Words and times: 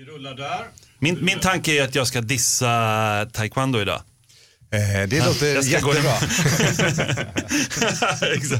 Vi 0.00 0.06
rullar 0.06 0.34
där. 0.34 0.66
Min, 0.98 1.24
min 1.24 1.40
tanke 1.40 1.72
är 1.72 1.82
att 1.84 1.94
jag 1.94 2.06
ska 2.06 2.20
dissa 2.20 3.26
taekwondo 3.32 3.80
idag. 3.80 4.02
Eh, 4.72 5.08
det 5.08 5.26
låter 5.26 5.54
jag 5.54 5.64
jättebra. 5.64 6.14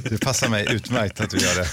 Det 0.11 0.21
passar 0.21 0.49
mig 0.49 0.67
utmärkt 0.71 1.21
att 1.21 1.31
du 1.31 1.39
gör 1.39 1.55
det. 1.55 1.69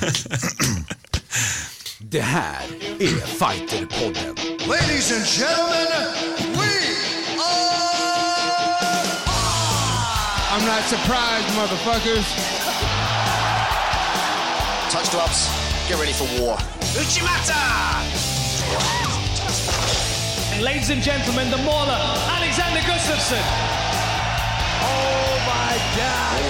Det 1.99 2.21
här 2.21 2.61
är 2.99 3.07
Fighterpodden. 3.07 4.35
Ladies 4.67 5.11
and 5.11 5.25
gentlemen, 5.25 6.13
we 6.53 6.69
are. 7.39 7.87
I'm 10.51 10.65
not 10.65 10.83
surprised, 10.89 11.55
motherfuckers. 11.55 12.25
Touch 14.91 15.11
gloves. 15.11 15.49
Get 15.89 15.99
ready 15.99 16.13
for 16.13 16.25
war. 16.41 16.59
Uchimata! 17.01 17.87
And 20.57 20.65
ladies 20.65 20.89
and 20.89 21.03
gentlemen, 21.03 21.51
the 21.51 21.57
mauler, 21.57 21.99
Alexander 22.37 22.79
Gustafsson. 22.79 23.43
Oh 24.81 25.37
my 25.51 25.73
God. 25.97 26.41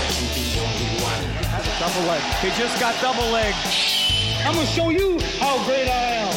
Double 1.79 2.07
leg. 2.07 2.21
He 2.41 2.49
just 2.61 2.79
got 2.79 2.95
double 3.01 3.31
leg. 3.33 3.53
I'm 4.45 4.55
gonna 4.55 4.65
show 4.65 4.91
you 4.91 5.19
how 5.39 5.57
great 5.65 5.89
I 5.89 6.15
am. 6.23 6.33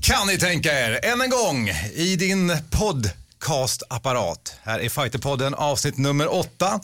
Kan 0.00 0.26
ni 0.26 0.38
tänka 0.38 0.72
er, 0.72 1.04
än 1.04 1.20
en 1.20 1.30
gång 1.30 1.68
i 1.94 2.16
din 2.16 2.52
podcastapparat. 2.70 4.54
Här 4.62 4.78
är 4.80 4.88
Fighterpodden 4.88 5.54
avsnitt 5.54 5.98
nummer 5.98 6.34
åtta. 6.34 6.80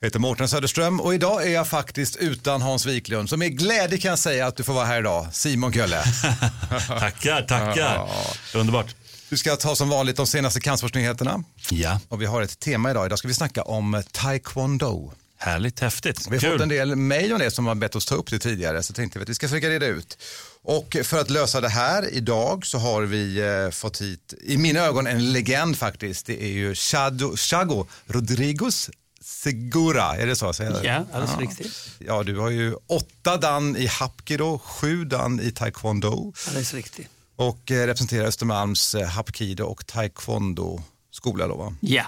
Jag 0.00 0.06
heter 0.06 0.18
Mårten 0.18 0.48
Söderström 0.48 1.00
och 1.00 1.14
idag 1.14 1.46
är 1.46 1.50
jag 1.50 1.68
faktiskt 1.68 2.16
utan 2.16 2.62
Hans 2.62 2.86
Wiklund. 2.86 3.30
Så 3.30 3.36
med 3.36 3.58
glädje 3.58 3.98
kan 3.98 4.08
jag 4.08 4.18
säga 4.18 4.46
att 4.46 4.56
du 4.56 4.62
får 4.62 4.72
vara 4.74 4.84
här 4.86 4.98
idag, 5.00 5.26
Simon 5.32 5.72
Kölle. 5.72 6.02
Tackar, 6.88 7.42
tackar. 7.42 8.08
Underbart. 8.54 8.94
Du 9.28 9.36
ska 9.36 9.56
ta 9.56 9.76
som 9.76 9.88
vanligt 9.88 10.16
de 10.16 10.26
senaste 10.26 10.60
kampsportsnyheterna. 10.60 11.44
Ja, 11.70 12.00
Och 12.08 12.22
vi 12.22 12.26
har 12.26 12.42
ett 12.42 12.58
tema 12.58 12.90
idag. 12.90 13.06
Idag 13.06 13.18
ska 13.18 13.28
vi 13.28 13.34
snacka 13.34 13.62
om 13.62 14.02
taekwondo. 14.12 15.12
härligt, 15.38 15.80
häftigt. 15.80 16.26
Vi 16.30 16.34
har 16.36 16.40
Kul. 16.40 16.52
fått 16.52 16.60
en 16.62 16.68
del 16.68 16.96
mejl 16.96 17.32
om 17.32 17.38
det 17.38 17.50
som 17.50 17.66
har 17.66 17.74
bett 17.74 17.96
oss 17.96 18.06
ta 18.06 18.14
upp 18.14 18.30
det 18.30 18.38
tidigare 18.38 18.82
så 18.82 18.92
tänkte 18.92 19.18
vi 19.18 19.22
att 19.22 19.28
vi 19.28 19.34
ska 19.34 19.48
försöka 19.48 19.70
reda 19.70 19.86
ut. 19.86 20.18
Och 20.62 20.96
för 21.04 21.20
att 21.20 21.30
lösa 21.30 21.60
det 21.60 21.68
här 21.68 22.14
idag 22.14 22.66
så 22.66 22.78
har 22.78 23.02
vi 23.02 23.38
eh, 23.64 23.70
fått 23.70 24.00
hit, 24.00 24.34
i 24.42 24.56
mina 24.56 24.80
ögon 24.80 25.06
en 25.06 25.32
legend 25.32 25.78
faktiskt. 25.78 26.26
Det 26.26 26.42
är 26.42 26.48
ju 26.48 26.74
Chado, 26.74 27.36
Chago 27.36 27.86
Rodriguez 28.06 28.90
Segura, 29.28 30.16
är 30.16 30.26
det 30.26 30.36
så? 30.36 30.52
Ja, 30.84 31.04
alldeles 31.12 31.38
riktigt. 31.38 31.90
Ja, 31.98 32.22
du 32.22 32.38
har 32.38 32.50
ju 32.50 32.74
åtta 32.86 33.36
dan 33.36 33.76
i 33.76 33.86
Hapkido, 33.86 34.58
sju 34.58 35.04
dan 35.04 35.40
i 35.40 35.50
taekwondo 35.50 36.32
Alldeles 36.46 36.74
riktigt. 36.74 37.08
och 37.36 37.70
eh, 37.70 37.86
representerar 37.86 38.24
Östermalms 38.26 38.94
eh, 38.94 39.06
Hapkido 39.08 39.64
och 39.64 39.86
taekwondo 39.86 40.82
skola 41.10 41.46
då 41.46 41.56
va? 41.56 41.74
Ja, 41.80 42.04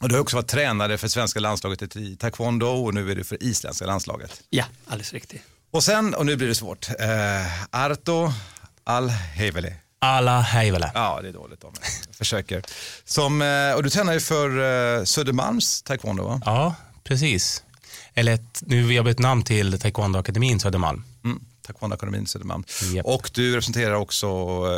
Och 0.00 0.08
du 0.08 0.14
har 0.14 0.22
också 0.22 0.36
varit 0.36 0.48
tränare 0.48 0.98
för 0.98 1.08
svenska 1.08 1.40
landslaget 1.40 1.96
i 1.96 2.16
taekwondo 2.16 2.66
och 2.66 2.94
nu 2.94 3.10
är 3.10 3.14
du 3.14 3.24
för 3.24 3.42
isländska 3.42 3.86
landslaget. 3.86 4.42
ja, 4.50 4.64
alldeles 4.86 5.12
riktigt. 5.12 5.42
Och 5.70 5.84
sen, 5.84 6.14
och 6.14 6.26
nu 6.26 6.36
blir 6.36 6.48
det 6.48 6.54
svårt, 6.54 6.88
eh, 6.98 7.64
Arto 7.84 8.32
Alheveli. 8.84 9.74
Alla 9.98 10.40
hejvele. 10.40 10.90
Ja, 10.94 11.18
det 11.22 11.28
är 11.28 11.32
dåligt 11.32 11.64
av 11.64 11.72
mig. 11.72 11.90
Jag 12.06 12.14
försöker. 12.16 12.62
Som, 13.04 13.42
eh, 13.42 13.72
och 13.74 13.82
du 13.82 13.90
tränar 13.90 14.12
ju 14.12 14.20
för 14.20 14.48
eh, 14.98 15.04
Södermalms 15.04 15.82
taekwondo 15.82 16.24
va? 16.24 16.40
Ja, 16.44 16.74
precis. 17.04 17.62
Eller 18.14 18.38
nu 18.60 18.82
har 18.82 18.88
vi 18.88 19.02
bytt 19.02 19.18
namn 19.18 19.42
till 19.42 19.80
Taekwondoakademin 19.80 20.60
Södermalm. 20.60 21.04
Taekwondoakademin 21.66 22.26
Södermalm. 22.26 22.64
Japp. 22.94 23.06
Och 23.06 23.30
du 23.34 23.52
representerar 23.52 23.94
också, 23.94 24.26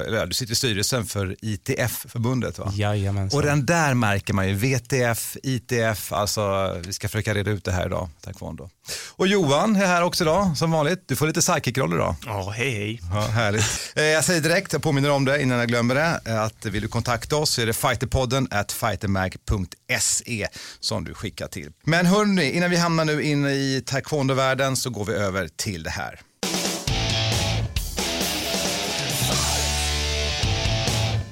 eller 0.06 0.27
du 0.27 0.34
sitter 0.34 0.53
i 0.53 0.56
styrelsen 0.56 1.06
för 1.06 1.36
ITF-förbundet 1.42 2.58
va? 2.58 2.72
Jajamensan. 2.75 3.39
Och 3.41 3.47
den 3.47 3.67
där 3.67 3.95
märker 3.95 4.34
man 4.34 4.48
ju, 4.48 4.55
VTF, 4.55 5.36
ITF, 5.42 6.12
alltså 6.12 6.75
vi 6.86 6.92
ska 6.92 7.08
försöka 7.08 7.35
reda 7.35 7.51
ut 7.51 7.64
det 7.64 7.73
här 7.73 7.86
idag, 7.86 8.08
taekwondo. 8.20 8.70
Och 9.11 9.27
Johan 9.27 9.77
är 9.77 9.86
här 9.86 10.02
också 10.02 10.24
idag, 10.24 10.57
som 10.57 10.70
vanligt. 10.70 11.02
Du 11.07 11.17
får 11.17 11.27
lite 11.27 11.42
sidekick-roll 11.42 11.95
idag. 11.95 12.14
Ja, 12.27 12.51
hej 12.57 12.70
hej. 12.70 13.01
Ja, 13.13 13.20
härligt. 13.20 13.92
Eh, 13.96 14.02
Jag 14.05 14.24
säger 14.24 14.40
direkt, 14.40 14.73
jag 14.73 14.83
påminner 14.83 15.11
om 15.11 15.24
det 15.24 15.42
innan 15.42 15.58
jag 15.58 15.68
glömmer 15.68 15.95
det, 15.95 16.20
eh, 16.24 16.42
att 16.42 16.67
vill 16.67 16.83
du 16.83 16.89
kontakta 16.89 17.36
oss 17.36 17.51
så 17.51 17.61
är 17.63 17.67
det 17.67 17.73
fighterpodden 17.73 18.48
at 18.51 18.73
fightermag.se 18.73 20.48
som 20.80 21.05
du 21.05 21.14
skickar 21.14 21.48
till. 21.48 21.70
Men 21.84 22.07
hörni, 22.07 22.51
innan 22.52 22.70
vi 22.70 22.77
hamnar 22.77 23.05
nu 23.05 23.23
inne 23.23 23.51
i 23.52 23.83
taekwondo-världen 23.86 24.77
så 24.77 24.90
går 24.90 25.05
vi 25.05 25.13
över 25.13 25.48
till 25.57 25.83
det 25.83 25.90
här. 25.90 26.20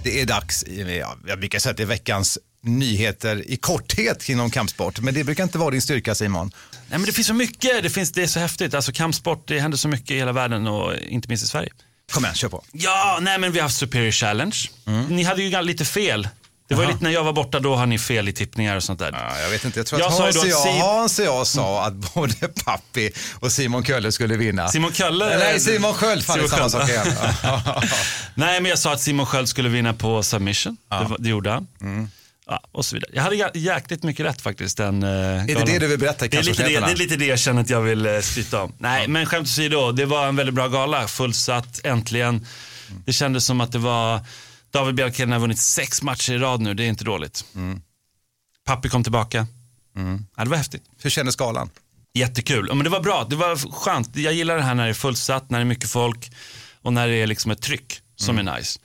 Det 0.07 0.21
är 0.21 0.27
dags, 0.27 0.65
ja, 1.01 1.17
jag 1.27 1.39
brukar 1.39 1.59
säga 1.59 1.71
att 1.71 1.77
det 1.77 1.83
är 1.83 1.87
veckans 1.87 2.39
nyheter 2.63 3.51
i 3.51 3.57
korthet 3.57 4.29
inom 4.29 4.51
kampsport, 4.51 5.01
men 5.01 5.15
det 5.15 5.25
brukar 5.25 5.45
inte 5.45 5.59
vara 5.59 5.71
din 5.71 5.83
styrka 5.83 6.15
Simon. 6.15 6.51
Nej, 6.73 6.99
men 6.99 7.03
det 7.03 7.13
finns 7.13 7.27
så 7.27 7.35
mycket, 7.35 7.83
det, 7.83 7.91
finns, 7.91 8.13
det 8.13 8.23
är 8.23 8.27
så 8.27 8.41
häftigt. 8.41 8.75
Alltså 8.75 8.93
kampsport, 8.93 9.49
det 9.49 9.61
händer 9.61 9.79
så 9.79 9.89
mycket 9.89 10.11
i 10.11 10.17
hela 10.17 10.33
världen 10.33 10.67
och 10.67 10.95
inte 10.97 11.29
minst 11.29 11.45
i 11.45 11.47
Sverige. 11.47 11.73
Kom 12.13 12.25
igen, 12.25 12.35
kör 12.35 12.49
på. 12.49 12.65
Ja, 12.73 13.19
nej 13.23 13.39
men 13.39 13.53
vi 13.53 13.59
har 13.59 13.63
haft 13.63 13.77
Superior 13.77 14.11
Challenge. 14.11 14.57
Ni 15.09 15.23
hade 15.23 15.43
ju 15.43 15.63
lite 15.63 15.85
fel. 15.85 16.29
Det 16.69 16.75
var 16.75 16.83
ju 16.83 16.87
Jaha. 16.89 16.93
lite 16.95 17.05
när 17.05 17.11
jag 17.11 17.25
var 17.25 17.33
borta, 17.33 17.61
då 17.61 17.75
har 17.77 17.87
ni 17.87 17.99
fel 17.99 18.29
i 18.29 18.33
tippningar 18.33 18.77
och 18.77 18.83
sånt 18.83 18.99
där. 18.99 19.11
Ja, 19.13 19.41
jag 19.41 19.51
vet 19.51 19.65
inte, 19.65 19.79
jag 19.79 19.87
tror 19.87 20.01
Jag 20.01 20.09
att 20.09 20.19
Hans 20.19 20.37
och, 20.37 20.43
att 20.43 20.49
jag, 20.49 20.67
Sim- 20.67 20.81
Hans 20.81 21.19
och 21.19 21.25
jag 21.25 21.47
sa 21.47 21.85
att 21.87 21.95
både 22.15 22.35
Pappi 22.65 23.11
och 23.41 23.53
Simon 23.53 23.85
Kölle 23.85 24.13
skulle 24.13 24.37
vinna. 24.37 24.69
Simon 24.69 24.93
Kölle? 24.93 25.39
Nej, 25.39 25.61
Simon 25.61 25.95
Sköld. 25.95 26.25
Fan, 26.25 26.39
det 26.39 26.49
Simon 26.49 26.71
samma 26.71 26.83
sak 26.83 26.91
igen. 26.91 27.07
Nej, 28.35 28.61
men 28.61 28.71
jag 28.71 28.79
sa 28.79 28.93
att 28.93 29.01
Simon 29.01 29.27
Sköld 29.27 29.49
skulle 29.49 29.69
vinna 29.69 29.95
på 29.95 30.23
submission. 30.23 30.77
Det, 30.91 30.97
var- 31.05 31.17
det 31.19 31.29
gjorde 31.29 31.51
han. 31.51 31.67
Ja, 32.49 32.61
och 32.73 32.85
så 32.85 32.95
vidare. 32.97 33.11
Jag 33.15 33.23
hade 33.23 33.37
jä- 33.37 33.51
jäkligt 33.55 34.03
mycket 34.03 34.27
rätt 34.27 34.41
faktiskt. 34.41 34.77
Den, 34.77 35.03
uh, 35.03 35.09
är 35.11 35.47
det 35.47 35.65
det 35.67 35.79
du 35.79 35.87
vill 35.87 35.99
berätta 35.99 36.25
i 36.25 36.29
det 36.29 36.37
är, 36.37 36.43
lite 36.43 36.63
det, 36.63 36.69
det 36.81 36.93
är 36.93 36.97
lite 36.97 37.17
det 37.17 37.27
jag 37.27 37.39
känner 37.39 37.61
att 37.63 37.71
jag 37.71 37.81
vill 37.81 38.07
uh, 38.07 38.21
skryta 38.21 38.63
om. 38.63 38.73
Nej, 38.79 39.09
men 39.09 39.27
skämt 39.27 39.47
åsido, 39.49 39.93
det 39.93 40.05
var 40.07 40.27
en 40.29 40.37
väldigt 40.37 40.55
bra 40.55 40.69
gala. 40.69 41.09
Fullsatt, 41.09 41.81
äntligen. 41.85 42.47
Det 43.07 43.13
kändes 43.13 43.45
som 43.45 43.61
att 43.61 43.73
det 43.73 43.79
var, 43.79 44.21
David 44.77 44.95
Bjelkheden 44.95 45.33
har 45.33 45.39
vunnit 45.41 45.59
sex 45.59 46.03
matcher 46.03 46.33
i 46.33 46.39
rad 46.39 46.61
nu, 46.61 46.75
det 46.75 46.85
är 46.85 46.89
inte 46.89 47.05
dåligt. 47.05 47.45
Pappi 48.65 48.89
kom 48.89 49.03
tillbaka. 49.03 49.47
Ja, 50.37 50.45
det 50.45 50.51
var 50.51 50.57
häftigt. 50.57 50.83
Hur 51.03 51.11
känner 51.11 51.31
skalan? 51.31 51.71
Jättekul. 52.15 52.67
Ja, 52.69 52.75
Men 52.75 52.85
det 52.85 52.91
var 52.91 53.01
bra, 53.01 53.27
det 53.31 53.37
var 53.37 53.73
skönt. 53.73 54.17
Jag 54.17 54.33
gillar 54.35 54.57
det 54.57 54.63
här 54.63 54.75
när 54.75 54.85
det 54.85 54.91
är 54.91 54.95
fullsatt, 54.95 55.51
när 55.51 55.59
det 55.59 55.63
är 55.63 55.67
mycket 55.67 55.91
folk 55.91 56.31
och 56.83 56.93
när 56.93 57.09
det 57.09 57.15
är 57.15 57.27
liksom 57.27 57.51
ett 57.51 57.63
tryck 57.63 58.01
som 58.17 58.39
är 58.39 58.57
nice. 58.57 58.81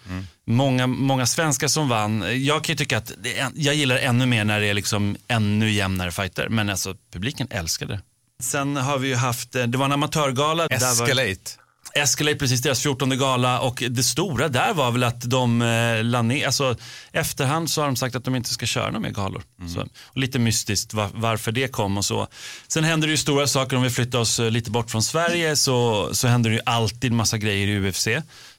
Många, 0.47 0.87
många 0.87 1.25
svenskar 1.25 1.67
som 1.67 1.89
vann. 1.89 2.43
Jag 2.45 2.63
kan 2.63 2.73
ju 2.73 2.77
tycka 2.77 2.97
att 2.97 3.11
det 3.23 3.51
jag 3.55 3.75
gillar 3.75 3.97
ännu 3.97 4.25
mer 4.25 4.43
när 4.45 4.59
det 4.59 4.67
är 4.67 4.73
liksom 4.73 5.17
ännu 5.27 5.71
jämnare 5.71 6.11
fighter. 6.11 6.49
Men 6.49 6.69
alltså 6.69 6.95
publiken 7.13 7.47
älskade 7.49 7.93
det. 7.93 8.01
Sen 8.43 8.75
har 8.75 8.97
vi 8.97 9.07
ju 9.07 9.15
haft, 9.15 9.55
eh, 9.55 9.63
det 9.63 9.77
var 9.77 9.85
en 9.85 9.91
amatörgala. 9.91 10.67
Escalate. 10.67 11.51
Escalate, 11.95 12.37
precis 12.37 12.61
deras 12.61 12.81
14 12.81 13.17
gala 13.17 13.59
och 13.59 13.83
det 13.89 14.03
stora 14.03 14.47
där 14.47 14.73
var 14.73 14.91
väl 14.91 15.03
att 15.03 15.21
de 15.21 15.61
eh, 15.61 16.03
la 16.03 16.21
ner, 16.21 16.45
alltså 16.45 16.75
efterhand 17.11 17.69
så 17.69 17.81
har 17.81 17.85
de 17.85 17.95
sagt 17.95 18.15
att 18.15 18.23
de 18.25 18.35
inte 18.35 18.49
ska 18.49 18.65
köra 18.65 18.85
några 18.85 18.99
mer 18.99 19.09
galor. 19.09 19.43
Så, 19.73 19.81
och 19.81 20.17
lite 20.17 20.39
mystiskt 20.39 20.93
var, 20.93 21.09
varför 21.13 21.51
det 21.51 21.67
kom 21.67 21.97
och 21.97 22.05
så. 22.05 22.27
Sen 22.67 22.83
händer 22.83 23.07
det 23.07 23.11
ju 23.11 23.17
stora 23.17 23.47
saker 23.47 23.77
om 23.77 23.83
vi 23.83 23.89
flyttar 23.89 24.19
oss 24.19 24.39
eh, 24.39 24.51
lite 24.51 24.71
bort 24.71 24.91
från 24.91 25.03
Sverige 25.03 25.55
så, 25.55 26.09
så 26.13 26.27
händer 26.27 26.49
det 26.49 26.55
ju 26.55 26.61
alltid 26.65 27.11
massa 27.11 27.37
grejer 27.37 27.67
i 27.67 27.89
UFC. 27.89 28.07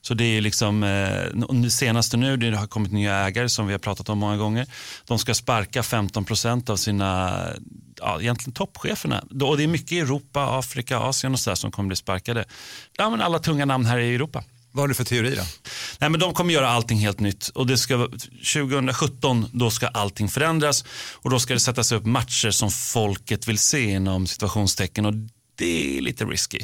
Så 0.02 0.14
det 0.14 0.24
är 0.24 0.40
liksom, 0.40 0.82
eh, 0.82 1.68
senaste 1.68 2.16
nu, 2.16 2.36
det 2.36 2.56
har 2.56 2.66
kommit 2.66 2.92
nya 2.92 3.16
ägare 3.16 3.48
som 3.48 3.66
vi 3.66 3.72
har 3.72 3.78
pratat 3.78 4.08
om 4.08 4.18
många 4.18 4.36
gånger. 4.36 4.66
De 5.06 5.18
ska 5.18 5.34
sparka 5.34 5.82
15% 5.82 6.70
av 6.70 6.76
sina, 6.76 7.38
ja 8.00 8.20
egentligen 8.20 8.52
toppcheferna. 8.52 9.24
Och 9.42 9.56
det 9.56 9.62
är 9.62 9.68
mycket 9.68 9.92
i 9.92 10.00
Europa, 10.00 10.58
Afrika, 10.58 10.98
Asien 10.98 11.32
och 11.32 11.40
sådär 11.40 11.54
som 11.54 11.70
kommer 11.70 11.86
bli 11.86 11.96
sparkade. 11.96 12.44
Ja 12.96 13.10
men 13.10 13.20
alla 13.20 13.38
tunga 13.38 13.64
namn 13.64 13.86
här 13.86 13.98
i 13.98 14.14
Europa. 14.14 14.44
Vad 14.74 14.82
har 14.82 14.88
du 14.88 14.94
för 14.94 15.04
teori 15.04 15.34
då? 15.36 15.42
Nej, 15.98 16.10
men 16.10 16.20
de 16.20 16.34
kommer 16.34 16.54
göra 16.54 16.68
allting 16.68 16.98
helt 16.98 17.20
nytt 17.20 17.48
och 17.48 17.66
det 17.66 17.78
ska, 17.78 17.96
vara- 17.96 18.10
2017 18.54 19.46
då 19.52 19.70
ska 19.70 19.88
allting 19.88 20.28
förändras 20.28 20.84
och 21.14 21.30
då 21.30 21.40
ska 21.40 21.54
det 21.54 21.60
sättas 21.60 21.92
upp 21.92 22.04
matcher 22.06 22.50
som 22.50 22.70
folket 22.70 23.48
vill 23.48 23.58
se 23.58 23.90
inom 23.90 24.26
situationstecken 24.26 25.06
och 25.06 25.12
det 25.54 25.98
är 25.98 26.00
lite 26.00 26.24
risky. 26.24 26.58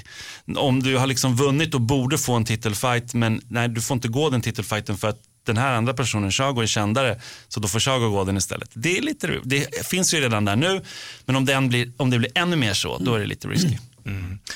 Om 0.57 0.83
du 0.83 0.97
har 0.97 1.07
liksom 1.07 1.37
vunnit 1.37 1.75
och 1.75 1.81
borde 1.81 2.19
få 2.19 2.35
en 2.35 2.45
titelfight 2.45 3.15
men 3.15 3.41
nej, 3.49 3.69
du 3.69 3.81
får 3.81 3.95
inte 3.95 4.09
gå 4.09 4.31
den 4.31 4.41
titelfighten 4.41 4.99
för 4.99 5.09
att 5.09 5.19
den 5.45 5.57
här 5.57 5.73
andra 5.73 5.95
personen, 5.95 6.33
Chago, 6.33 6.63
är 6.63 6.67
kändare 6.67 7.21
så 7.49 7.61
då 7.61 7.69
får 7.69 7.81
Chago 7.81 8.11
gå 8.11 8.25
den 8.25 8.37
istället. 8.37 8.71
Det, 8.75 8.99
är 8.99 9.03
lite, 9.03 9.41
det 9.45 9.87
finns 9.87 10.15
ju 10.15 10.21
redan 10.21 10.45
där 10.45 10.57
nu 10.57 10.83
men 11.25 11.37
om, 11.37 11.45
den 11.45 11.69
blir, 11.69 11.93
om 11.97 12.11
det 12.11 12.19
blir 12.19 12.31
ännu 12.35 12.57
mer 12.57 12.75
så, 12.75 12.99
då 12.99 13.15
är 13.15 13.19
det 13.19 13.27
lite 13.27 13.49
risky. 13.49 13.79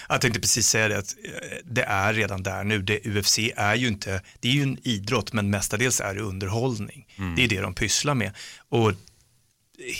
Jag 0.08 0.20
tänkte 0.20 0.40
precis 0.40 0.68
säga 0.68 0.88
det 0.88 0.98
att 0.98 1.14
eh, 1.24 1.58
det 1.64 1.82
är 1.82 2.12
redan 2.12 2.42
där 2.42 2.64
nu. 2.64 2.82
Det, 2.82 3.06
UFC 3.06 3.38
är 3.56 3.74
ju 3.74 3.88
inte, 3.88 4.20
det 4.40 4.48
är 4.48 4.52
ju 4.52 4.62
en 4.62 4.78
idrott 4.82 5.32
men 5.32 5.50
mestadels 5.50 6.00
är 6.00 6.14
det 6.14 6.20
underhållning. 6.20 7.06
Det 7.36 7.44
är 7.44 7.48
det 7.48 7.60
de 7.60 7.74
pysslar 7.74 8.14
med. 8.14 8.32
Och 8.68 8.92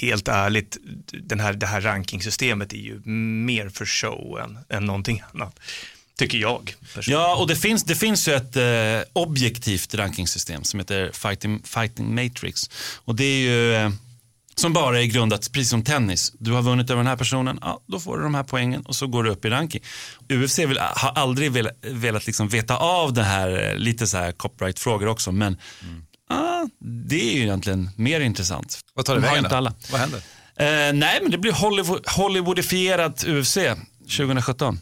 helt 0.01 0.29
ärligt, 0.29 0.77
den 1.13 1.41
här, 1.41 1.53
det 1.53 1.67
här 1.67 1.81
rankingsystemet 1.81 2.73
är 2.73 2.77
ju 2.77 3.01
mer 3.45 3.69
för 3.69 3.87
show 3.87 4.39
än, 4.41 4.59
än 4.69 4.85
någonting 4.85 5.23
annat. 5.33 5.61
tycker 6.19 6.39
jag. 6.39 6.75
Ja, 7.07 7.37
och 7.37 7.49
det 7.49 7.57
finns, 7.57 7.85
det 7.85 7.95
finns 7.95 8.29
ju 8.29 8.33
ett 8.33 8.57
eh, 8.57 9.09
objektivt 9.13 9.95
rankingsystem 9.95 10.65
som 10.65 10.81
heter 10.81 11.11
Fighting, 11.13 11.63
Fighting 11.65 12.15
Matrix. 12.15 12.71
Och 13.05 13.15
det 13.15 13.25
är 13.25 13.39
ju 13.39 13.75
eh, 13.75 13.91
som 14.55 14.73
bara 14.73 15.01
är 15.01 15.05
grundat, 15.05 15.53
precis 15.53 15.71
som 15.71 15.85
tennis. 15.85 16.33
Du 16.39 16.53
har 16.53 16.63
vunnit 16.63 16.91
över 16.91 16.99
den 16.99 17.07
här 17.07 17.17
personen, 17.17 17.59
ja, 17.63 17.81
då 17.87 18.01
får 18.01 18.17
du 18.17 18.23
de 18.23 18.35
här 18.35 18.43
poängen 18.43 18.83
och 18.83 18.97
så 18.97 19.07
går 19.07 19.23
du 19.25 19.31
upp 19.31 19.45
i 19.45 19.51
ranking. 19.51 19.83
UFC 20.29 20.59
vill, 20.59 20.79
har 20.79 21.11
aldrig 21.11 21.53
velat, 21.53 21.73
velat 21.83 22.27
liksom 22.27 22.49
veta 22.49 22.77
av 22.77 23.13
det 23.13 23.23
här, 23.23 23.71
eh, 23.71 23.79
lite 23.79 24.07
så 24.07 24.17
här 24.17 24.33
copyright-frågor 24.33 25.07
också, 25.07 25.33
men 25.33 25.57
ja, 26.33 26.69
det 26.79 27.31
är 27.31 27.35
ju 27.35 27.43
egentligen 27.43 27.91
mer 27.97 28.21
intressant. 28.21 28.81
Vad 28.95 29.05
tar 29.05 29.15
det 29.15 29.21
vägen 29.21 29.39
inte 29.39 29.49
då? 29.49 29.57
alla. 29.57 29.75
Vad 29.91 30.01
händer? 30.01 30.23
Eh, 30.57 30.93
nej, 30.93 31.19
men 31.23 31.31
det 31.31 31.39
blir 31.39 31.53
Hollywood, 31.53 32.09
Hollywoodifierat 32.09 33.25
UFC 33.25 33.59
2017. 34.17 34.79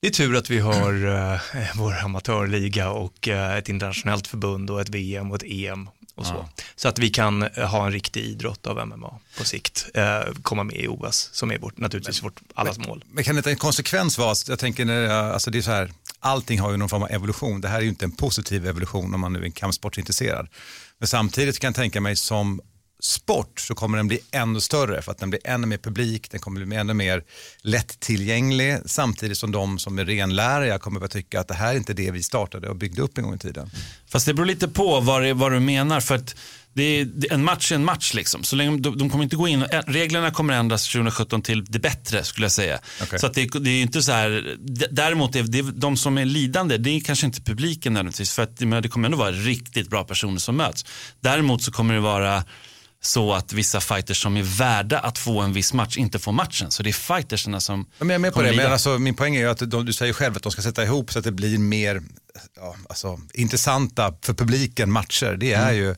Det 0.00 0.06
är 0.06 0.12
tur 0.12 0.36
att 0.36 0.50
vi 0.50 0.58
har 0.58 1.06
eh, 1.34 1.40
vår 1.74 2.04
amatörliga 2.04 2.90
och 2.90 3.28
eh, 3.28 3.56
ett 3.56 3.68
internationellt 3.68 4.26
förbund 4.26 4.70
och 4.70 4.80
ett 4.80 4.88
VM 4.88 5.30
och 5.30 5.36
ett 5.36 5.42
EM 5.46 5.88
och 6.14 6.26
så. 6.26 6.48
Så 6.76 6.88
att 6.88 6.98
vi 6.98 7.10
kan 7.10 7.42
eh, 7.42 7.68
ha 7.68 7.86
en 7.86 7.92
riktig 7.92 8.24
idrott 8.24 8.66
av 8.66 8.86
MMA 8.88 9.18
på 9.38 9.44
sikt, 9.44 9.86
eh, 9.94 10.20
komma 10.42 10.64
med 10.64 10.76
i 10.76 10.88
OS 10.88 11.30
som 11.32 11.50
är 11.50 11.58
vårt, 11.58 11.78
naturligtvis 11.78 12.22
vårt 12.22 12.40
allas 12.54 12.78
mål. 12.78 13.04
Men 13.10 13.24
kan 13.24 13.36
inte 13.36 13.50
en 13.50 13.56
konsekvens 13.56 14.18
vara, 14.18 14.34
jag 14.48 14.58
tänker, 14.58 14.84
när, 14.84 15.08
alltså 15.08 15.50
det 15.50 15.58
är 15.58 15.62
så 15.62 15.70
här, 15.70 15.92
allting 16.20 16.60
har 16.60 16.70
ju 16.70 16.76
någon 16.76 16.88
form 16.88 17.02
av 17.02 17.10
evolution. 17.10 17.60
Det 17.60 17.68
här 17.68 17.78
är 17.78 17.82
ju 17.82 17.88
inte 17.88 18.04
en 18.04 18.12
positiv 18.12 18.66
evolution 18.66 19.14
om 19.14 19.20
man 19.20 19.32
nu 19.32 19.38
är 19.38 19.44
en 19.44 19.52
kampsportsintresserad. 19.52 20.48
Men 20.98 21.08
samtidigt 21.08 21.58
kan 21.58 21.68
jag 21.68 21.74
tänka 21.74 22.00
mig 22.00 22.16
som 22.16 22.60
sport 23.00 23.60
så 23.60 23.74
kommer 23.74 23.96
den 23.96 24.08
bli 24.08 24.20
ännu 24.30 24.60
större 24.60 25.02
för 25.02 25.12
att 25.12 25.18
den 25.18 25.30
blir 25.30 25.40
ännu 25.44 25.66
mer 25.66 25.78
publik, 25.78 26.30
den 26.30 26.40
kommer 26.40 26.64
bli 26.64 26.76
ännu 26.76 26.94
mer 26.94 27.24
lättillgänglig 27.62 28.78
samtidigt 28.86 29.38
som 29.38 29.52
de 29.52 29.78
som 29.78 29.98
är 29.98 30.04
renläriga 30.04 30.78
kommer 30.78 31.04
att 31.04 31.10
tycka 31.10 31.40
att 31.40 31.48
det 31.48 31.54
här 31.54 31.72
är 31.72 31.76
inte 31.76 31.94
det 31.94 32.10
vi 32.10 32.22
startade 32.22 32.68
och 32.68 32.76
byggde 32.76 33.02
upp 33.02 33.18
en 33.18 33.24
gång 33.24 33.34
i 33.34 33.38
tiden. 33.38 33.70
Fast 34.08 34.26
det 34.26 34.34
beror 34.34 34.46
lite 34.46 34.68
på 34.68 35.00
vad, 35.00 35.22
det, 35.22 35.34
vad 35.34 35.52
du 35.52 35.60
menar. 35.60 36.00
För 36.00 36.14
att 36.14 36.36
det 36.78 37.00
är, 37.00 37.32
en 37.32 37.44
match 37.44 37.72
är 37.72 37.76
en 37.76 37.84
match. 37.84 38.14
Liksom. 38.14 38.44
Så 38.44 38.56
länge, 38.56 38.78
de, 38.78 38.98
de 38.98 39.10
kommer 39.10 39.24
inte 39.24 39.36
gå 39.36 39.48
in, 39.48 39.64
reglerna 39.86 40.30
kommer 40.30 40.54
ändras 40.54 40.88
2017 40.88 41.42
till 41.42 41.64
det 41.64 41.78
bättre 41.78 42.24
skulle 42.24 42.44
jag 42.44 42.52
säga. 42.52 42.78
Okej. 43.02 43.18
Så 43.18 43.26
att 43.26 43.34
det, 43.34 43.46
det 43.60 43.70
är 43.70 43.82
inte 43.82 44.02
så 44.02 44.12
här, 44.12 44.56
däremot 44.90 45.36
är 45.36 45.42
det, 45.42 45.62
de 45.62 45.96
som 45.96 46.18
är 46.18 46.24
lidande, 46.24 46.76
det 46.76 46.90
är 46.90 47.00
kanske 47.00 47.26
inte 47.26 47.40
publiken 47.40 47.92
nödvändigtvis. 47.92 48.32
För 48.32 48.42
att 48.42 48.60
men 48.60 48.82
det 48.82 48.88
kommer 48.88 49.06
ändå 49.06 49.18
vara 49.18 49.32
riktigt 49.32 49.90
bra 49.90 50.04
personer 50.04 50.38
som 50.38 50.56
möts. 50.56 50.84
Däremot 51.20 51.62
så 51.62 51.72
kommer 51.72 51.94
det 51.94 52.00
vara 52.00 52.44
så 53.00 53.32
att 53.34 53.52
vissa 53.52 53.80
fighters 53.80 54.22
som 54.22 54.36
är 54.36 54.42
värda 54.42 54.98
att 54.98 55.18
få 55.18 55.40
en 55.40 55.52
viss 55.52 55.72
match 55.72 55.96
inte 55.96 56.18
får 56.18 56.32
matchen. 56.32 56.70
Så 56.70 56.82
det 56.82 56.90
är 56.90 56.92
fightersarna 56.92 57.60
som 57.60 57.86
Ja, 57.98 58.04
men 58.04 58.08
jag 58.08 58.14
är 58.14 58.18
med 58.18 58.34
på 58.34 58.42
det, 58.42 58.46
men 58.48 58.56
lida. 58.56 58.72
alltså, 58.72 58.98
min 58.98 59.14
poäng 59.14 59.36
är 59.36 59.40
ju 59.40 59.48
att 59.48 59.70
de, 59.70 59.86
du 59.86 59.92
säger 59.92 60.12
själv 60.12 60.36
att 60.36 60.42
de 60.42 60.52
ska 60.52 60.62
sätta 60.62 60.84
ihop 60.84 61.12
så 61.12 61.18
att 61.18 61.24
det 61.24 61.32
blir 61.32 61.58
mer 61.58 62.02
ja, 62.56 62.76
alltså, 62.88 63.20
intressanta 63.34 64.14
för 64.22 64.34
publiken 64.34 64.92
matcher. 64.92 65.36
Det 65.40 65.52
är, 65.52 65.72
ju, 65.72 65.94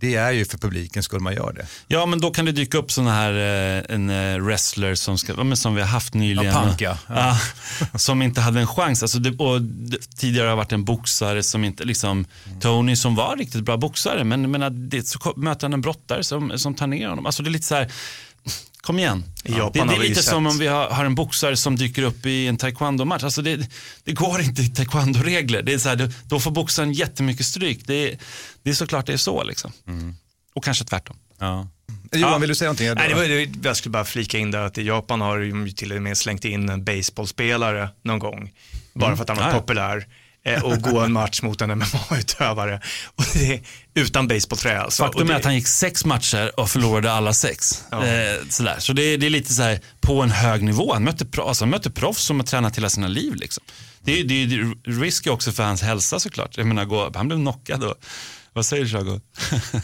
det 0.00 0.14
är 0.14 0.30
ju 0.30 0.44
för 0.44 0.58
publiken 0.58 1.02
skulle 1.02 1.20
man 1.20 1.34
göra 1.34 1.52
det. 1.52 1.66
Ja, 1.88 2.06
men 2.06 2.20
då 2.20 2.30
kan 2.30 2.44
det 2.44 2.52
dyka 2.52 2.78
upp 2.78 2.92
sådana 2.92 3.12
här, 3.12 3.32
eh, 3.32 3.94
en 3.94 4.10
eh, 4.10 4.38
wrestler 4.38 4.94
som, 4.94 5.18
ska, 5.18 5.56
som 5.56 5.74
vi 5.74 5.80
har 5.80 5.88
haft 5.88 6.14
nyligen. 6.14 6.52
Ja, 6.52 6.62
Punk, 6.62 6.80
ja. 6.80 6.98
Ja, 7.08 7.38
som 7.98 8.22
inte 8.22 8.40
hade 8.40 8.60
en 8.60 8.66
chans. 8.66 9.02
Alltså 9.02 9.18
det, 9.18 9.30
det, 9.60 10.16
tidigare 10.16 10.48
har 10.48 10.56
varit 10.56 10.72
en 10.72 10.84
boxare 10.84 11.42
som 11.42 11.64
inte, 11.64 11.84
liksom, 11.84 12.24
Tony 12.60 12.96
som 12.96 13.14
var 13.14 13.36
riktigt 13.36 13.64
bra 13.64 13.76
boxare, 13.76 14.24
men, 14.24 14.50
men 14.50 14.88
det, 14.88 15.08
så 15.08 15.32
möter 15.36 15.64
han 15.64 15.72
en 15.72 15.80
brottare 15.80 16.24
som, 16.24 16.58
som 16.58 16.74
tar 16.74 16.86
ner 16.86 17.08
honom. 17.08 17.26
Alltså 17.26 17.42
det 17.42 17.48
är 17.48 17.52
lite 17.52 17.66
så 17.66 17.74
här, 17.74 17.92
kom 18.80 18.98
igen. 18.98 19.24
I 19.44 19.52
Japan 19.52 19.86
det, 19.86 19.94
det 19.94 19.98
är 20.04 20.08
lite 20.08 20.22
som 20.22 20.46
om 20.46 20.58
vi 20.58 20.66
har, 20.66 20.88
har 20.90 21.04
en 21.04 21.14
boxare 21.14 21.56
som 21.56 21.76
dyker 21.76 22.02
upp 22.02 22.26
i 22.26 22.46
en 22.46 22.56
taekwondo-match. 22.56 23.22
Alltså 23.24 23.42
det, 23.42 23.68
det 24.04 24.12
går 24.12 24.40
inte 24.40 24.62
i 24.62 24.68
taekwondo-regler. 24.68 25.62
Det 25.62 25.72
är 25.72 25.78
så 25.78 25.88
här, 25.88 26.12
då 26.26 26.40
får 26.40 26.50
boxaren 26.50 26.92
jättemycket 26.92 27.46
stryk. 27.46 27.86
Det, 27.86 27.94
är- 28.12 28.18
det 28.62 28.70
är 28.70 28.74
såklart 28.74 29.06
det 29.06 29.12
är 29.12 29.16
så. 29.16 29.42
Liksom. 29.44 29.72
Och 30.54 30.64
kanske 30.64 30.84
tvärtom. 30.84 31.16
Ja. 31.38 31.68
Johan, 32.12 32.40
vill 32.40 32.48
du 32.48 32.54
säga 32.54 32.68
någonting? 32.68 32.94
Nej, 32.94 33.08
det 33.08 33.14
var, 33.14 33.66
jag 33.68 33.76
skulle 33.76 33.90
bara 33.90 34.04
flika 34.04 34.38
in 34.38 34.50
där 34.50 34.58
att 34.60 34.78
i 34.78 34.82
Japan 34.86 35.20
har 35.20 35.38
de 35.38 35.66
ju 35.66 35.72
till 35.72 35.92
och 35.92 36.02
med 36.02 36.18
slängt 36.18 36.44
in 36.44 36.68
en 36.68 36.84
baseballspelare 36.84 37.88
någon 38.02 38.18
gång. 38.18 38.50
Bara 38.94 39.16
för 39.16 39.22
att 39.22 39.28
han 39.28 39.38
var 39.38 39.44
Ah, 39.44 39.52
ja. 39.52 39.60
populär. 39.60 40.06
Eh, 40.44 40.64
och 40.64 40.78
gå 40.82 41.00
en 41.00 41.12
match 41.12 41.42
mot 41.42 41.60
en 41.60 41.70
MMA-utövare. 41.78 42.80
Och 43.16 43.24
det 43.34 43.62
utan 43.94 44.28
baseballträ 44.28 44.80
alltså. 44.80 45.02
Faktum 45.02 45.26
det, 45.26 45.32
är 45.34 45.36
att 45.36 45.44
han 45.44 45.54
gick 45.54 45.66
sex 45.66 46.04
matcher 46.04 46.60
och 46.60 46.70
förlorade 46.70 47.12
alla 47.12 47.32
sex. 47.32 47.84
Ja. 47.90 48.06
Eh, 48.06 48.36
sådär. 48.48 48.76
Så 48.78 48.92
det, 48.92 49.02
är- 49.02 49.18
det 49.18 49.26
är 49.26 49.30
lite 49.30 49.54
så 49.54 49.62
här 49.62 49.80
på 50.00 50.22
en 50.22 50.30
hög 50.30 50.62
nivå. 50.62 50.92
Han 50.92 51.04
mötte, 51.04 51.26
pro, 51.26 51.42
alltså 51.42 51.64
han 51.64 51.70
mötte 51.70 51.90
proffs 51.90 52.22
som 52.24 52.40
har 52.40 52.46
tränat 52.46 52.76
hela 52.78 52.90
sina 52.90 53.08
liv. 53.08 53.34
Liksom. 53.34 53.64
Det 54.04 54.20
är 54.20 54.24
det 54.24 54.34
är 54.34 54.46
ju 54.46 54.74
risky 54.86 55.30
också 55.30 55.52
för 55.52 55.62
hans 55.62 55.82
hälsa 55.82 56.20
såklart. 56.20 56.56
Jag 56.56 56.66
menar, 56.66 56.84
gå, 56.84 57.10
han 57.14 57.28
blev 57.28 57.38
knockad. 57.38 57.84
Och, 57.84 57.94
vad 58.52 58.66
säger 58.66 58.84
du 58.84 58.90
Shago? 58.90 59.20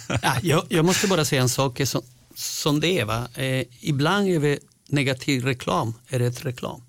Ja, 0.23 0.35
jag, 0.43 0.65
jag 0.69 0.85
måste 0.85 1.07
bara 1.07 1.25
säga 1.25 1.43
en 1.43 1.49
sak 1.49 1.81
som, 1.85 2.03
som 2.35 2.81
det 2.81 2.99
är. 3.01 3.05
Va? 3.05 3.29
Eh, 3.35 3.65
ibland 3.81 4.29
är 4.29 4.41
det 4.41 4.59
negativ 4.89 5.45
reklam 5.45 5.95
är 6.09 6.19
rätt 6.19 6.45
reklam. 6.45 6.83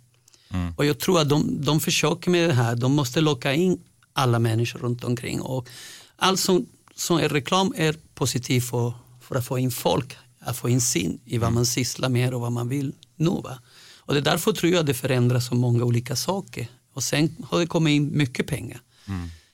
Och 0.78 0.86
jag 0.86 1.00
tror 1.00 1.22
att 1.22 1.30
de, 1.30 1.66
de 1.66 1.80
försöker 1.80 2.32
med 2.32 2.50
det 2.50 2.54
här, 2.54 2.76
de 2.76 2.92
måste 2.92 3.22
locka 3.22 3.54
in 3.54 3.80
alla 4.14 4.40
människor 4.40 4.80
runt 4.80 5.04
omkring. 5.04 5.42
Och 5.42 5.70
allt 6.16 6.40
som, 6.40 6.66
som 6.96 7.18
är 7.18 7.30
reklam 7.30 7.74
är 7.78 7.96
positivt 8.14 8.70
för, 8.70 8.94
för 9.22 9.36
att 9.36 9.46
få 9.46 9.60
in 9.60 9.72
folk, 9.72 10.18
att 10.40 10.58
få 10.58 10.70
insyn 10.70 11.20
i 11.26 11.38
vad 11.38 11.54
man 11.54 11.66
sysslar 11.66 12.10
med 12.10 12.34
och 12.34 12.42
vad 12.42 12.52
man 12.52 12.70
vill 12.70 12.94
nå. 13.16 13.42
Va? 13.42 13.60
Och 13.98 14.14
det 14.14 14.20
är 14.20 14.24
därför 14.24 14.52
tror 14.52 14.72
jag 14.72 14.80
att 14.80 14.86
det 14.86 14.94
förändras 14.94 15.48
så 15.48 15.56
många 15.56 15.84
olika 15.84 16.16
saker. 16.16 16.68
Och 16.94 17.04
sen 17.04 17.36
har 17.50 17.60
det 17.60 17.68
kommit 17.68 17.92
in 17.92 18.18
mycket 18.18 18.48
pengar. 18.48 18.82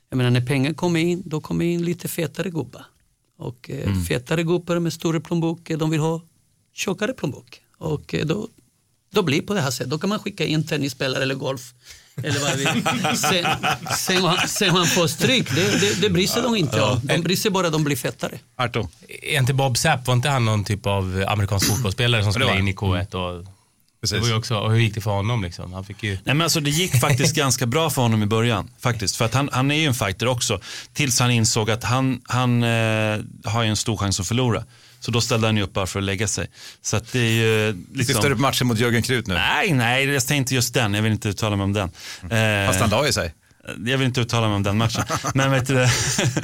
Jag 0.09 0.17
menar 0.17 0.31
när 0.31 0.45
pengar 0.45 0.73
kommer 0.73 0.99
in, 0.99 1.23
då 1.25 1.41
kommer 1.41 1.65
in 1.65 1.85
lite 1.85 2.07
fetare 2.07 2.49
gubbar. 2.49 2.85
Och 3.37 3.69
eh, 3.69 4.03
fetare 4.07 4.43
gubbar 4.43 4.79
med 4.79 4.93
större 4.93 5.19
plånböcker, 5.19 5.77
de 5.77 5.89
vill 5.89 5.99
ha 5.99 6.21
tjockare 6.73 7.13
plånbok. 7.13 7.61
Och 7.77 8.13
eh, 8.13 8.25
då, 8.25 8.47
då 9.13 9.21
blir 9.21 9.41
det 9.41 9.47
på 9.47 9.53
det 9.53 9.61
här 9.61 9.71
sättet. 9.71 9.89
Då 9.89 9.99
kan 9.99 10.09
man 10.09 10.19
skicka 10.19 10.45
in 10.45 10.67
tennisspelare 10.67 11.23
eller 11.23 11.35
golf. 11.35 11.61
Eller 12.23 12.39
vad 12.39 12.55
vi 12.57 12.65
sen, 13.17 13.45
sen, 13.97 14.21
man- 14.21 14.47
sen 14.47 14.73
man 14.73 14.85
får 14.87 15.07
stryk, 15.07 15.55
det, 15.55 15.79
det, 15.81 16.01
det 16.01 16.09
bryr 16.09 16.27
sig 16.27 16.41
de 16.41 16.55
inte 16.55 16.81
om. 16.81 16.99
De 17.03 17.17
bryr 17.17 17.35
sig 17.35 17.51
bara 17.51 17.69
de 17.69 17.83
blir 17.83 17.95
fettare. 17.95 18.39
Arto. 18.55 18.87
Är 19.21 19.39
inte 19.39 19.53
Bob 19.53 19.77
Sapp, 19.77 20.07
var 20.07 20.13
inte 20.13 20.29
han 20.29 20.45
någon 20.45 20.63
typ 20.63 20.85
av 20.85 21.25
amerikansk 21.27 21.67
fotbollsspelare 21.67 22.23
som 22.23 22.33
spelade 22.33 22.59
in 22.59 22.67
i 22.67 22.73
K1? 22.73 23.15
Och, 23.15 23.45
Precis. 24.01 24.15
det 24.15 24.21
var 24.21 24.27
ju 24.27 24.35
också, 24.35 24.55
och 24.55 24.71
hur 24.71 24.79
gick 24.79 24.95
det 24.95 25.01
för 25.01 25.11
honom 25.11 25.43
liksom? 25.43 25.73
Han 25.73 25.85
fick 25.85 26.03
ju... 26.03 26.11
Nej, 26.11 26.35
men 26.35 26.41
alltså, 26.41 26.59
det 26.59 26.69
gick 26.69 26.99
faktiskt 26.99 27.35
ganska 27.35 27.65
bra 27.65 27.89
för 27.89 28.01
honom 28.01 28.23
i 28.23 28.25
början. 28.25 28.69
Faktiskt. 28.79 29.15
För 29.15 29.25
att 29.25 29.33
han, 29.33 29.49
han 29.51 29.71
är 29.71 29.75
ju 29.75 29.85
en 29.85 29.93
fighter 29.93 30.27
också. 30.27 30.59
Tills 30.93 31.19
han 31.19 31.31
insåg 31.31 31.71
att 31.71 31.83
han, 31.83 32.21
han 32.23 32.63
eh, 32.63 33.19
har 33.43 33.63
ju 33.63 33.69
en 33.69 33.75
stor 33.75 33.97
chans 33.97 34.19
att 34.19 34.27
förlora. 34.27 34.63
Så 35.05 35.11
då 35.11 35.21
ställde 35.21 35.47
han 35.47 35.57
ju 35.57 35.63
upp 35.63 35.73
bara 35.73 35.87
för 35.87 35.99
att 35.99 36.05
lägga 36.05 36.27
sig. 36.27 36.47
Så 36.81 36.97
att 36.97 37.11
det 37.11 37.19
är 37.19 37.31
ju 37.31 37.85
liksom... 37.93 38.15
Syftar 38.15 38.29
du 38.29 38.35
på 38.35 38.41
matchen 38.41 38.67
mot 38.67 38.79
Jörgen 38.79 39.01
Krut 39.01 39.27
nu? 39.27 39.33
Nej, 39.33 39.73
nej, 39.73 40.05
jag 40.05 40.23
säger 40.23 40.39
inte 40.39 40.55
just 40.55 40.73
den. 40.73 40.93
Jag 40.93 41.01
vill 41.01 41.11
inte 41.11 41.29
uttala 41.29 41.55
mig 41.55 41.63
om 41.63 41.73
den. 41.73 41.89
Eh, 42.23 42.67
Fast 42.67 42.79
han 42.79 42.89
la 42.89 43.05
ju 43.05 43.13
sig. 43.13 43.33
Jag 43.85 43.97
vill 43.97 44.07
inte 44.07 44.21
uttala 44.21 44.47
mig 44.47 44.55
om 44.55 44.63
den 44.63 44.77
matchen. 44.77 45.03
Men, 45.33 45.51
vet 45.51 45.67
du, 45.67 45.87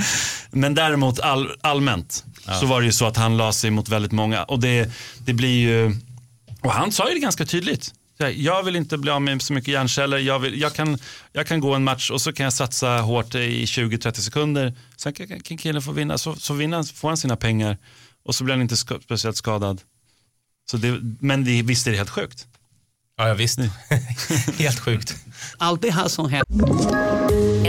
men 0.52 0.74
däremot 0.76 1.20
all, 1.20 1.52
allmänt 1.62 2.26
så 2.60 2.66
var 2.66 2.82
det 2.82 2.86
ju 2.86 2.92
så 2.92 3.06
att 3.06 3.18
han 3.18 3.38
la 3.38 3.54
sig 3.54 3.72
mot 3.72 3.90
väldigt 3.90 4.12
många. 4.12 4.44
Och 4.44 4.60
det, 4.60 4.92
det 5.26 5.34
blir 5.34 5.60
ju, 5.60 5.96
och 6.62 6.72
han 6.72 6.92
sa 6.92 7.08
ju 7.10 7.14
det 7.14 7.20
ganska 7.20 7.46
tydligt. 7.46 7.94
Jag 8.36 8.64
vill 8.64 8.76
inte 8.76 8.98
bli 8.98 9.12
av 9.12 9.22
med 9.22 9.42
så 9.42 9.54
mycket 9.54 9.74
hjärnceller. 9.74 10.18
Jag, 10.18 10.40
vill, 10.40 10.62
jag, 10.62 10.74
kan, 10.74 10.98
jag 11.34 11.48
kan 11.48 11.60
gå 11.60 11.76
en 11.76 11.84
match 11.84 12.12
och 12.12 12.22
så 12.22 12.34
kan 12.34 12.44
jag 12.44 12.54
satsa 12.54 12.98
hårt 12.98 13.36
i 13.36 13.66
20-30 13.66 14.14
sekunder. 14.14 14.74
Sen 14.98 15.14
kan, 15.14 15.28
kan 15.28 15.58
killen 15.58 15.82
få 15.82 15.92
vinna. 15.92 16.18
Så, 16.18 16.36
så 16.36 16.54
vinner 16.54 16.84
får 16.96 17.08
han 17.08 17.18
sina 17.18 17.36
pengar 17.36 17.78
och 18.30 18.36
så 18.36 18.44
blir 18.44 18.54
han 18.56 18.62
inte 18.62 18.78
ska, 18.78 19.00
speciellt 19.00 19.38
skadad. 19.38 19.82
Så 20.72 20.78
det, 20.78 21.00
men 21.20 21.44
det, 21.44 21.62
visst 21.62 21.88
är 21.88 21.92
det 21.92 21.98
helt 21.98 22.10
sjukt. 22.10 22.48
Ja, 23.18 23.28
ja 23.28 23.34
visst. 23.34 23.60
Helt 24.58 24.80
sjukt. 24.80 25.16
Allt 25.58 25.82
det 25.82 25.92
här 25.92 26.08
som 26.08 26.30
händer 26.30 27.19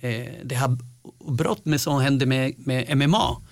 eh, 0.00 0.32
det 0.44 0.54
här 0.54 0.78
brott 1.28 1.64
med 1.64 1.80
som 1.80 2.00
händer 2.00 2.26
med, 2.26 2.54
med 2.56 2.96
MMA 2.98 3.42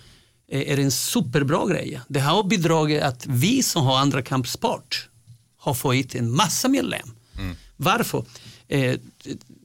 eh, 0.49 0.73
är 0.73 0.79
en 0.79 0.91
superbra 0.91 1.67
grej. 1.67 2.01
Det 2.09 2.21
har 2.21 2.45
bidragit 2.45 3.03
att 3.03 3.27
vi 3.27 3.63
som 3.63 3.85
har 3.85 3.99
andra 3.99 4.23
kampsport 4.23 5.09
har 5.57 5.75
fått 5.75 5.95
hit 5.95 6.15
en 6.15 6.37
massa 6.37 6.69
medlem. 6.69 7.09
Varför? 7.77 8.25
Eh, 8.69 8.97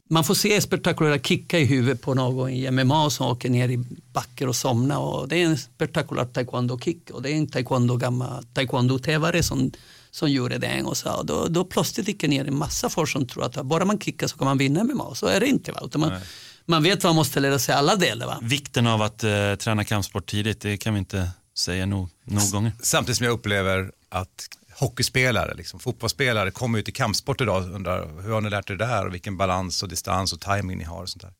man 0.09 0.23
får 0.23 0.33
se 0.33 0.61
spektakulära 0.61 1.19
kickar 1.19 1.57
i 1.57 1.65
huvudet 1.65 2.01
på 2.01 2.13
någon 2.13 2.49
i 2.49 2.71
MMA 2.71 3.09
som 3.09 3.27
åker 3.27 3.49
ner 3.49 3.69
i 3.69 3.77
backar 4.13 4.47
och 4.47 4.55
somnar. 4.55 4.99
Och 4.99 5.27
det 5.27 5.41
är 5.41 5.45
en 5.45 5.57
spektakulär 5.57 6.25
taekwondo-kick 6.25 7.11
och 7.11 7.21
det 7.21 7.31
är 7.31 7.35
en 7.35 7.47
taekwondo 7.47 7.97
gammal 7.97 8.43
taekwondo-tävare 8.53 9.43
som, 9.43 9.71
som 10.15 10.31
gjorde 10.31 10.57
det 10.57 10.67
en 10.67 10.85
och 10.85 10.97
så. 10.97 11.13
Och 11.13 11.25
då, 11.25 11.47
då 11.47 11.65
plötsligt 11.65 12.07
gick 12.07 12.21
det 12.21 12.27
ner 12.27 12.45
en 12.47 12.57
massa 12.57 12.89
folk 12.89 13.09
som 13.09 13.27
tror 13.27 13.45
att 13.45 13.65
bara 13.65 13.85
man 13.85 13.99
kickar 13.99 14.27
så 14.27 14.37
kan 14.37 14.47
man 14.47 14.57
vinna 14.57 14.83
MMA. 14.83 15.15
Så 15.15 15.27
är 15.27 15.39
det 15.39 15.47
inte. 15.47 15.71
Va? 15.71 15.79
Utan 15.83 16.01
man, 16.01 16.11
man 16.65 16.83
vet 16.83 17.03
vad 17.03 17.09
man 17.09 17.15
måste 17.15 17.39
lära 17.39 17.59
sig 17.59 17.75
alla 17.75 17.95
delar. 17.95 18.25
Va? 18.25 18.39
Vikten 18.41 18.87
av 18.87 19.01
att 19.01 19.23
eh, 19.23 19.55
träna 19.55 19.83
kampsport 19.83 20.25
tidigt, 20.25 20.61
det 20.61 20.77
kan 20.77 20.93
vi 20.93 20.99
inte 20.99 21.29
säga 21.57 21.85
nog, 21.85 22.09
nog 22.23 22.51
gånger. 22.51 22.71
Samtidigt 22.81 23.17
som 23.17 23.25
jag 23.25 23.33
upplever 23.33 23.91
att 24.09 24.47
hockeyspelare, 24.79 25.53
liksom, 25.53 25.79
fotbollsspelare 25.79 26.51
kommer 26.51 26.79
ut 26.79 26.89
i 26.89 26.91
kampsport 26.91 27.41
idag 27.41 27.63
och 27.63 27.75
undrar 27.75 28.21
hur 28.21 28.31
har 28.31 28.41
ni 28.41 28.49
lärt 28.49 28.69
er 28.69 28.75
det 28.75 28.85
där 28.85 29.05
och 29.05 29.13
vilken 29.13 29.37
balans 29.37 29.83
och 29.83 29.89
distans 29.89 30.33
och 30.33 30.41
timing 30.41 30.77
ni 30.77 30.83
har 30.83 31.01
och 31.01 31.09
sånt 31.09 31.21
där. 31.21 31.33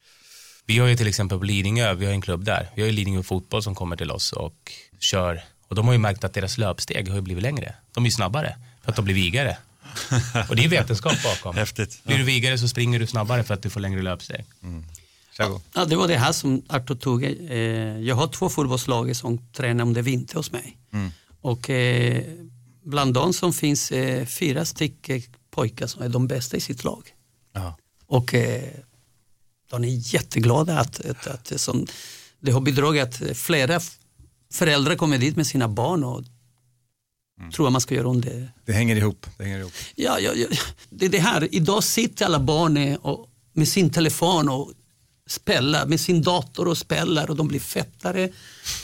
Vi 0.66 0.80
har 0.80 0.88
ju 0.88 0.96
till 0.96 1.08
exempel 1.08 1.38
på 1.38 1.44
Lidingö, 1.44 1.94
vi 1.94 2.06
har 2.06 2.14
en 2.14 2.22
klubb 2.22 2.44
där. 2.44 2.70
Vi 2.76 2.82
har 2.82 2.88
ju 2.88 2.94
Lidingö 2.94 3.24
fotboll 3.24 3.64
som 3.64 3.76
kommer 3.76 3.96
till 3.96 4.12
oss 4.12 4.34
och 4.34 4.72
kör. 5.00 5.44
Och 5.68 5.76
de 5.76 5.86
har 5.86 5.94
ju 5.94 6.00
märkt 6.00 6.24
att 6.24 6.34
deras 6.34 6.58
löpsteg 6.58 7.10
har 7.10 7.16
ju 7.16 7.22
blivit 7.22 7.44
längre. 7.44 7.76
De 7.94 8.04
är 8.04 8.08
ju 8.08 8.12
snabbare 8.12 8.56
för 8.84 8.92
att 8.92 8.96
de 8.96 9.06
blir 9.06 9.16
vigare. 9.16 9.58
Och 10.50 10.56
det 10.56 10.66
är 10.66 10.70
vetenskap 10.70 11.24
bakom. 11.24 11.56
Häftigt. 11.64 12.04
Blir 12.04 12.18
du 12.18 12.24
vigare 12.24 12.58
så 12.58 12.68
springer 12.68 13.00
du 13.00 13.08
snabbare 13.08 13.44
för 13.44 13.54
att 13.54 13.62
du 13.62 13.70
får 13.70 13.80
längre 13.80 14.02
löpsteg. 14.02 14.46
Ja, 15.74 15.86
det 15.86 15.96
var 15.96 16.08
det 16.08 16.18
här 16.18 16.32
som 16.32 16.62
Artur 16.68 16.96
tog. 16.96 17.24
Eh, 17.24 17.60
jag 18.00 18.16
har 18.16 18.28
två 18.28 18.50
fotbollslag 18.50 19.16
som 19.16 19.38
tränar 19.52 19.86
under 19.86 20.02
vinter 20.02 20.36
hos 20.36 20.52
mig. 20.52 20.78
Mm. 20.94 21.12
Och 21.42 21.70
eh, 21.70 22.24
bland 22.84 23.14
dem 23.14 23.34
som 23.34 23.54
finns 23.54 23.92
eh, 23.92 24.26
fyra 24.26 24.66
stycken 24.66 25.22
pojkar 25.52 25.88
som 25.88 26.02
är 26.02 26.10
de 26.10 26.28
bästa 26.28 26.58
i 26.58 26.60
sitt 26.60 26.84
lag. 26.84 27.14
Ja. 27.54 27.78
Och 28.08 28.34
eh, 28.34 28.64
de 29.70 29.84
är 29.84 30.14
jätteglada 30.16 30.80
att, 30.80 31.06
att, 31.06 31.28
att 31.28 31.62
som, 31.62 31.88
det 32.40 32.52
har 32.52 32.62
bidragit 32.62 33.04
att 33.04 33.38
flera 33.38 33.80
föräldrar 34.56 34.96
kommer 34.96 35.18
dit 35.18 35.36
med 35.36 35.48
sina 35.48 35.68
barn 35.68 36.04
och 36.04 36.24
tror 37.54 37.68
att 37.68 37.72
man 37.72 37.82
ska 37.82 37.96
göra 37.96 38.08
om 38.08 38.22
det. 38.22 38.48
Det 38.66 38.74
hänger 38.74 38.96
ihop. 38.96 39.26
Det 39.38 39.44
hänger 39.44 39.60
ihop. 39.60 39.74
Ja, 39.96 40.20
ja, 40.20 40.32
ja. 40.36 40.48
Det 40.90 41.06
är 41.06 41.10
det 41.10 41.20
här, 41.20 41.56
idag 41.56 41.84
sitter 41.84 42.26
alla 42.26 42.40
barn 42.40 42.98
och, 43.02 43.30
med 43.54 43.68
sin 43.68 43.90
telefon 43.90 44.50
och 44.50 44.72
spelar, 45.28 45.86
med 45.86 46.00
sin 46.00 46.22
dator 46.22 46.68
och 46.68 46.78
spelar 46.78 47.30
och 47.30 47.36
de 47.36 47.48
blir 47.48 47.60
fettare 47.60 48.30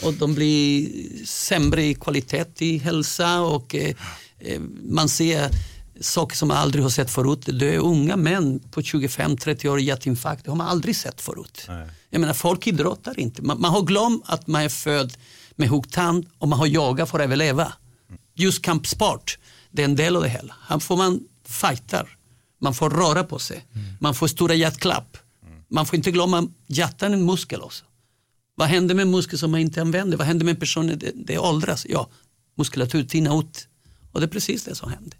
och 0.04 0.14
de 0.14 0.34
blir 0.34 0.90
sämre 1.26 1.84
i 1.84 1.94
kvalitet 1.94 2.46
i 2.60 2.78
hälsa 2.78 3.42
och 3.42 3.76
eh, 3.76 3.96
eh, 4.40 4.62
man 4.84 5.10
ser 5.10 5.50
saker 6.00 6.36
som 6.36 6.48
man 6.48 6.58
aldrig 6.58 6.84
har 6.84 6.90
sett 6.90 7.12
förut. 7.12 7.50
Det 7.54 7.76
är 7.76 7.80
unga 7.80 8.16
män 8.16 8.60
på 8.60 8.82
25-30 8.82 9.68
år 9.68 9.80
i 9.80 9.84
hjärtinfarkt, 9.84 10.46
det 10.46 10.52
har 10.52 10.56
man 10.56 10.68
aldrig 10.68 10.96
sett 10.96 11.22
förut. 11.22 11.68
Jag 12.10 12.22
menar, 12.22 12.34
folk 12.34 12.68
idrottar 12.68 13.20
inte. 13.20 13.42
Man, 13.42 13.62
man 13.62 13.72
har 13.72 13.82
glömt 13.82 14.24
att 14.26 14.48
man 14.48 14.62
är 14.62 14.70
född 14.70 15.14
med 15.62 15.70
huggtand 15.70 16.26
och 16.38 16.48
man 16.48 16.60
har 16.60 16.68
jagat 16.68 17.10
för 17.10 17.20
att 17.20 17.24
överleva. 17.24 17.74
Just 18.36 18.62
kampsport, 18.62 19.38
det 19.72 19.82
är 19.82 19.86
en 19.86 19.96
del 19.96 20.16
av 20.16 20.24
det 20.24 20.30
hela. 20.30 20.56
Här 20.68 20.80
får 20.80 20.98
man 20.98 21.20
fightar, 21.46 22.18
man 22.62 22.74
får 22.74 22.90
röra 22.90 23.24
på 23.24 23.40
sig, 23.40 23.66
man 24.00 24.16
får 24.16 24.28
stora 24.28 24.54
hjärtklapp. 24.54 25.18
Man 25.70 25.86
får 25.86 25.96
inte 25.96 26.12
glömma 26.12 26.48
hjärtan 26.68 27.12
är 27.12 27.18
en 27.18 27.26
muskel 27.26 27.62
också. 27.62 27.86
Vad 28.56 28.68
händer 28.68 28.96
med 28.96 29.04
en 29.04 29.12
muskel 29.12 29.40
som 29.40 29.52
man 29.52 29.60
inte 29.60 29.82
använder? 29.82 30.18
Vad 30.18 30.28
händer 30.28 30.46
med 30.46 30.54
en 30.54 30.60
person 30.60 30.88
när 30.88 30.96
det, 30.96 31.12
det 31.16 31.38
åldras? 31.38 31.86
Ja, 31.90 32.10
muskulatur 32.58 33.04
tinnar 33.04 33.40
ut. 33.40 33.68
Och 34.12 34.20
det 34.20 34.26
är 34.26 34.30
precis 34.30 34.64
det 34.64 34.76
som 34.76 34.92
händer. 34.92 35.18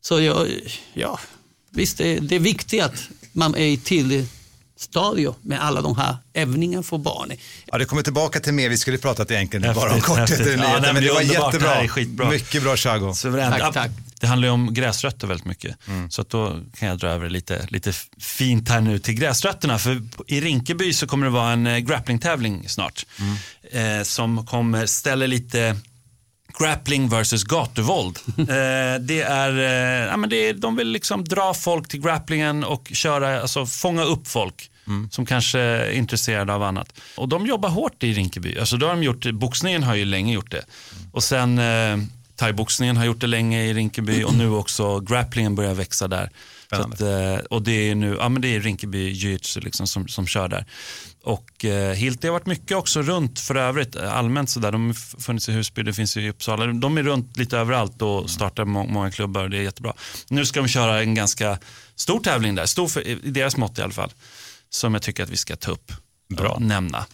Så 0.00 0.20
jag, 0.20 0.48
ja, 0.94 1.20
visst 1.70 1.98
det, 1.98 2.18
det 2.20 2.36
är 2.36 2.40
viktigt 2.40 2.82
att 2.82 3.08
man 3.32 3.54
är 3.54 3.66
i 3.66 3.76
tidigt 3.76 4.37
stadium 4.78 5.34
med 5.42 5.64
alla 5.64 5.82
de 5.82 5.96
här 5.96 6.16
övningarna 6.34 6.82
för 6.82 6.98
barn. 6.98 7.32
Ja, 7.64 7.78
det 7.78 7.84
kommer 7.84 8.02
tillbaka 8.02 8.40
till 8.40 8.54
mer. 8.54 8.68
Vi 8.68 8.78
skulle 8.78 8.98
pratat 8.98 9.30
egentligen 9.30 9.74
bara 9.74 9.84
om 9.84 9.90
Häftigt, 9.90 10.04
korthet 10.04 10.28
häftigt. 10.30 10.60
Ja, 10.60 10.92
men 10.92 11.02
det 11.02 11.12
var 11.12 11.20
jättebra. 11.20 11.74
Det 11.74 11.84
är 11.84 11.88
skitbra. 11.88 12.30
Mycket 12.30 12.62
bra 12.62 12.76
Chago. 12.76 13.14
Tack, 13.14 13.74
tack. 13.74 13.90
Det 14.20 14.26
handlar 14.26 14.48
ju 14.48 14.52
om 14.52 14.74
gräsrötter 14.74 15.26
väldigt 15.26 15.46
mycket. 15.46 15.76
Så 16.10 16.22
att 16.22 16.30
då 16.30 16.60
kan 16.78 16.88
jag 16.88 16.98
dra 16.98 17.08
över 17.08 17.30
lite, 17.30 17.66
lite 17.68 17.92
fint 18.18 18.68
här 18.68 18.80
nu 18.80 18.98
till 18.98 19.14
gräsrötterna. 19.14 19.78
För 19.78 20.02
i 20.26 20.40
Rinkeby 20.40 20.92
så 20.92 21.06
kommer 21.06 21.26
det 21.26 21.32
vara 21.32 21.52
en 21.52 21.66
eh, 21.66 21.78
grapplingtävling 21.78 22.68
snart. 22.68 23.06
Eh, 23.70 24.02
som 24.02 24.46
kommer 24.46 24.86
ställa 24.86 25.26
lite 25.26 25.76
grappling 26.58 27.08
versus 27.08 27.44
gatuvåld. 27.44 28.18
eh, 28.38 28.44
det 29.00 29.20
är, 29.20 29.58
eh, 29.58 30.08
ja, 30.08 30.16
men 30.16 30.30
det 30.30 30.36
är, 30.36 30.54
de 30.54 30.76
vill 30.76 30.88
liksom 30.88 31.24
dra 31.24 31.54
folk 31.54 31.88
till 31.88 32.00
grapplingen 32.00 32.64
och 32.64 32.90
köra, 32.94 33.40
alltså 33.40 33.66
fånga 33.66 34.04
upp 34.04 34.28
folk. 34.28 34.70
Som 35.10 35.26
kanske 35.26 35.60
är 35.60 35.90
intresserade 35.90 36.54
av 36.54 36.62
annat. 36.62 37.00
Och 37.16 37.28
de 37.28 37.46
jobbar 37.46 37.68
hårt 37.68 38.02
i 38.02 38.12
Rinkeby. 38.12 38.58
Alltså 38.58 38.76
då 38.76 38.86
har 38.86 38.94
de 38.94 39.02
gjort, 39.02 39.30
boxningen 39.32 39.82
har 39.82 39.94
ju 39.94 40.04
länge 40.04 40.34
gjort 40.34 40.50
det. 40.50 40.64
Och 41.12 41.24
sen 41.24 41.58
eh, 41.58 41.98
thaiboxningen 42.38 42.96
har 42.96 43.04
gjort 43.04 43.20
det 43.20 43.26
länge 43.26 43.62
i 43.64 43.74
Rinkeby 43.74 44.22
och 44.24 44.34
nu 44.34 44.50
också 44.50 45.00
grapplingen 45.00 45.54
börjar 45.54 45.74
växa 45.74 46.08
där. 46.08 46.30
Att, 46.70 47.00
eh, 47.00 47.34
och 47.50 47.62
det 47.62 47.90
är 47.90 47.94
nu, 47.94 48.16
ja 48.20 48.28
men 48.28 48.42
det 48.42 48.48
är 48.56 48.60
Rinkeby 48.60 49.12
jiu-jitsu 49.12 49.60
liksom 49.60 49.86
som, 49.86 50.08
som 50.08 50.26
kör 50.26 50.48
där. 50.48 50.64
Och 51.22 51.64
eh, 51.64 51.94
Hilt, 51.94 52.20
det 52.20 52.28
har 52.28 52.32
varit 52.32 52.46
mycket 52.46 52.76
också 52.76 53.02
runt 53.02 53.40
för 53.40 53.54
övrigt, 53.54 53.96
eh, 53.96 54.16
allmänt 54.16 54.50
sådär. 54.50 54.72
De 54.72 54.86
har 54.86 55.20
funnits 55.20 55.48
i 55.48 55.52
Husby, 55.52 55.82
det 55.82 55.92
finns 55.92 56.16
i 56.16 56.28
Uppsala. 56.28 56.66
De 56.66 56.98
är 56.98 57.02
runt 57.02 57.36
lite 57.36 57.58
överallt 57.58 58.02
och 58.02 58.30
startar 58.30 58.64
må- 58.64 58.86
många 58.86 59.10
klubbar 59.10 59.42
och 59.42 59.50
det 59.50 59.58
är 59.58 59.62
jättebra. 59.62 59.92
Nu 60.28 60.46
ska 60.46 60.60
de 60.60 60.68
köra 60.68 61.02
en 61.02 61.14
ganska 61.14 61.58
stor 61.96 62.20
tävling 62.20 62.54
där, 62.54 62.66
stor 62.66 62.88
för, 62.88 63.06
i 63.06 63.14
deras 63.30 63.56
mått 63.56 63.78
i 63.78 63.82
alla 63.82 63.92
fall. 63.92 64.12
Som 64.70 64.94
jag 64.94 65.02
tycker 65.02 65.22
att 65.22 65.30
vi 65.30 65.36
ska 65.36 65.56
ta 65.56 65.70
upp 65.70 65.92
och 66.54 66.62
nämna. 66.62 67.04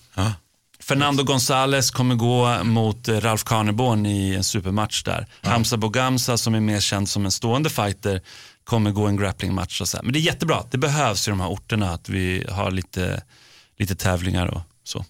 Fernando 0.85 1.23
González 1.25 1.91
kommer 1.91 2.15
gå 2.15 2.65
mot 2.65 3.09
eh, 3.09 3.21
Ralf 3.21 3.45
Karneborn 3.45 4.07
i 4.07 4.35
en 4.35 4.45
supermatch 4.45 5.03
där. 5.03 5.27
Hamza 5.43 5.77
Bogamsa 5.77 6.37
som 6.37 6.55
är 6.55 6.61
mer 6.61 6.81
känd 6.81 7.09
som 7.09 7.25
en 7.25 7.33
stående 7.33 7.71
fighter 7.71 8.21
kommer 8.65 8.91
gå 8.91 9.07
en 9.07 9.17
grapplingmatch. 9.17 9.81
Och 9.81 9.89
så 9.89 9.97
här. 9.97 10.05
Men 10.05 10.13
det 10.13 10.19
är 10.19 10.21
jättebra, 10.21 10.65
det 10.71 10.79
behövs 10.79 11.29
i 11.29 11.31
de 11.31 11.41
här 11.41 11.49
orterna 11.49 11.91
att 11.91 12.09
vi 12.09 12.47
har 12.51 12.71
lite, 12.71 13.23
lite 13.79 13.95
tävlingar 13.95 14.47
och 14.47 14.61
så. 14.85 15.05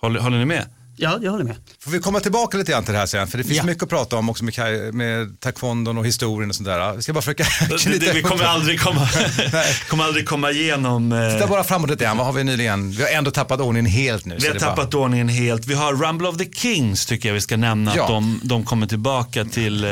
Håller, 0.00 0.20
håller 0.20 0.38
ni 0.38 0.44
med? 0.44 0.66
Ja, 0.96 1.18
jag 1.22 1.30
håller 1.30 1.44
med. 1.44 1.56
Får 1.80 1.90
vi 1.90 1.98
komma 1.98 2.20
tillbaka 2.20 2.58
lite 2.58 2.72
grann 2.72 2.84
till 2.84 2.92
det 2.92 2.98
här 2.98 3.06
sen, 3.06 3.26
för 3.28 3.38
det 3.38 3.44
finns 3.44 3.56
Ja. 3.56 3.64
mycket 3.64 3.82
att 3.82 3.88
prata 3.88 4.16
om 4.16 4.28
också 4.30 4.44
med, 4.44 4.94
med 4.94 5.40
taekwondon 5.40 5.98
och 5.98 6.06
historien 6.06 6.50
och 6.50 6.56
sånt 6.56 6.66
där. 6.66 6.92
Vi 6.96 7.02
ska 7.02 7.12
bara 7.12 7.22
försöka 7.22 7.44
Det, 7.68 7.98
det, 7.98 8.12
vi 8.12 8.22
kommer 8.22 8.44
aldrig 8.44 8.80
komma, 8.80 9.08
kommer 9.88 10.04
aldrig 10.04 10.28
komma 10.28 10.50
igenom. 10.50 11.12
eh, 11.12 11.32
Titta 11.34 11.46
bara 11.46 11.64
framåt 11.64 11.90
lite 11.90 12.04
grann, 12.04 12.16
vad 12.16 12.26
har 12.26 12.32
vi 12.32 12.44
nyligen? 12.44 12.90
Vi 12.90 13.02
har 13.02 13.10
ändå 13.10 13.30
tappat 13.30 13.60
ordningen 13.60 13.86
helt 13.92 14.24
nu. 14.24 14.34
Vi 14.34 14.40
så 14.40 14.46
har 14.46 14.54
det 14.54 14.58
är 14.58 14.60
bara- 14.66 14.76
tappat 14.76 14.94
ordningen 14.94 15.28
helt. 15.28 15.66
Vi 15.66 15.74
har 15.74 15.92
Rumble 15.94 16.28
of 16.28 16.36
the 16.36 16.44
Kings 16.52 17.06
tycker 17.06 17.28
jag 17.28 17.34
vi 17.34 17.40
ska 17.40 17.56
nämna. 17.56 17.92
Ja. 17.96 18.02
Att 18.02 18.08
de, 18.08 18.40
de 18.44 18.64
kommer 18.64 18.86
tillbaka 18.86 19.44
till, 19.44 19.84
eh, 19.84 19.90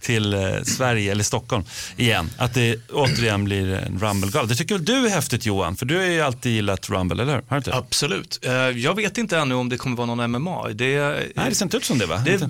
till 0.00 0.34
eh, 0.34 0.40
Sverige 0.62 1.12
eller 1.12 1.24
Stockholm 1.24 1.64
igen. 1.96 2.30
Att 2.38 2.54
det 2.54 2.76
återigen 2.92 3.44
blir 3.44 3.72
en 3.74 3.98
Rumble-gala. 4.00 4.46
Det 4.46 4.54
tycker 4.54 4.74
väl 4.74 4.84
du 4.84 5.06
är 5.06 5.10
häftigt 5.10 5.46
Johan? 5.46 5.76
För 5.76 5.86
du 5.86 5.96
har 5.96 6.04
ju 6.04 6.20
alltid 6.20 6.52
gillat 6.52 6.90
Rumble, 6.90 7.22
eller 7.22 7.32
hur? 7.34 7.42
Har 7.48 7.56
du 7.56 7.56
inte? 7.56 7.74
Absolut. 7.74 8.38
Jag 8.74 8.96
vet 8.96 9.18
inte 9.18 9.38
ännu 9.38 9.54
om 9.54 9.68
det 9.68 9.76
kommer 9.76 9.96
vara 9.96 10.06
någon 10.06 10.11
MMA. 10.18 10.68
Det, 10.68 10.98
Nej, 11.36 11.48
det 11.48 11.54
ser 11.54 11.64
inte 11.66 11.76
ut 11.76 11.84
som 11.84 11.98
det 11.98 12.06
va? 12.06 12.22
det, 12.24 12.40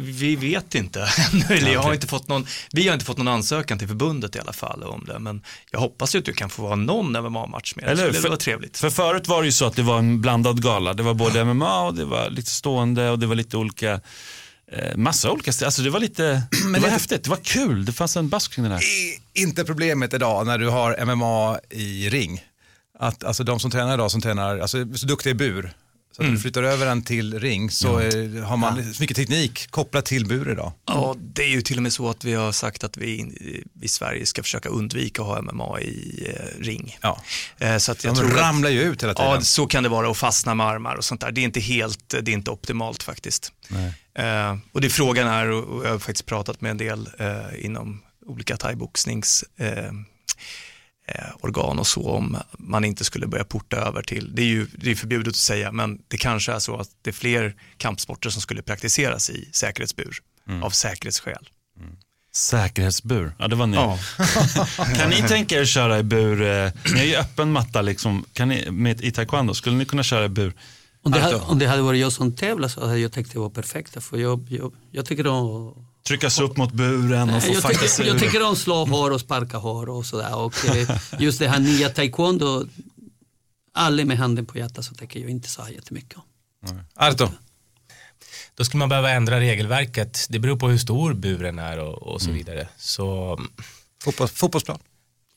vi 0.00 0.36
vet 0.36 0.74
inte 0.74 1.00
ännu. 1.50 1.72
Jag 1.72 1.82
har 1.82 1.94
inte 1.94 2.06
fått 2.06 2.28
någon, 2.28 2.46
vi 2.72 2.86
har 2.86 2.94
inte 2.94 3.06
fått 3.06 3.18
någon 3.18 3.28
ansökan 3.28 3.78
till 3.78 3.88
förbundet 3.88 4.36
i 4.36 4.38
alla 4.38 4.52
fall 4.52 4.82
om 4.82 5.04
det. 5.08 5.18
Men 5.18 5.42
jag 5.70 5.78
hoppas 5.80 6.14
ju 6.14 6.18
att 6.18 6.24
du 6.24 6.32
kan 6.32 6.50
få 6.50 6.62
vara 6.62 6.76
någon 6.76 7.12
MMA-match 7.12 7.74
med. 7.76 7.84
Det 7.84 7.90
Eller 7.90 8.12
För- 8.12 8.28
vara 8.28 8.36
trevligt. 8.38 8.78
För 8.78 8.90
förut 8.90 9.28
var 9.28 9.42
det 9.42 9.46
ju 9.46 9.52
så 9.52 9.64
att 9.66 9.76
det 9.76 9.82
var 9.82 9.98
en 9.98 10.20
blandad 10.20 10.62
gala. 10.62 10.94
Det 10.94 11.02
var 11.02 11.14
både 11.14 11.44
MMA 11.44 11.82
och 11.82 11.94
det 11.94 12.04
var 12.04 12.30
lite 12.30 12.50
stående 12.50 13.10
och 13.10 13.18
det 13.18 13.26
var 13.26 13.34
lite 13.34 13.56
olika 13.56 14.00
eh, 14.72 14.96
Massa 14.96 15.30
olika 15.30 15.50
st- 15.50 15.64
alltså 15.64 15.82
det 15.82 15.90
var 15.90 16.00
lite, 16.00 16.42
det 16.74 16.80
var 16.80 16.88
häftigt, 16.88 17.24
det 17.24 17.30
var 17.30 17.36
kul, 17.36 17.84
det 17.84 17.92
fanns 17.92 18.16
en 18.16 18.28
bask 18.28 18.52
kring 18.54 18.62
den 18.62 18.72
här. 18.72 18.80
är 19.34 19.42
inte 19.42 19.64
problemet 19.64 20.14
idag 20.14 20.46
när 20.46 20.58
du 20.58 20.68
har 20.68 21.04
MMA 21.04 21.58
i 21.70 22.08
ring. 22.10 22.40
Att, 22.98 23.24
alltså 23.24 23.44
de 23.44 23.60
som 23.60 23.70
tränar 23.70 23.94
idag 23.94 24.10
som 24.10 24.20
tränar, 24.20 24.58
alltså 24.58 24.78
så 24.94 25.06
duktiga 25.06 25.30
i 25.30 25.34
bur. 25.34 25.72
Så 26.16 26.22
att 26.22 26.24
Mm. 26.24 26.34
du 26.34 26.40
flyttar 26.42 26.62
över 26.62 26.86
den 26.86 27.02
till 27.02 27.40
ring 27.40 27.70
så 27.70 28.00
eh, 28.00 28.44
har 28.44 28.56
man 28.56 28.94
så 28.94 29.02
mycket 29.02 29.16
teknik 29.16 29.70
kopplat 29.70 30.04
till 30.04 30.26
bur 30.26 30.50
idag. 30.52 30.72
Ja, 30.86 31.16
det 31.18 31.42
är 31.42 31.48
ju 31.48 31.62
till 31.62 31.76
och 31.76 31.82
med 31.82 31.92
så 31.92 32.10
att 32.10 32.24
vi 32.24 32.34
har 32.34 32.52
sagt 32.52 32.84
att 32.84 32.96
vi 32.96 33.16
in- 33.16 33.64
i 33.82 33.88
Sverige 33.88 34.26
ska 34.26 34.42
försöka 34.42 34.68
undvika 34.68 35.22
att 35.22 35.28
ha 35.28 35.42
MMA 35.42 35.80
i 35.80 36.26
eh, 36.36 36.62
ring. 36.64 36.98
Ja. 37.02 37.20
Eh, 37.58 37.76
så 37.78 37.92
att 37.92 38.04
jag 38.04 38.14
De 38.14 38.20
tror 38.20 38.30
ramlar 38.30 38.68
att, 38.68 38.74
ju 38.74 38.80
ut 38.82 39.02
hela 39.02 39.14
tiden. 39.14 39.30
Ja, 39.30 39.40
så 39.40 39.66
kan 39.66 39.82
det 39.82 39.88
vara 39.88 40.08
och 40.08 40.16
fastna 40.16 40.54
med 40.54 40.66
armar 40.66 40.94
och 40.96 41.04
sånt 41.04 41.20
där. 41.20 41.30
Det 41.32 41.40
är 41.40 41.44
inte 41.44 41.60
helt, 41.60 42.08
det 42.08 42.30
är 42.30 42.34
inte 42.34 42.50
optimalt 42.50 43.02
faktiskt. 43.02 43.52
Eh, 44.14 44.56
och 44.72 44.80
det 44.80 44.88
frågan 44.90 45.28
är, 45.28 45.50
och 45.50 45.86
jag 45.86 45.90
har 45.90 45.98
faktiskt 45.98 46.26
pratat 46.26 46.60
med 46.60 46.70
en 46.70 46.78
del 46.78 47.08
eh, 47.18 47.64
inom 47.64 48.02
olika 48.26 48.56
thaiboxnings 48.56 49.44
eh, 49.56 49.68
eh, 49.68 49.92
organ 51.40 51.78
och 51.78 51.86
så 51.86 52.10
om 52.10 52.36
man 52.58 52.84
inte 52.84 53.04
skulle 53.04 53.26
börja 53.26 53.44
porta 53.44 53.76
över 53.76 54.02
till, 54.02 54.34
det 54.34 54.42
är 54.42 54.46
ju 54.46 54.66
det 54.72 54.90
är 54.90 54.94
förbjudet 54.94 55.28
att 55.28 55.36
säga, 55.36 55.72
men 55.72 55.98
det 56.08 56.16
kanske 56.16 56.52
är 56.52 56.58
så 56.58 56.76
att 56.76 56.88
det 57.02 57.10
är 57.10 57.14
fler 57.14 57.54
kampsporter 57.76 58.30
som 58.30 58.42
skulle 58.42 58.62
praktiseras 58.62 59.30
i 59.30 59.48
säkerhetsbur 59.52 60.18
av 60.62 60.70
säkerhetsskäl. 60.70 61.48
Säkerhetsbur, 62.32 63.34
ja 63.38 63.48
det 63.48 63.56
var 63.56 63.66
ni. 63.66 63.76
Ja. 63.76 63.98
kan 64.96 65.10
ni 65.10 65.22
tänka 65.28 65.56
er 65.56 65.62
att 65.62 65.68
köra 65.68 65.98
i 65.98 66.02
bur, 66.02 66.42
eh, 66.42 66.72
ni 66.92 66.98
har 66.98 67.06
ju 67.06 67.16
öppen 67.16 67.52
matta 67.52 67.82
liksom, 67.82 68.24
kan 68.32 68.48
ni, 68.48 68.70
med, 68.70 69.00
i 69.00 69.10
taekwondo, 69.10 69.54
skulle 69.54 69.76
ni 69.76 69.84
kunna 69.84 70.02
köra 70.02 70.24
i 70.24 70.28
bur? 70.28 70.54
Om 71.02 71.12
det, 71.12 71.20
hade, 71.20 71.36
om 71.36 71.58
det 71.58 71.66
hade 71.66 71.82
varit 71.82 72.00
jag 72.00 72.12
som 72.12 72.36
tävlade 72.36 72.72
så 72.72 72.86
hade 72.86 72.98
jag 72.98 73.12
tyckt 73.12 73.32
det 73.32 73.38
var 73.38 73.50
perfekt. 73.50 74.04
För 74.04 74.18
jag, 74.18 74.46
jag, 74.50 74.72
jag 74.90 75.06
tycker 75.06 75.26
om 75.26 75.85
Tryckas 76.06 76.40
upp 76.40 76.56
mot 76.56 76.72
buren 76.72 77.30
och 77.30 77.42
få 77.42 77.52
jag, 77.52 77.62
fightas 77.62 77.96
tycker, 77.96 78.10
ur 78.10 78.14
jag 78.14 78.22
tycker 78.22 78.42
om 78.48 78.56
slå 78.56 78.84
hår 78.84 79.10
och 79.10 79.20
sparka 79.20 79.56
hår 79.56 79.88
och 79.88 80.06
sådär. 80.06 80.36
Och 80.36 80.66
eh, 80.66 80.98
just 81.18 81.38
det 81.38 81.48
här 81.48 81.60
nya 81.60 81.88
taekwondo, 81.88 82.66
alla 83.74 84.04
med 84.04 84.18
handen 84.18 84.46
på 84.46 84.58
hjärtat 84.58 84.84
så 84.84 84.94
tycker 84.94 85.20
jag 85.20 85.30
inte 85.30 85.48
så 85.48 85.62
här 85.62 85.70
jättemycket 85.70 86.18
om. 86.18 86.80
Arto? 86.94 87.28
Då 88.54 88.64
skulle 88.64 88.78
man 88.78 88.88
behöva 88.88 89.10
ändra 89.10 89.40
regelverket. 89.40 90.26
Det 90.28 90.38
beror 90.38 90.56
på 90.56 90.68
hur 90.68 90.78
stor 90.78 91.14
buren 91.14 91.58
är 91.58 91.78
och, 91.78 92.02
och 92.02 92.22
så 92.22 92.30
vidare. 92.30 92.68
Så 92.76 93.38
Fotboll, 94.02 94.28
fotbollsplan? 94.28 94.78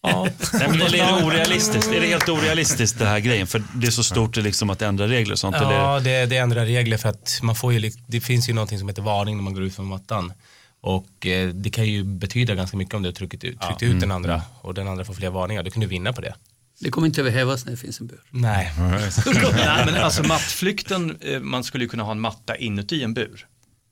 ja, 0.02 0.28
Nej, 0.54 0.68
men 0.70 0.82
är 0.82 0.90
det 0.90 1.26
orealistiskt? 1.26 1.92
Är 1.92 2.02
det 2.02 2.08
helt 2.08 2.30
orealistiskt 2.30 3.00
det 3.00 3.06
här 3.06 3.20
grejen? 3.20 3.48
För 3.48 3.64
det 3.76 3.88
är 3.88 3.92
så 3.92 4.04
stort 4.04 4.36
det 4.36 4.42
liksom 4.42 4.70
att 4.70 4.82
ändra 4.82 5.08
regler 5.08 5.34
och 5.34 5.40
sånt. 5.40 5.56
Eller? 5.56 5.72
Ja, 5.72 6.00
det, 6.00 6.26
det 6.26 6.38
ändrar 6.38 6.66
regler 6.66 6.98
för 6.98 7.10
att 7.10 7.40
man 7.42 7.56
får 7.56 7.74
ju, 7.74 7.92
det 8.08 8.22
finns 8.22 8.50
ju 8.50 8.54
någonting 8.54 8.80
som 8.80 8.88
heter 8.88 9.02
varning 9.02 9.36
när 9.36 9.44
man 9.44 9.54
går 9.54 9.64
ut 9.64 9.76
från 9.76 9.86
mattan. 9.86 10.34
Och 10.82 11.26
eh, 11.28 11.50
det 11.50 11.70
kan 11.70 11.86
ju 11.88 12.04
betyda 12.04 12.56
ganska 12.56 12.78
mycket 12.78 12.94
om 12.94 13.02
du 13.02 13.08
har 13.10 13.14
tryckt, 13.14 13.44
ut- 13.44 13.62
tryckt 13.62 13.84
ut 13.84 14.00
den 14.00 14.12
andra 14.12 14.42
och 14.62 14.74
den 14.74 14.88
andra 14.88 15.06
får 15.06 15.14
fler 15.14 15.30
varningar. 15.30 15.64
Då 15.64 15.72
kan 15.72 15.82
du 15.82 15.88
vinna 15.88 16.14
på 16.14 16.22
det. 16.22 16.36
Det 16.80 16.90
kommer 16.92 17.08
inte 17.08 17.24
behövas 17.24 17.66
när 17.66 17.72
det 17.72 17.78
finns 17.78 18.00
en 18.00 18.08
bur. 18.08 18.22
Nej. 18.30 18.74
Nej, 18.78 19.86
men 19.86 19.96
alltså 19.96 20.24
mattflykten, 20.28 21.18
eh, 21.22 21.40
man 21.40 21.64
skulle 21.64 21.84
ju 21.84 21.90
kunna 21.90 22.04
ha 22.04 22.12
en 22.12 22.20
matta 22.20 22.56
inuti 22.56 23.04
en 23.04 23.14
bur. 23.14 23.46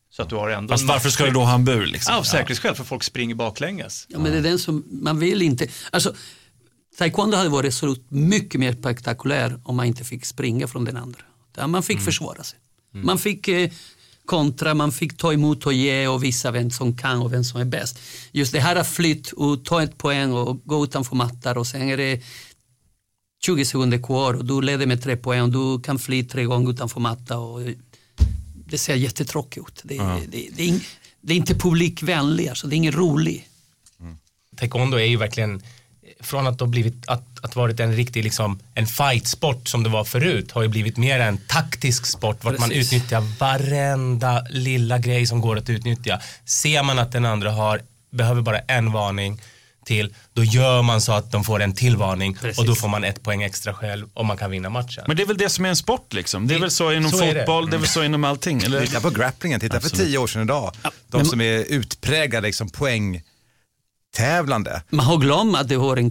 Så 0.10 0.22
att 0.22 0.30
du 0.30 0.36
har 0.36 0.50
ändå 0.50 0.74
Fast 0.74 0.82
en 0.82 0.88
varför 0.88 1.10
ska 1.10 1.26
du 1.26 1.32
då 1.32 1.42
ha 1.44 1.56
en 1.56 1.66
bur 1.66 1.86
liksom? 1.86 2.14
Ja, 2.14 2.20
av 2.20 2.24
säkerhetsskäl, 2.24 2.76
för 2.76 2.84
folk 2.84 3.04
springer 3.04 3.36
baklänges. 3.36 4.06
Ja, 4.10 4.20
men 4.20 4.32
det 4.32 4.38
är 4.38 4.42
den 4.42 4.60
som 4.60 4.84
man 4.90 5.20
vill 5.20 5.42
inte. 5.42 5.68
Alltså, 5.92 6.16
taekwondo 6.98 7.38
hade 7.38 7.50
varit 7.50 7.74
så 7.74 7.96
mycket 8.10 8.60
mer 8.60 8.74
spektakulär 8.74 9.60
om 9.64 9.76
man 9.76 9.86
inte 9.86 10.04
fick 10.04 10.26
springa 10.26 10.68
från 10.68 10.86
den 10.86 10.98
andra. 10.98 11.20
Man 11.68 11.84
fick 11.84 12.02
försvara 12.02 12.44
sig. 12.44 12.60
Man 12.92 13.18
fick 13.20 13.48
eh, 13.48 13.70
kontra, 14.28 14.74
man 14.74 14.92
fick 14.92 15.18
ta 15.18 15.34
emot 15.34 15.66
och 15.66 15.74
ge 15.74 16.08
och 16.08 16.24
visa 16.24 16.52
vem 16.52 16.72
som 16.72 16.98
kan 16.98 17.22
och 17.22 17.34
vem 17.34 17.44
som 17.44 17.62
är 17.62 17.66
bäst. 17.66 18.00
Just 18.32 18.52
det 18.52 18.60
här 18.60 18.76
att 18.76 18.88
flytt 18.88 19.32
och 19.32 19.66
ta 19.66 19.84
ett 19.84 19.98
poäng 19.98 20.34
och 20.34 20.62
gå 20.66 20.84
utanför 20.84 21.16
mattar 21.16 21.58
och 21.58 21.68
sen 21.68 21.82
är 21.90 21.98
det 21.98 22.22
20 23.46 23.66
sekunder 23.66 23.98
kvar 23.98 24.34
och 24.34 24.46
du 24.46 24.62
leder 24.62 24.86
med 24.86 25.04
tre 25.04 25.18
poäng 25.18 25.42
och 25.42 25.50
du 25.50 25.82
kan 25.84 26.00
fly 26.00 26.24
tre 26.24 26.44
gånger 26.44 26.72
utanför 26.72 27.00
matta. 27.00 27.38
Och 27.38 27.62
det 28.70 28.78
ser 28.78 28.96
jättetråkigt 28.96 29.68
ut. 29.68 29.82
Det, 29.84 29.98
det, 30.32 30.48
det, 30.56 30.64
är, 30.64 30.68
ing- 30.68 30.88
det 31.22 31.34
är 31.34 31.38
inte 31.38 31.56
publikvänligt, 31.56 32.50
alltså, 32.50 32.68
det 32.68 32.76
är 32.76 32.78
ingen 32.78 32.94
rolig. 32.94 33.48
Taekwondo 34.56 34.98
är 34.98 35.06
ju 35.06 35.18
verkligen 35.18 35.62
från 36.20 36.48
att 36.48 36.60
ha 36.60 36.68
blivit 36.68 37.08
att, 37.08 37.37
att 37.48 37.56
varit 37.56 37.80
en 37.80 37.96
riktig 37.96 38.24
liksom 38.24 38.60
en 38.76 38.88
fightsport 38.88 39.68
som 39.68 39.84
det 39.84 39.90
var 39.90 40.04
förut 40.04 40.52
har 40.52 40.62
ju 40.62 40.68
blivit 40.68 40.98
mer 40.98 41.20
en 41.20 41.38
taktisk 41.38 42.06
sport 42.06 42.44
vart 42.44 42.60
man 42.60 42.72
utnyttjar 42.72 43.22
varenda 43.40 44.46
lilla 44.50 44.98
grej 44.98 45.26
som 45.28 45.42
går 45.42 45.58
att 45.58 45.70
utnyttja. 45.70 46.20
Ser 46.46 46.84
man 46.84 47.00
att 47.00 47.12
den 47.12 47.26
andra 47.26 47.52
har 47.52 47.82
behöver 48.12 48.42
bara 48.42 48.60
en 48.60 48.92
varning 48.92 49.42
till 49.86 50.14
då 50.34 50.44
gör 50.44 50.82
man 50.82 51.02
så 51.02 51.12
att 51.12 51.32
de 51.32 51.44
får 51.44 51.62
en 51.62 51.74
till 51.74 51.98
varning 51.98 52.36
Precis. 52.36 52.60
och 52.60 52.66
då 52.66 52.76
får 52.76 52.88
man 52.88 53.04
ett 53.04 53.24
poäng 53.24 53.44
extra 53.44 53.74
själv 53.74 54.08
och 54.14 54.26
man 54.26 54.38
kan 54.38 54.52
vinna 54.52 54.70
matchen. 54.70 55.04
Men 55.08 55.18
det 55.18 55.24
är 55.24 55.28
väl 55.28 55.38
det 55.38 55.50
som 55.50 55.66
är 55.66 55.70
en 55.70 55.76
sport 55.76 56.14
liksom. 56.14 56.48
Det 56.48 56.56
är 56.56 56.60
väl 56.60 56.72
så 56.72 56.92
inom 56.94 57.12
Så 57.12 57.24
är 57.24 57.34
det. 57.34 57.40
fotboll, 57.40 57.70
det. 57.70 57.76
är 57.76 57.80
väl 57.80 57.88
så 57.88 58.04
inom 58.04 58.24
allting. 58.24 58.62
Eller? 58.64 58.86
Titta 58.86 59.02
på 59.02 59.10
grapplingen, 59.10 59.60
titta 59.60 59.80
för 59.80 59.90
tio 59.90 60.18
år 60.18 60.28
sedan 60.28 60.42
idag. 60.42 60.72
De 61.08 61.26
som 61.26 61.42
är 61.42 61.60
utpräglade 61.60 62.48
liksom 62.48 62.70
poängtävlande. 62.70 64.82
Man 64.90 65.06
har 65.06 65.18
glömt 65.18 65.58
att 65.58 65.70
det 65.70 65.76
har 65.76 65.98
en 65.98 66.10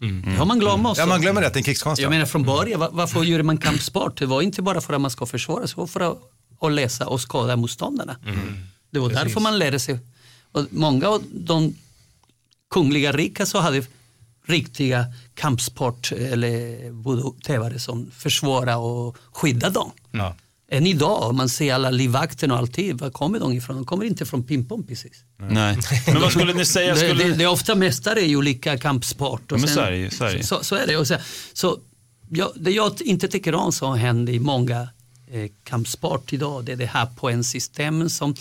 krigskonst. 0.00 0.24
Det 0.26 0.36
har 0.38 0.46
man 0.46 0.58
glömt 0.58 0.86
också. 0.86 1.02
Ja, 1.02 1.06
man 1.06 1.20
glömmer 1.20 1.40
det, 1.40 1.48
det 1.48 1.54
är 1.54 1.56
en 1.56 1.62
krigskonst. 1.64 2.02
Jag 2.02 2.06
ja. 2.06 2.10
menar 2.10 2.26
från 2.26 2.42
början, 2.42 2.80
var- 2.80 2.90
varför 2.92 3.22
gjorde 3.22 3.42
man 3.42 3.58
kampsport? 3.58 4.18
Det 4.18 4.26
var 4.26 4.42
inte 4.42 4.62
bara 4.62 4.80
för 4.80 4.94
att 4.94 5.00
man 5.00 5.10
ska 5.10 5.26
försvara 5.26 5.66
sig, 5.66 5.74
det 5.74 5.80
var 5.80 5.86
för 5.86 6.00
att, 6.00 6.18
att 6.60 6.72
läsa 6.72 7.06
och 7.06 7.20
skada 7.20 7.56
motståndarna. 7.56 8.16
Det 8.90 8.98
var 8.98 9.10
därför 9.10 9.40
man 9.40 9.58
lärde 9.58 9.78
sig. 9.78 9.98
Och 10.52 10.66
många 10.70 11.08
av 11.08 11.22
de 11.32 11.74
kungliga 12.70 13.12
rika 13.12 13.46
så 13.46 13.58
hade 13.60 13.82
riktiga 14.46 15.06
kampsport 15.34 16.12
eller 16.12 16.90
voodoo-tävare 16.90 17.78
som 17.78 18.10
försvara 18.10 18.76
och 18.76 19.16
skydda 19.32 19.70
dem. 19.70 19.90
Ja. 20.10 20.34
Än 20.68 20.86
idag, 20.86 21.22
om 21.22 21.36
man 21.36 21.48
ser 21.48 21.74
alla 21.74 21.90
livvakterna 21.90 22.54
och 22.54 22.60
alltid, 22.60 23.00
var 23.00 23.10
kommer 23.10 23.40
de 23.40 23.52
ifrån? 23.52 23.76
De 23.76 23.84
kommer 23.84 24.04
inte 24.04 24.26
från 24.26 24.44
pimpon 24.44 24.86
precis. 24.86 25.24
Nej. 25.38 25.78
Men 26.06 26.20
vad 26.20 26.32
skulle 26.32 26.54
ni 26.54 26.64
säga? 26.64 26.94
Det, 26.94 27.00
Skulle... 27.00 27.24
det, 27.24 27.34
det 27.34 27.44
är 27.44 27.48
ofta 27.48 27.74
mästare 27.74 28.20
i 28.20 28.36
olika 28.36 28.78
kampsport. 28.78 29.52
Och 29.52 29.60
Men 29.60 29.68
så 29.68 29.80
är 29.80 29.90
det 29.90 29.96
ju, 29.96 30.10
så 30.10 30.24
det. 30.24 30.44
Så, 30.44 30.64
så 30.64 30.76
är 30.76 30.86
det. 30.86 30.96
Och 30.96 31.06
så, 31.06 31.16
så, 31.52 31.78
jag, 32.28 32.52
det 32.56 32.70
jag 32.70 33.00
inte 33.00 33.28
tycker 33.28 33.54
om 33.54 33.72
som 33.72 33.98
händer 33.98 34.32
i 34.32 34.38
många 34.38 34.88
eh, 35.30 35.50
kampsport 35.64 36.32
idag, 36.32 36.64
det 36.64 36.72
är 36.72 36.76
det 36.76 36.86
här 36.86 37.06
poängsystemen 37.06 38.10
som, 38.10 38.34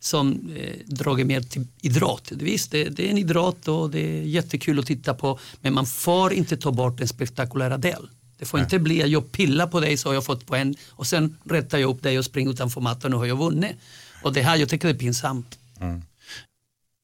som 0.00 0.50
eh, 0.56 0.86
drar 0.86 1.24
mer 1.24 1.40
till 1.40 1.66
idrott. 1.80 2.32
Visst, 2.32 2.70
det, 2.70 2.84
det 2.84 3.06
är 3.06 3.10
en 3.10 3.18
idrott 3.18 3.68
och 3.68 3.90
det 3.90 4.18
är 4.18 4.22
jättekul 4.22 4.78
att 4.78 4.86
titta 4.86 5.14
på, 5.14 5.38
men 5.60 5.74
man 5.74 5.86
får 5.86 6.32
inte 6.32 6.56
ta 6.56 6.70
bort 6.70 6.98
den 6.98 7.08
spektakulära 7.08 7.78
del. 7.78 8.08
Det 8.42 8.46
får 8.46 8.60
inte 8.60 8.78
bli 8.78 9.02
att 9.02 9.10
jag 9.10 9.32
pillar 9.32 9.66
på 9.66 9.80
dig 9.80 9.96
så 9.96 10.08
har 10.08 10.14
jag 10.14 10.24
fått 10.24 10.46
poäng 10.46 10.74
och 10.90 11.06
sen 11.06 11.38
rättar 11.44 11.78
jag 11.78 11.90
upp 11.90 12.02
dig 12.02 12.18
och 12.18 12.24
springer 12.24 12.50
utanför 12.50 12.80
mattan 12.80 13.14
och 13.14 13.18
har 13.18 13.26
jag 13.26 13.36
vunnit. 13.36 13.76
Och 14.22 14.32
det 14.32 14.42
här, 14.42 14.56
jag 14.56 14.68
tycker 14.68 14.88
det 14.88 14.94
är 14.94 14.98
pinsamt. 14.98 15.58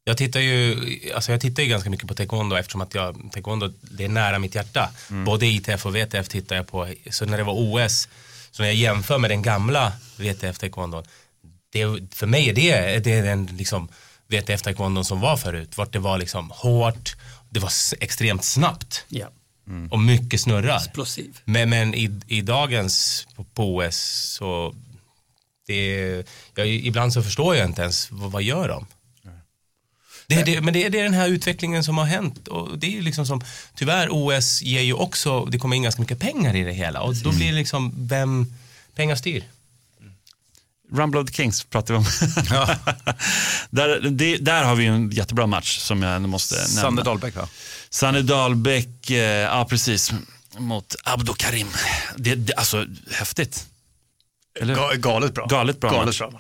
Jag 0.05 0.16
tittar 0.16 0.40
ju, 0.40 0.77
alltså 1.14 1.33
jag 1.33 1.40
tittar 1.40 1.62
ju 1.62 1.68
ganska 1.68 1.90
mycket 1.90 2.09
på 2.09 2.14
taekwondo 2.14 2.57
eftersom 2.57 2.81
att 2.81 2.94
jag, 2.94 3.31
taekwondo 3.33 3.72
det 3.81 4.05
är 4.05 4.09
nära 4.09 4.38
mitt 4.38 4.55
hjärta. 4.55 4.90
Både 5.24 5.46
ITF 5.46 5.87
och 5.87 5.96
VTF 5.96 6.29
tittar 6.29 6.57
jag 6.57 6.66
på. 6.66 6.88
Så 7.11 7.24
när 7.24 7.37
det 7.38 7.44
var 7.44 7.55
OS, 7.57 8.09
så 8.51 8.62
när 8.62 8.68
jag 8.68 8.77
jämför 8.77 9.18
med 9.18 9.31
den 9.31 9.42
gamla 9.42 9.92
VTF 10.16 10.59
taekwondo, 10.59 11.03
det, 11.72 11.85
för 12.14 12.27
mig 12.27 12.48
är 12.48 12.55
det, 12.55 13.05
det 13.05 13.12
är 13.12 13.22
den 13.22 13.46
liksom 13.46 13.88
VTF 14.29 14.62
taekwondo 14.62 15.05
som 15.05 15.20
var 15.20 15.37
förut. 15.37 15.77
Vart 15.77 15.92
det 15.92 15.98
var 15.98 16.18
liksom 16.18 16.51
hårt, 16.55 17.16
det 17.51 17.61
var 17.61 17.72
extremt 18.01 18.44
snabbt 18.44 19.05
Ja. 19.68 19.88
och 19.90 19.98
mycket 20.00 20.40
snurrar. 20.40 20.76
Explosiv. 20.76 21.38
Men, 21.44 21.70
men 21.70 21.94
i, 21.94 22.20
i 22.26 22.40
dagens 22.40 23.26
på, 23.37 23.44
på 23.44 23.76
OS 23.76 23.96
så 24.38 24.74
det, 25.66 26.22
jag, 26.54 26.68
ibland 26.68 27.12
så 27.12 27.22
förstår 27.22 27.57
jag 27.57 27.66
inte 27.66 27.83
ens 27.83 28.11
vad, 28.11 28.31
vad 28.33 28.42
gör 28.42 28.68
de? 28.68 28.87
Det, 30.26 30.42
det, 30.42 30.61
men 30.61 30.74
det, 30.74 30.85
är- 30.85 30.90
det 30.90 30.98
är 31.00 31.04
den 31.04 31.14
här 31.14 31.28
utvecklingen 31.28 31.85
som 31.85 31.98
har 31.98 32.04
hänt 32.04 32.48
och 32.48 32.78
det 32.78 32.87
är 32.87 32.90
ju 32.90 33.02
liksom 33.02 33.26
som, 33.26 33.40
tyvärr 33.74 34.09
OS 34.11 34.62
ger 34.62 34.81
ju 34.83 34.92
också, 34.92 35.44
det 35.44 35.59
kommer 35.59 35.76
in 35.76 35.83
ganska 35.83 36.00
mycket 36.02 36.18
pengar 36.18 36.57
i 36.57 36.64
det 36.64 36.72
hela 36.72 37.00
och 37.00 37.14
då 37.16 37.33
blir 37.33 37.46
det 37.46 37.52
liksom, 37.52 37.92
vem, 37.96 38.46
pengar 38.94 39.16
styr. 39.16 39.44
Rumble 40.92 41.20
of 41.20 41.26
the 41.28 41.35
Kings 41.35 41.64
pratar 41.64 41.94
vi 41.94 41.98
om. 41.98 42.04
där, 43.70 44.11
det, 44.11 44.37
där 44.37 44.64
har 44.64 44.74
vi 44.74 44.85
ju 44.85 44.90
en 44.94 45.11
jättebra 45.11 45.46
match 45.46 45.78
som 45.78 46.02
jag 46.02 46.22
måste 46.28 46.54
nämna. 46.54 46.68
Sander 46.68 47.04
Dahlbäck 47.04 47.37
va? 47.37 47.48
Sanne 47.90 48.22
Dahlbäck, 48.22 49.11
eh, 49.11 49.16
ja 49.18 49.66
precis, 49.70 50.12
mot 50.59 50.94
Abdo 51.05 51.35
Karim. 51.35 51.68
Det, 52.16 52.35
det, 52.35 52.55
alltså 52.55 52.87
häftigt. 53.12 53.66
Eller? 54.61 54.74
Ga- 54.74 54.96
galet 54.96 55.35
bra. 55.35 55.46
Galet 55.46 55.81
bra 55.81 55.90
Galet 55.90 56.18
bra. 56.18 56.33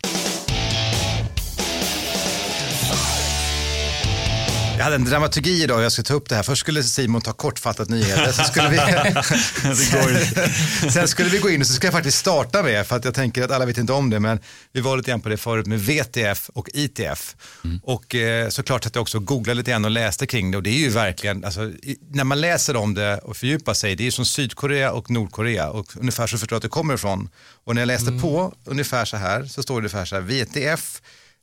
Jag 4.78 4.84
hade 4.84 4.96
en 4.96 5.04
dramaturgi 5.04 5.62
idag, 5.62 5.82
jag 5.82 5.92
ska 5.92 6.02
ta 6.02 6.14
upp 6.14 6.28
det 6.28 6.34
här. 6.34 6.42
Först 6.42 6.60
skulle 6.60 6.82
Simon 6.82 7.20
ta 7.20 7.32
kortfattat 7.32 7.88
nyheter, 7.88 8.32
sen 8.32 8.44
skulle 8.44 8.68
vi, 8.68 8.76
sen 10.90 11.08
skulle 11.08 11.28
vi 11.28 11.38
gå 11.38 11.50
in 11.50 11.60
och 11.60 11.66
så 11.66 11.72
ska 11.72 11.86
jag 11.86 11.94
faktiskt 11.94 12.18
starta 12.18 12.62
med, 12.62 12.86
för 12.86 12.96
att 12.96 13.04
jag 13.04 13.14
tänker 13.14 13.42
att 13.42 13.50
alla 13.50 13.66
vet 13.66 13.78
inte 13.78 13.92
om 13.92 14.10
det, 14.10 14.20
men 14.20 14.40
vi 14.72 14.80
var 14.80 14.96
lite 14.96 15.10
grann 15.10 15.20
på 15.20 15.28
det 15.28 15.36
förut 15.36 15.66
med 15.66 15.80
VTF 15.80 16.50
och 16.54 16.68
ITF. 16.74 17.36
Och 17.82 18.14
eh, 18.14 18.48
såklart 18.48 18.86
att 18.86 18.94
jag 18.94 19.02
också 19.02 19.18
googlade 19.18 19.54
lite 19.54 19.70
grann 19.70 19.84
och 19.84 19.90
läste 19.90 20.26
kring 20.26 20.50
det 20.50 20.56
och 20.56 20.62
det 20.62 20.70
är 20.70 20.78
ju 20.78 20.88
verkligen, 20.88 21.44
alltså, 21.44 21.64
i, 21.64 21.98
när 22.10 22.24
man 22.24 22.40
läser 22.40 22.76
om 22.76 22.94
det 22.94 23.18
och 23.18 23.36
fördjupar 23.36 23.74
sig, 23.74 23.96
det 23.96 24.02
är 24.02 24.04
ju 24.04 24.10
som 24.10 24.26
Sydkorea 24.26 24.92
och 24.92 25.10
Nordkorea 25.10 25.70
och 25.70 25.96
ungefär 25.96 26.26
så 26.26 26.38
förstår 26.38 26.56
jag 26.56 26.58
att 26.58 26.62
det 26.62 26.68
kommer 26.68 26.94
ifrån. 26.94 27.28
Och 27.64 27.74
när 27.74 27.82
jag 27.82 27.86
läste 27.86 28.12
på 28.12 28.54
ungefär 28.64 29.04
så 29.04 29.16
här, 29.16 29.44
så 29.44 29.62
står 29.62 29.74
det 29.74 29.78
ungefär 29.78 30.04
så 30.04 30.14
här, 30.14 30.22
VTF 30.22 31.00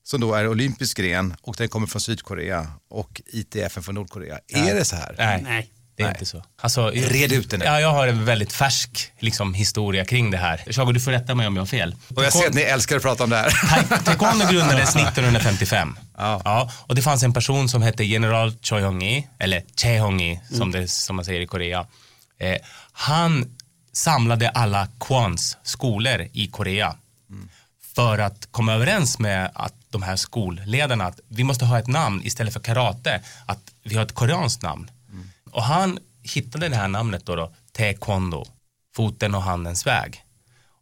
som 0.08 0.22
då 0.22 0.34
är 0.34 0.48
olympisk 0.48 0.98
gren 0.98 1.36
och 1.42 1.56
den 1.58 1.70
kommer 1.70 1.88
från 1.88 2.02
Sydkorea 2.02 2.68
och 2.90 3.22
ITF 3.26 3.72
från 3.84 3.96
Nordkorea. 3.96 4.40
Är 4.48 4.76
det 4.76 4.86
så 4.86 4.96
här? 4.96 5.16
Nej, 5.18 5.42
Nej. 5.44 5.70
det 5.96 6.04
är 6.04 6.08
Nej. 6.08 6.16
inte 6.16 6.26
så. 6.26 6.44
Alltså, 6.62 6.90
Red 6.90 7.32
ut 7.32 7.50
det 7.50 7.58
nu. 7.58 7.66
Ja, 7.66 7.80
jag 7.82 7.92
har 7.92 8.08
en 8.08 8.26
väldigt 8.26 8.54
färsk 8.54 9.12
liksom, 9.20 9.54
historia 9.54 10.06
kring 10.06 10.32
det 10.32 10.38
här. 10.38 10.58
Chago, 10.72 10.92
du 10.92 11.00
får 11.00 11.12
rätta 11.12 11.36
mig 11.36 11.48
om 11.48 11.56
jag 11.56 11.62
har 11.62 11.68
fel. 11.68 11.96
Och 12.16 12.24
jag 12.24 12.34
ser 12.34 12.48
att 12.48 12.54
ni 12.54 12.62
älskar 12.62 12.96
att 12.96 13.02
prata 13.02 13.24
om 13.24 13.30
det 13.30 13.38
här. 13.38 13.50
Ta- 13.88 13.98
Taekwondo 13.98 14.46
grundades 14.52 14.96
1955. 14.96 15.98
Ja. 16.18 16.72
och 16.88 16.96
det 16.96 17.02
fanns 17.02 17.24
en 17.24 17.34
person 17.34 17.70
som 17.70 17.82
hette 17.82 18.04
general 18.04 18.54
Choi 18.62 18.82
Hong-i, 18.82 19.28
eller 19.40 19.64
Chae 19.82 20.00
Hong-i 20.00 20.40
som, 20.52 20.72
det, 20.72 20.88
som 20.88 21.16
man 21.16 21.26
säger 21.26 21.42
i 21.42 21.48
Korea. 21.48 21.86
Eh, 22.40 22.56
han 22.92 23.46
samlade 23.94 24.50
alla 24.50 24.88
Kwans 25.00 25.58
skolor 25.64 26.28
i 26.34 26.48
Korea. 26.48 26.96
För 27.96 28.18
att 28.18 28.48
komma 28.52 28.74
överens 28.74 29.20
med 29.20 29.52
att 29.54 29.74
de 29.90 30.04
här 30.04 30.16
skolledarna 30.16 31.06
att 31.06 31.20
vi 31.28 31.44
måste 31.44 31.66
ha 31.66 31.80
ett 31.80 31.88
namn 31.88 32.22
istället 32.24 32.54
för 32.54 32.60
karate, 32.60 33.22
att 33.46 33.72
vi 33.84 33.96
har 33.96 34.04
ett 34.04 34.16
koreanskt 34.16 34.62
namn. 34.62 34.92
Och 35.52 35.64
han 35.64 36.00
hittade 36.24 36.70
det 36.70 36.76
här 36.76 36.88
namnet 36.88 37.26
då, 37.26 37.36
då 37.36 37.54
taekwondo, 37.72 38.46
foten 38.96 39.36
och 39.36 39.42
handens 39.42 39.88
väg. 39.88 40.24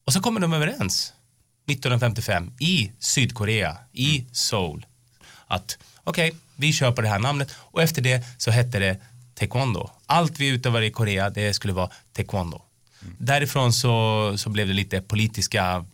Och 0.06 0.14
så 0.14 0.20
kommer 0.20 0.40
de 0.40 0.54
överens 0.54 1.14
1955 1.68 2.52
i 2.60 2.92
Sydkorea, 3.00 3.78
i 3.92 4.26
Seoul, 4.32 4.86
att 5.48 5.78
okej, 6.04 6.30
okay, 6.30 6.40
vi 6.56 6.74
kör 6.74 6.92
på 6.92 7.02
det 7.02 7.08
här 7.08 7.20
namnet 7.20 7.56
och 7.58 7.82
efter 7.82 8.02
det 8.02 8.26
så 8.38 8.52
hette 8.52 8.80
det 8.80 8.98
taekwondo. 9.34 9.90
Allt 10.06 10.40
vi 10.40 10.48
utövade 10.48 10.86
i 10.86 10.92
Korea, 10.92 11.30
det 11.30 11.54
skulle 11.54 11.74
vara 11.74 11.90
taekwondo. 12.14 12.62
Mm. 13.02 13.16
Därifrån 13.20 13.74
så, 13.74 14.34
så 14.38 14.50
blev 14.50 14.68
det 14.68 14.74
lite 14.74 15.02
politiska 15.02 15.86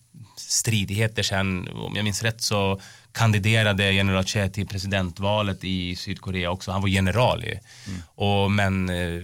stridigheter 0.49 1.23
sen, 1.23 1.67
om 1.67 1.95
jag 1.95 2.03
minns 2.03 2.23
rätt 2.23 2.41
så 2.41 2.81
kandiderade 3.11 3.91
general 3.91 4.23
Che 4.23 4.49
till 4.49 4.67
presidentvalet 4.67 5.63
i 5.63 5.95
Sydkorea 5.95 6.51
också. 6.51 6.71
Han 6.71 6.81
var 6.81 6.89
general. 6.89 7.43
Mm. 7.43 8.01
Och, 8.05 8.51
men 8.51 8.89
eh, 8.89 9.21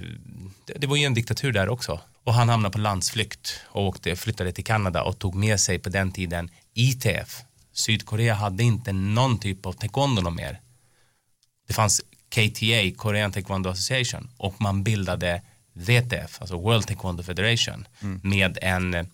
det, 0.66 0.74
det 0.78 0.88
var 0.88 0.96
ju 0.96 1.04
en 1.04 1.14
diktatur 1.14 1.52
där 1.52 1.70
också. 1.70 2.00
Och 2.24 2.34
han 2.34 2.50
hamnade 2.50 2.74
på 2.74 2.80
landsflykt 2.80 3.60
och 3.68 3.84
åkte, 3.84 4.16
flyttade 4.16 4.52
till 4.52 4.64
Kanada 4.64 5.04
och 5.04 5.20
tog 5.20 5.36
med 5.36 5.60
sig 5.60 5.80
på 5.80 5.90
den 5.90 6.12
tiden 6.12 6.50
ITF. 6.74 7.42
Sydkorea 7.74 8.34
hade 8.34 8.64
inte 8.64 8.92
någon 8.94 9.40
typ 9.40 9.66
av 9.66 9.74
taekwondo 9.74 10.30
mer. 10.30 10.60
Det 11.68 11.74
fanns 11.74 12.02
KTA, 12.30 12.98
Korean 12.98 13.32
Taekwondo 13.32 13.70
Association 13.70 14.30
och 14.38 14.62
man 14.62 14.84
bildade 14.84 15.42
WTF, 15.74 16.42
alltså 16.42 16.58
World 16.58 16.88
Taekwondo 16.88 17.24
Federation 17.24 17.88
mm. 18.02 18.20
med 18.24 18.58
en, 18.62 19.08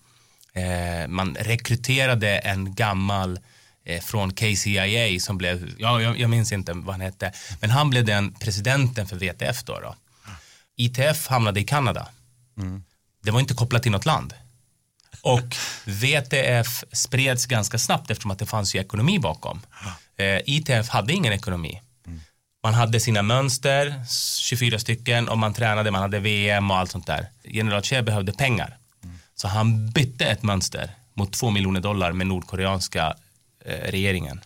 man 1.08 1.38
rekryterade 1.40 2.38
en 2.38 2.76
gammal 2.76 3.40
eh, 3.86 4.02
från 4.02 4.34
KCIA 4.34 5.20
som 5.20 5.38
blev, 5.38 5.76
ja, 5.80 6.02
jag, 6.02 6.20
jag, 6.20 6.30
minns 6.30 6.52
inte 6.52 6.74
vad 6.74 6.94
han 6.94 7.02
hette, 7.02 7.34
men 7.62 7.70
han 7.70 7.90
blev 7.90 8.06
den 8.06 8.34
presidenten 8.34 9.08
för 9.08 9.16
WTF 9.16 9.64
då. 9.64 9.80
då. 9.80 9.96
ITF 10.76 11.28
hamnade 11.28 11.60
i 11.60 11.64
Kanada. 11.64 12.08
Mm. 12.58 12.84
Det 13.24 13.32
var 13.32 13.40
inte 13.40 13.54
kopplat 13.54 13.84
till 13.84 13.92
något 13.92 14.06
land. 14.06 14.34
Och 15.22 15.56
VTF 15.86 16.84
spreds 16.92 17.46
ganska 17.46 17.78
snabbt 17.78 18.12
eftersom 18.12 18.32
att 18.32 18.40
det 18.40 18.46
fanns 18.46 18.76
ju 18.76 18.80
ekonomi 18.80 19.20
bakom. 19.20 19.62
Eh, 20.18 20.40
ITF 20.46 20.90
hade 20.90 21.14
ingen 21.14 21.34
ekonomi. 21.34 21.82
Man 22.64 22.74
hade 22.74 23.00
sina 23.00 23.22
mönster, 23.22 24.04
24 24.40 24.80
stycken, 24.80 25.30
och 25.30 25.38
man 25.38 25.54
tränade, 25.54 25.92
man 25.92 26.02
hade 26.02 26.20
VM 26.20 26.72
och 26.72 26.78
allt 26.78 26.92
sånt 26.92 27.08
där. 27.08 27.30
General 27.44 27.82
Che 27.82 28.02
behövde 28.02 28.34
pengar. 28.34 28.78
Så 29.42 29.48
han 29.48 29.90
bytte 29.90 30.26
ett 30.26 30.44
mönster 30.44 30.92
mot 31.14 31.34
2 31.34 31.50
miljoner 31.50 31.82
dollar 31.82 32.12
med 32.12 32.28
nordkoreanska 32.28 33.14
eh, 33.66 33.92
regeringen. 33.92 34.42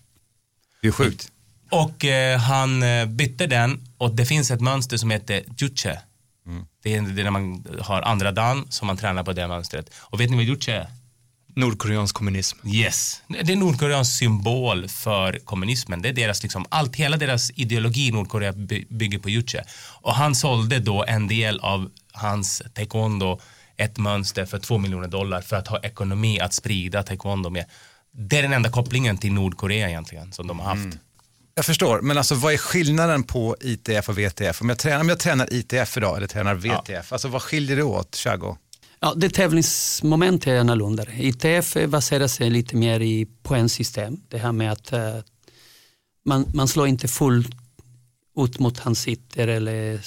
Det 0.82 0.88
är 0.88 0.92
sjukt. 0.92 1.32
Och 1.72 2.06
eh, 2.06 2.40
han 2.40 2.84
eh, 2.84 3.06
bytte 3.06 3.48
den 3.48 3.88
och 3.98 4.16
det 4.16 4.26
finns 4.26 4.52
ett 4.52 4.62
mönster 4.62 4.98
som 4.98 5.12
heter 5.12 5.44
Juche. 5.58 6.00
Mm. 6.46 6.66
Det, 6.84 6.96
är, 6.96 7.02
det 7.02 7.22
är 7.22 7.24
när 7.24 7.32
man 7.32 7.66
har 7.82 8.02
andra 8.02 8.32
dan 8.32 8.66
som 8.70 8.88
man 8.88 8.98
tränar 8.98 9.24
på 9.24 9.34
det 9.34 9.48
mönstret. 9.48 9.90
Och 9.96 10.20
vet 10.20 10.30
ni 10.30 10.36
vad 10.36 10.46
Juche 10.46 10.72
är? 10.72 10.88
Nordkoreansk 11.56 12.16
kommunism. 12.16 12.68
Yes, 12.68 13.22
det 13.28 13.54
är 13.54 13.56
Nordkoreans 13.56 14.18
symbol 14.18 14.88
för 14.88 15.40
kommunismen. 15.46 16.02
Det 16.02 16.10
är 16.10 16.14
deras, 16.14 16.44
liksom, 16.44 16.66
allt, 16.70 16.96
hela 16.96 17.18
deras 17.18 17.52
ideologi 17.56 18.08
i 18.08 18.12
Nordkorea 18.12 18.54
bygger 18.90 19.20
på 19.20 19.30
Juche. 19.30 19.64
Och 20.02 20.16
han 20.16 20.36
sålde 20.36 20.80
då 20.80 21.06
en 21.08 21.28
del 21.28 21.60
av 21.60 21.92
hans 22.12 22.62
taekwondo, 22.74 23.40
ett 23.78 23.98
mönster 23.98 24.46
för 24.46 24.60
två 24.60 24.78
miljoner 24.78 25.08
dollar 25.08 25.42
för 25.42 25.56
att 25.56 25.68
ha 25.68 25.80
ekonomi 25.80 26.40
att 26.40 26.54
sprida 26.54 27.04
taekwondo 27.04 27.50
med. 27.50 27.66
Det 28.12 28.38
är 28.38 28.42
den 28.42 28.54
enda 28.54 28.70
kopplingen 28.70 29.18
till 29.18 29.34
Nordkorea 29.34 29.90
egentligen 29.90 30.32
som 30.32 30.48
de 30.48 30.60
har 30.60 30.66
haft. 30.66 30.86
Mm. 30.86 30.98
Jag 31.56 31.66
förstår, 31.66 32.02
men 32.02 32.18
alltså 32.18 32.36
vad 32.36 32.54
är 32.54 32.58
skillnaden 32.58 33.24
på 33.24 33.56
ITF 33.62 34.10
och 34.10 34.20
VTF? 34.20 34.62
Om 34.62 34.70
jag 34.70 34.80
tränar, 34.80 35.02
om 35.02 35.10
jag 35.10 35.20
tränar 35.20 35.54
ITF 35.54 35.98
idag 35.98 36.18
eller 36.18 36.28
tränar 36.28 36.56
VTF, 36.56 36.90
ja. 36.90 37.04
alltså 37.10 37.28
vad 37.28 37.42
skiljer 37.42 37.76
det 37.76 37.84
åt, 37.84 38.16
Chago? 38.16 38.58
Ja, 39.00 39.14
det 39.16 39.30
tävlingsmoment 39.30 40.48
är 40.48 40.60
annorlunda. 40.60 41.06
ITF 41.18 41.78
baserar 41.88 42.28
sig 42.28 42.50
lite 42.50 42.76
mer 42.76 43.00
i 43.00 43.28
poängsystem. 43.44 44.18
Det 44.28 44.38
här 44.38 44.52
med 44.52 44.72
att 44.72 44.94
uh, 44.94 45.00
man, 46.26 46.46
man 46.54 46.68
slår 46.68 46.88
inte 46.88 47.08
fullt 47.08 47.65
ut 48.36 48.60
mot 48.60 48.80
han 48.80 48.96
sitter 48.96 49.48
eller, 49.48 50.02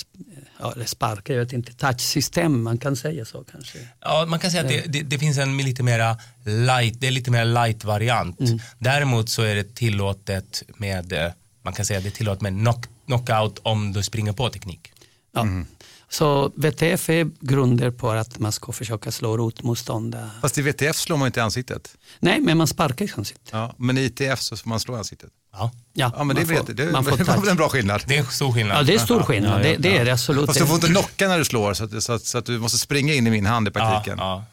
ja, 0.60 0.72
eller 0.72 0.84
sparkar, 0.84 1.34
jag 1.34 1.44
vet 1.44 1.52
inte, 1.52 1.72
touchsystem, 1.72 2.62
man 2.62 2.78
kan 2.78 2.96
säga 2.96 3.24
så 3.24 3.44
kanske. 3.52 3.78
Ja, 4.00 4.24
man 4.28 4.38
kan 4.38 4.50
säga 4.50 4.62
att 4.62 4.68
det, 4.68 4.84
det, 4.86 5.02
det 5.02 5.18
finns 5.18 5.38
en 5.38 5.56
lite 5.56 5.82
mera 5.82 6.16
light, 6.44 7.00
det 7.00 7.06
är 7.06 7.10
lite 7.10 7.30
mer 7.30 7.44
light 7.44 7.84
variant. 7.84 8.40
Mm. 8.40 8.58
Däremot 8.78 9.28
så 9.28 9.42
är 9.42 9.54
det 9.54 9.74
tillåtet 9.74 10.62
med, 10.76 11.12
eh, 11.12 11.30
man 11.62 11.72
kan 11.72 11.84
säga 11.84 11.98
att 11.98 12.04
det 12.04 12.10
är 12.10 12.18
tillåtet 12.18 12.42
med 12.42 12.52
knock, 12.52 12.86
knockout 13.06 13.58
om 13.62 13.92
du 13.92 14.02
springer 14.02 14.32
på 14.32 14.50
teknik. 14.50 14.92
Ja. 15.34 15.40
Mm. 15.40 15.66
Så 16.10 16.52
VTF 16.56 17.08
är 17.10 17.30
grunder 17.40 17.90
på 17.90 18.10
att 18.10 18.38
man 18.38 18.52
ska 18.52 18.72
försöka 18.72 19.10
slå 19.10 19.36
rotmotståndare. 19.36 20.30
Fast 20.40 20.58
i 20.58 20.62
VTF 20.62 20.96
slår 20.96 21.16
man 21.16 21.26
inte 21.26 21.40
i 21.40 21.42
ansiktet. 21.42 21.96
Nej, 22.18 22.40
men 22.40 22.58
man 22.58 22.66
sparkar 22.66 23.04
i 23.04 23.10
ansiktet. 23.16 23.48
Ja, 23.52 23.74
men 23.78 23.98
i 23.98 24.00
ITF 24.00 24.40
så 24.40 24.56
får 24.56 24.68
man 24.68 24.80
slå 24.80 24.94
i 24.94 24.98
ansiktet. 24.98 25.30
Ja, 25.58 25.70
ja, 25.92 26.12
ja 26.16 26.24
men 26.24 26.36
det, 26.36 26.44
vet, 26.44 26.76
det, 26.76 26.92
man 26.92 27.04
får 27.04 27.16
det 27.16 27.24
var 27.24 27.40
väl 27.40 27.48
en 27.48 27.56
bra 27.56 27.68
skillnad. 27.68 28.02
Det 28.06 28.16
är 28.16 28.24
stor 28.24 28.52
skillnad. 28.52 28.78
Ja, 28.78 28.82
det 28.82 28.94
är 28.94 28.98
stor 28.98 29.22
skillnad. 29.22 29.62
Det, 29.62 29.76
det 29.76 29.96
är 29.96 30.04
det 30.04 30.12
absolut. 30.12 30.46
Fast 30.46 30.58
du 30.58 30.66
får 30.66 30.74
inte 30.74 30.86
knocka 30.86 31.28
när 31.28 31.38
du 31.38 31.44
slår 31.44 31.74
så 31.74 31.84
att, 31.84 32.02
så 32.02 32.12
att, 32.12 32.24
så 32.24 32.38
att 32.38 32.46
du 32.46 32.58
måste 32.58 32.78
springa 32.78 33.14
in 33.14 33.26
i 33.26 33.30
min 33.30 33.46
hand 33.46 33.68
i 33.68 33.70
praktiken. 33.70 34.18
Ja, 34.18 34.44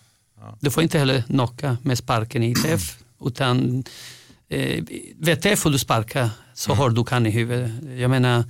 ja. 0.41 0.57
Du 0.59 0.71
får 0.71 0.83
inte 0.83 0.99
heller 0.99 1.23
knocka 1.27 1.77
med 1.81 1.97
sparken 1.97 2.43
i 2.43 2.51
ITF. 2.51 2.97
utan 3.25 3.83
eh, 4.49 4.83
VTF 5.19 5.59
får 5.59 5.69
du 5.69 5.79
sparka 5.79 6.29
så 6.53 6.71
mm. 6.71 6.77
hårt 6.77 6.95
du 6.95 7.03
kan 7.03 7.25
i 7.25 7.29
huvudet. 7.29 7.71
Jag 7.97 8.09
menar, 8.09 8.43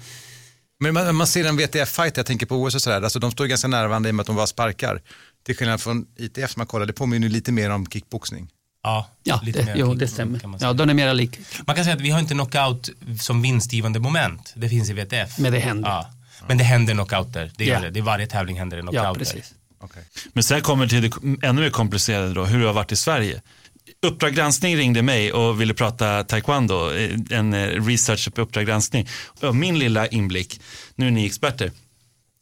men 0.79 0.93
man, 0.93 1.15
man 1.15 1.27
ser 1.27 1.45
en 1.45 1.57
VTF-fight, 1.57 2.11
jag 2.15 2.25
tänker 2.25 2.45
på 2.45 2.55
OS 2.55 2.75
och 2.75 2.81
sådär, 2.81 3.01
alltså 3.01 3.19
de 3.19 3.31
står 3.31 3.45
ganska 3.45 3.67
närvarande 3.67 4.09
i 4.09 4.11
och 4.11 4.15
med 4.15 4.23
att 4.23 4.27
de 4.27 4.35
bara 4.35 4.47
sparkar. 4.47 5.01
Till 5.45 5.57
skillnad 5.57 5.81
från 5.81 6.05
ITF 6.17 6.51
som 6.51 6.59
man 6.59 6.67
kollar, 6.67 6.85
det 6.85 6.93
påminner 6.93 7.29
lite 7.29 7.51
mer 7.51 7.69
om 7.69 7.85
kickboxning. 7.85 8.49
Ja, 8.85 9.07
ja 9.23 9.39
lite 9.43 9.61
det, 9.61 9.73
jo, 9.75 9.93
det 9.93 10.07
stämmer. 10.07 10.39
Ja, 10.59 10.73
de 10.73 10.89
är 10.89 10.93
mera 10.93 11.13
lika. 11.13 11.39
Man 11.67 11.75
kan 11.75 11.85
säga 11.85 11.95
att 11.95 12.01
vi 12.01 12.09
har 12.09 12.19
inte 12.19 12.33
knockout 12.33 12.89
som 13.21 13.41
vinstgivande 13.41 13.99
moment. 13.99 14.53
Det 14.55 14.69
finns 14.69 14.89
i 14.89 14.93
VTF. 14.93 15.37
Men 15.37 15.51
det 15.51 15.59
händer. 15.59 15.89
Ja. 15.89 16.09
Men 16.47 16.57
det 16.57 16.63
händer 16.63 16.93
knockouter. 16.93 17.51
Det, 17.57 17.65
gör 17.65 17.81
det. 17.81 17.89
det. 17.89 17.99
I 17.99 18.01
varje 18.01 18.27
tävling 18.27 18.59
händer 18.59 18.77
det 18.77 18.83
knockouter. 18.83 19.07
Ja, 19.07 19.13
precis. 19.13 19.53
Okay. 19.79 20.03
Men 20.33 20.43
sen 20.43 20.61
kommer 20.61 20.85
det 20.85 20.89
till 20.89 21.01
det 21.01 21.47
ännu 21.47 21.61
mer 21.61 21.69
komplicerade 21.69 22.33
då, 22.33 22.45
hur 22.45 22.59
det 22.59 22.65
har 22.65 22.73
varit 22.73 22.91
i 22.91 22.95
Sverige. 22.95 23.41
Uppdrag 24.01 24.33
granskning 24.33 24.77
ringde 24.77 25.01
mig 25.01 25.33
och 25.33 25.61
ville 25.61 25.73
prata 25.73 26.23
taekwondo, 26.23 26.91
en 27.29 27.53
eh, 27.53 27.85
research 27.85 28.33
på 28.33 28.41
Uppdrag 28.41 28.65
granskning. 28.65 29.07
Min 29.53 29.79
lilla 29.79 30.07
inblick, 30.07 30.61
nu 30.95 31.07
är 31.07 31.11
ni 31.11 31.25
experter, 31.25 31.71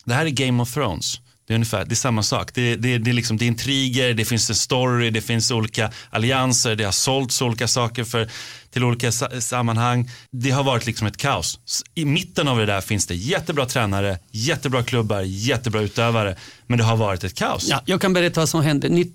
det 0.06 0.14
här 0.14 0.26
är 0.26 0.30
Game 0.30 0.64
of 0.64 0.74
Thrones. 0.74 1.20
Det 1.48 1.54
är 1.54 1.56
ungefär, 1.56 1.86
det 1.86 1.94
är 1.94 1.96
samma 1.96 2.24
sak. 2.24 2.54
Det, 2.54 2.76
det, 2.76 2.98
det, 2.98 3.12
är 3.12 3.14
liksom, 3.14 3.38
det 3.38 3.46
är 3.46 3.48
intriger, 3.48 4.14
det 4.14 4.26
finns 4.26 4.50
en 4.50 4.56
story, 4.56 5.10
det 5.10 5.22
finns 5.22 5.52
olika 5.52 5.92
allianser, 6.10 6.76
det 6.76 6.84
har 6.84 6.92
sålts 6.92 7.42
olika 7.42 7.68
saker 7.68 8.04
för, 8.04 8.30
till 8.70 8.84
olika 8.84 9.12
sammanhang. 9.12 10.10
Det 10.32 10.52
har 10.52 10.64
varit 10.64 10.86
liksom 10.86 11.08
ett 11.08 11.18
kaos. 11.18 11.60
I 11.96 12.06
mitten 12.06 12.48
av 12.48 12.58
det 12.58 12.66
där 12.66 12.82
finns 12.82 13.08
det 13.08 13.16
jättebra 13.16 13.66
tränare, 13.66 14.20
jättebra 14.32 14.84
klubbar, 14.84 15.22
jättebra 15.22 15.82
utövare. 15.82 16.36
Men 16.68 16.78
det 16.78 16.84
har 16.84 16.98
varit 16.98 17.24
ett 17.24 17.36
kaos. 17.36 17.68
Ja, 17.70 17.82
jag 17.86 18.02
kan 18.02 18.14
berätta 18.14 18.42
vad 18.42 18.50
som 18.50 18.62
hände. 18.62 19.06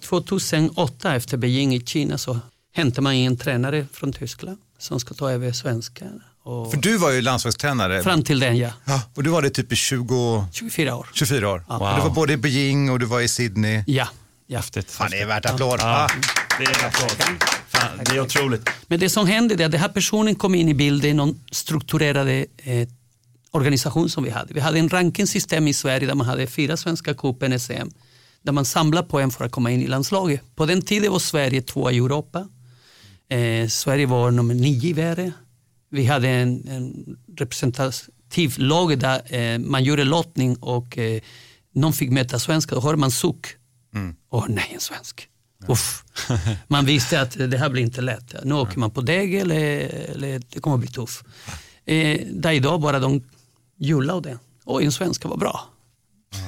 2008 0.00 1.08
eh, 1.08 1.14
efter 1.14 1.36
Beijing 1.36 1.74
i 1.74 1.80
Kina 1.80 2.18
så 2.18 2.38
hämtade 2.74 3.02
man 3.02 3.14
in 3.14 3.26
en 3.26 3.36
tränare 3.36 3.86
från 3.92 4.12
Tyskland 4.12 4.58
som 4.78 5.00
ska 5.00 5.14
ta 5.14 5.30
över 5.30 5.52
svenskarna. 5.52 6.22
Och 6.46 6.70
För 6.70 6.78
du 6.78 6.96
var 6.96 7.10
ju 7.10 7.22
landslagstränare. 7.22 8.02
Fram 8.02 8.22
till 8.22 8.38
den 8.38 8.56
ja. 8.56 8.70
ja 8.84 9.02
och 9.14 9.22
du 9.22 9.30
var 9.30 9.42
det 9.42 9.50
typ 9.50 9.72
i 9.72 9.76
20... 9.76 10.46
24 10.52 10.96
år. 10.96 11.08
24 11.14 11.50
år. 11.50 11.64
Ja. 11.68 11.78
Wow. 11.78 11.96
Du 11.96 12.02
var 12.02 12.10
både 12.10 12.32
i 12.32 12.36
Beijing 12.36 12.90
och 12.90 12.98
du 12.98 13.06
var 13.06 13.20
i 13.20 13.28
Sydney. 13.28 13.84
Ja. 13.86 14.08
ja. 14.46 14.58
Häftigt. 14.58 14.90
Fan, 14.90 15.10
det 15.10 15.20
är 15.20 15.26
värt 15.26 15.46
applåd. 15.46 15.80
Ja. 15.80 16.08
Det 16.58 16.64
är 16.64 16.68
en 16.68 16.86
applåd. 16.86 17.42
Fan, 17.68 17.90
det 18.04 18.16
är 18.16 18.20
otroligt. 18.20 18.68
Men 18.86 19.00
det 19.00 19.08
som 19.08 19.26
hände 19.26 19.54
är 19.54 19.64
att 19.66 19.72
den 19.72 19.80
här 19.80 19.88
personen 19.88 20.34
kom 20.34 20.54
in 20.54 20.68
i 20.68 20.74
bilden 20.74 21.10
i 21.10 21.14
någon 21.14 21.40
strukturerad 21.52 22.28
eh, 22.28 22.88
organisation 23.50 24.10
som 24.10 24.24
vi 24.24 24.30
hade. 24.30 24.54
Vi 24.54 24.60
hade 24.60 24.78
en 24.78 24.88
rankingsystem 24.88 25.68
i 25.68 25.74
Sverige 25.74 26.06
där 26.06 26.14
man 26.14 26.26
hade 26.26 26.46
fyra 26.46 26.76
svenska 26.76 27.14
cupen 27.14 27.60
SM 27.60 27.88
där 28.42 28.52
man 28.52 28.64
samlade 28.64 29.08
poäng 29.08 29.30
för 29.30 29.44
att 29.44 29.52
komma 29.52 29.70
in 29.70 29.82
i 29.82 29.86
landslaget. 29.86 30.56
På 30.56 30.66
den 30.66 30.82
tiden 30.82 31.12
var 31.12 31.18
Sverige 31.18 31.62
tvåa 31.62 31.92
i 31.92 31.96
Europa. 31.96 32.48
Eh, 33.30 33.68
Sverige 33.68 34.06
var 34.06 34.30
nummer 34.30 34.54
nio 34.54 34.88
i 34.88 34.92
världen 34.92 35.32
vi 35.90 36.04
hade 36.04 36.28
en, 36.28 36.68
en 36.68 37.16
representativ 37.36 38.54
lag 38.58 38.98
där 38.98 39.34
eh, 39.34 39.58
man 39.58 39.84
gjorde 39.84 40.04
lottning 40.04 40.56
och 40.56 40.98
eh, 40.98 41.20
någon 41.72 41.92
fick 41.92 42.10
möta 42.10 42.38
svenska. 42.38 42.74
Då 42.74 42.80
hörde 42.80 42.98
man 42.98 43.10
suck. 43.10 43.46
Mm. 43.94 44.16
Åh 44.30 44.44
nej, 44.48 44.70
en 44.74 44.80
svensk. 44.80 45.28
Ja. 45.66 45.72
Uff. 45.72 46.04
Man 46.68 46.84
visste 46.86 47.20
att 47.20 47.50
det 47.50 47.58
här 47.58 47.68
blir 47.68 47.82
inte 47.82 48.00
lätt. 48.00 48.34
Nu 48.44 48.54
åker 48.54 48.72
ja. 48.72 48.78
man 48.78 48.90
på 48.90 49.00
dägg 49.00 49.34
eller, 49.34 49.80
eller 50.10 50.42
det 50.50 50.60
kommer 50.60 50.76
bli 50.76 50.88
tufft. 50.88 51.24
Eh, 51.84 52.20
där 52.30 52.52
idag 52.52 52.80
bara 52.80 52.98
de 52.98 53.22
jullade 53.78 54.16
och 54.16 54.22
det. 54.22 54.38
Oj, 54.64 54.84
en 54.84 54.92
svenska 54.92 55.28
var 55.28 55.36
bra. 55.36 55.68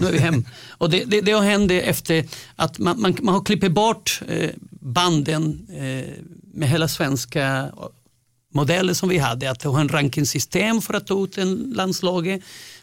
Nu 0.01 0.07
är 0.07 0.12
vi 0.12 0.18
hem. 0.18 0.44
Och 0.68 0.90
det, 0.90 1.05
det, 1.05 1.20
det 1.20 1.33
har 1.33 1.42
hänt 1.42 1.70
efter 1.70 2.24
att 2.57 2.79
man, 2.79 3.01
man, 3.01 3.16
man 3.22 3.35
har 3.35 3.44
klippt 3.44 3.72
bort 3.72 4.20
eh, 4.29 4.51
banden 4.70 5.66
eh, 5.70 6.24
med 6.55 6.68
hela 6.68 6.88
svenska 6.88 7.70
modeller 8.59 8.94
som 8.94 9.09
vi 9.09 9.18
hade. 9.18 9.51
Att 9.51 9.62
ha 9.62 9.81
en 9.81 9.88
rankingsystem 9.88 10.81
för 10.83 10.94
att 10.94 11.07
ta 11.07 11.25
ut 11.25 11.38
en 11.38 11.73
landslaget. 11.77 12.40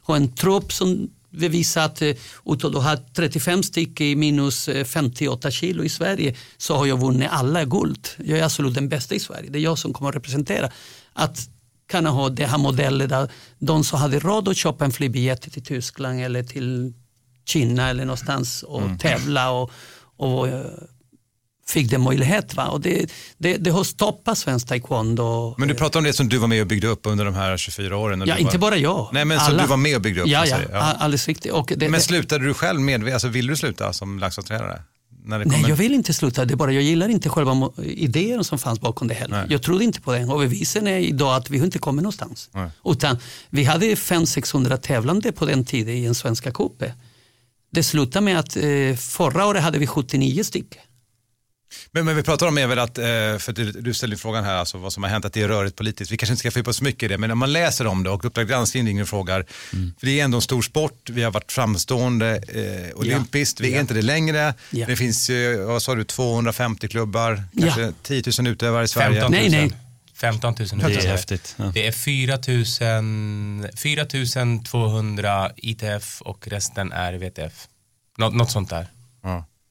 Ha 0.08 0.16
en 0.16 0.28
trupp 0.36 0.74
som 0.74 1.10
vi 1.30 1.48
visar 1.48 1.86
att 1.86 2.02
eh, 2.02 2.16
utav 2.46 2.78
att 2.78 2.84
ha 2.84 2.98
35 3.14 3.64
stycken 3.64 4.08
i 4.08 4.16
minus 4.16 4.68
eh, 4.68 4.84
58 4.86 5.52
kilo 5.52 5.84
i 5.84 5.90
Sverige 5.90 6.36
så 6.58 6.76
har 6.78 6.86
jag 6.86 7.00
vunnit 7.00 7.28
alla 7.32 7.66
guld. 7.66 8.08
Jag 8.18 8.40
är 8.40 8.44
absolut 8.44 8.74
den 8.76 8.90
bästa 8.90 9.16
i 9.16 9.20
Sverige. 9.20 9.50
Det 9.50 9.60
är 9.60 9.64
jag 9.64 9.78
som 9.78 9.94
kommer 9.94 10.10
att 10.10 10.16
representera. 10.16 10.70
Att 11.14 11.50
kunna 11.92 12.10
ha 12.10 12.30
det 12.30 12.46
här 12.46 12.58
modellen 12.58 13.10
där 13.10 13.30
de 13.60 13.84
som 13.84 14.00
hade 14.00 14.20
råd 14.20 14.48
att 14.48 14.58
köpa 14.58 14.86
en 14.86 14.92
flygbiljett 14.92 15.42
till 15.54 15.64
Tyskland 15.64 16.22
eller 16.22 16.44
till 16.44 16.94
Kina 17.46 17.90
eller 17.90 18.06
någonstans 18.06 18.64
och 18.64 18.82
Mm. 18.82 18.98
tävla 18.98 19.52
och, 19.52 19.72
och 20.18 20.48
eh, 20.48 20.66
fick 21.68 21.90
den 21.92 22.02
möjlighet. 22.02 22.56
Va? 22.56 22.68
Och 22.68 22.82
det, 22.82 23.12
det, 23.38 23.58
det 23.58 23.70
har 23.70 23.84
stoppat 23.84 24.38
svensk 24.38 24.68
taekwondo. 24.68 25.56
Men 25.58 25.68
du 25.68 25.74
pratar 25.74 26.00
om 26.00 26.04
det 26.04 26.14
som 26.14 26.30
du 26.30 26.38
var 26.38 26.48
med 26.48 26.62
och 26.62 26.68
byggde 26.68 26.88
upp 26.88 27.02
under 27.04 27.26
de 27.26 27.34
här 27.34 27.58
24 27.58 27.98
åren. 27.98 28.24
Ja, 28.28 28.38
inte 28.38 28.58
var... 28.58 28.60
bara 28.60 28.78
jag. 28.78 29.10
Nej, 29.14 29.26
men 29.26 29.40
Alla. 29.40 29.62
du 29.64 29.68
var 29.68 29.78
med 29.78 29.96
och 29.96 30.02
byggde 30.02 30.22
upp. 30.22 30.28
Ja, 30.28 30.46
ja, 30.46 30.58
säga. 30.58 30.80
alldeles 30.80 31.28
riktigt. 31.28 31.52
Och 31.52 31.74
det, 31.78 31.90
Men 31.90 32.02
slutade 32.02 32.46
du 32.46 32.54
själv 32.54 32.82
med, 32.82 33.14
alltså 33.14 33.28
vill 33.28 33.48
du 33.48 33.56
sluta 33.56 33.94
som 33.94 34.20
det 35.40 35.46
nej, 35.46 35.56
kommer- 35.56 35.70
jag 35.70 35.76
vill 35.76 35.94
inte 35.94 36.14
sluta. 36.14 36.46
Det 36.46 36.54
är 36.54 36.56
bara, 36.56 36.72
jag 36.72 36.84
gillar 36.84 37.10
inte 37.10 37.30
själva 37.30 37.70
idén 37.84 38.44
som 38.44 38.60
fanns 38.60 38.80
bakom 38.80 39.08
det 39.08 39.14
heller. 39.14 39.48
Jag 39.50 39.62
trodde 39.62 39.84
inte 39.84 40.02
på 40.02 40.14
den 40.14 40.30
och 40.30 40.40
bevisen 40.40 40.88
är 40.88 40.98
idag 41.00 41.36
att 41.36 41.50
vi 41.50 41.58
inte 41.58 41.80
kommit 41.80 42.04
någonstans. 42.04 42.50
Nej. 42.54 42.70
Utan 42.86 43.18
vi 43.50 43.64
hade 43.64 43.86
500-600 43.86 44.78
tävlande 44.78 45.32
på 45.32 45.46
den 45.46 45.66
tiden 45.66 45.94
i 45.96 46.06
en 46.06 46.16
svenska 46.16 46.52
cupen. 46.52 46.92
Det 47.72 47.84
slutade 47.84 48.26
med 48.26 48.40
att 48.40 48.58
eh, 48.58 48.96
förra 48.98 49.46
året 49.46 49.64
hade 49.64 49.78
vi 49.78 49.88
79 49.88 50.44
stycken. 50.44 50.82
Men, 51.92 52.06
men 52.06 52.16
vi 52.16 52.24
pratar 52.24 52.48
om 52.48 52.58
är 52.58 52.68
väl 52.68 52.80
att, 52.80 52.98
eh, 52.98 53.04
för 53.06 53.50
att 53.50 53.56
du, 53.56 53.72
du 53.72 53.94
ställde 53.94 54.18
frågan 54.18 54.44
här, 54.44 54.56
alltså 54.56 54.78
vad 54.78 54.94
som 54.94 55.04
har 55.04 55.10
hänt, 55.10 55.26
att 55.26 55.34
det 55.34 55.42
är 55.42 55.48
rörigt 55.48 55.76
politiskt. 55.76 56.12
Vi 56.12 56.18
kanske 56.18 56.32
inte 56.34 56.40
ska 56.40 56.52
fördjupa 56.52 56.70
oss 56.70 56.78
så 56.78 56.84
mycket 56.84 57.04
i 57.04 57.08
det, 57.08 57.18
men 57.18 57.28
när 57.28 57.36
man 57.36 57.54
läser 57.54 57.88
om 57.88 58.04
det 58.04 58.10
och 58.10 58.26
Uppdrag 58.26 58.48
granskning 58.48 58.88
ringer 58.88 59.02
och 59.02 59.10
frågar, 59.10 59.46
för 60.00 60.06
det 60.06 60.20
är 60.20 60.24
ändå 60.24 60.38
en 60.38 60.42
stor 60.42 60.62
sport, 60.62 61.10
vi 61.10 61.24
har 61.24 61.32
varit 61.32 61.52
framstående 61.52 62.36
eh, 62.48 62.96
olympiskt, 63.00 63.60
vi 63.60 63.70
är 63.72 63.76
Ja. 63.76 63.80
inte 63.82 63.94
det 63.94 64.02
längre. 64.02 64.54
Ja. 64.70 64.86
Det 64.88 64.96
finns, 64.96 65.30
vad 65.68 65.84
sa 65.84 65.96
du, 65.96 66.04
250 66.04 66.88
klubbar, 66.88 67.44
Ja. 67.52 67.62
kanske 67.62 67.94
10 68.04 68.24
000 68.40 68.48
utövare 68.48 68.84
i 68.84 68.88
Sverige. 68.88 69.22
15 69.22 69.32
000. 69.32 69.42
Nej, 69.42 69.50
nej. 69.50 69.72
15 70.16 70.56
000 70.60 70.68
Det 70.70 70.76
är 70.86 70.90
utövare. 70.90 71.08
häftigt. 71.12 71.56
Ja. 71.58 71.72
Det 71.74 71.88
är 71.88 71.92
4 71.92 72.38
000, 73.02 73.70
4 73.78 74.06
200 74.66 75.52
ITF 75.56 76.22
och 76.22 76.48
resten 76.48 76.92
är 76.92 77.14
VTF. 77.14 77.68
Nå, 78.18 78.30
något 78.30 78.52
sånt 78.52 78.70
där. 78.70 78.88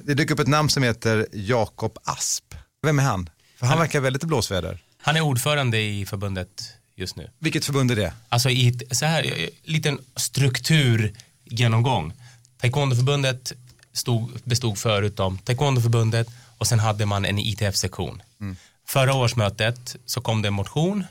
Det 0.06 0.14
dyker 0.14 0.34
upp 0.34 0.40
ett 0.40 0.46
namn 0.46 0.70
som 0.70 0.82
heter 0.82 1.26
Jakob 1.32 1.98
Asp. 2.04 2.54
Vem 2.82 2.98
är 2.98 3.02
han? 3.02 3.30
För 3.56 3.66
han 3.66 3.78
verkar 3.78 4.00
väldigt 4.00 4.24
i 4.24 4.26
blåsväder. 4.26 4.82
Han 4.98 5.16
är 5.16 5.20
ordförande 5.20 5.80
i 5.80 6.06
förbundet 6.06 6.48
just 6.96 7.16
nu. 7.16 7.30
Vilket 7.38 7.64
förbund 7.64 7.90
är 7.90 7.96
det? 7.96 8.12
Alltså 8.28 8.50
i 8.50 8.68
ett, 8.68 8.96
så 8.96 9.06
här, 9.06 9.24
eh, 9.24 9.48
liten 9.62 9.98
strukturgenomgång. 10.16 12.12
Taekwondoförbundet 12.60 13.52
stod, 13.92 14.30
bestod 14.44 14.78
förut 14.78 15.20
om 15.20 15.38
Taekwondoförbundet 15.38 16.28
och 16.58 16.66
sen 16.66 16.78
hade 16.78 17.06
man 17.06 17.24
en 17.24 17.38
ITF-sektion. 17.38 18.22
Förra 18.86 19.14
årsmötet 19.14 19.96
så 20.06 20.20
kom 20.20 20.42
det 20.42 20.48
en 20.48 20.54
motion 20.54 21.04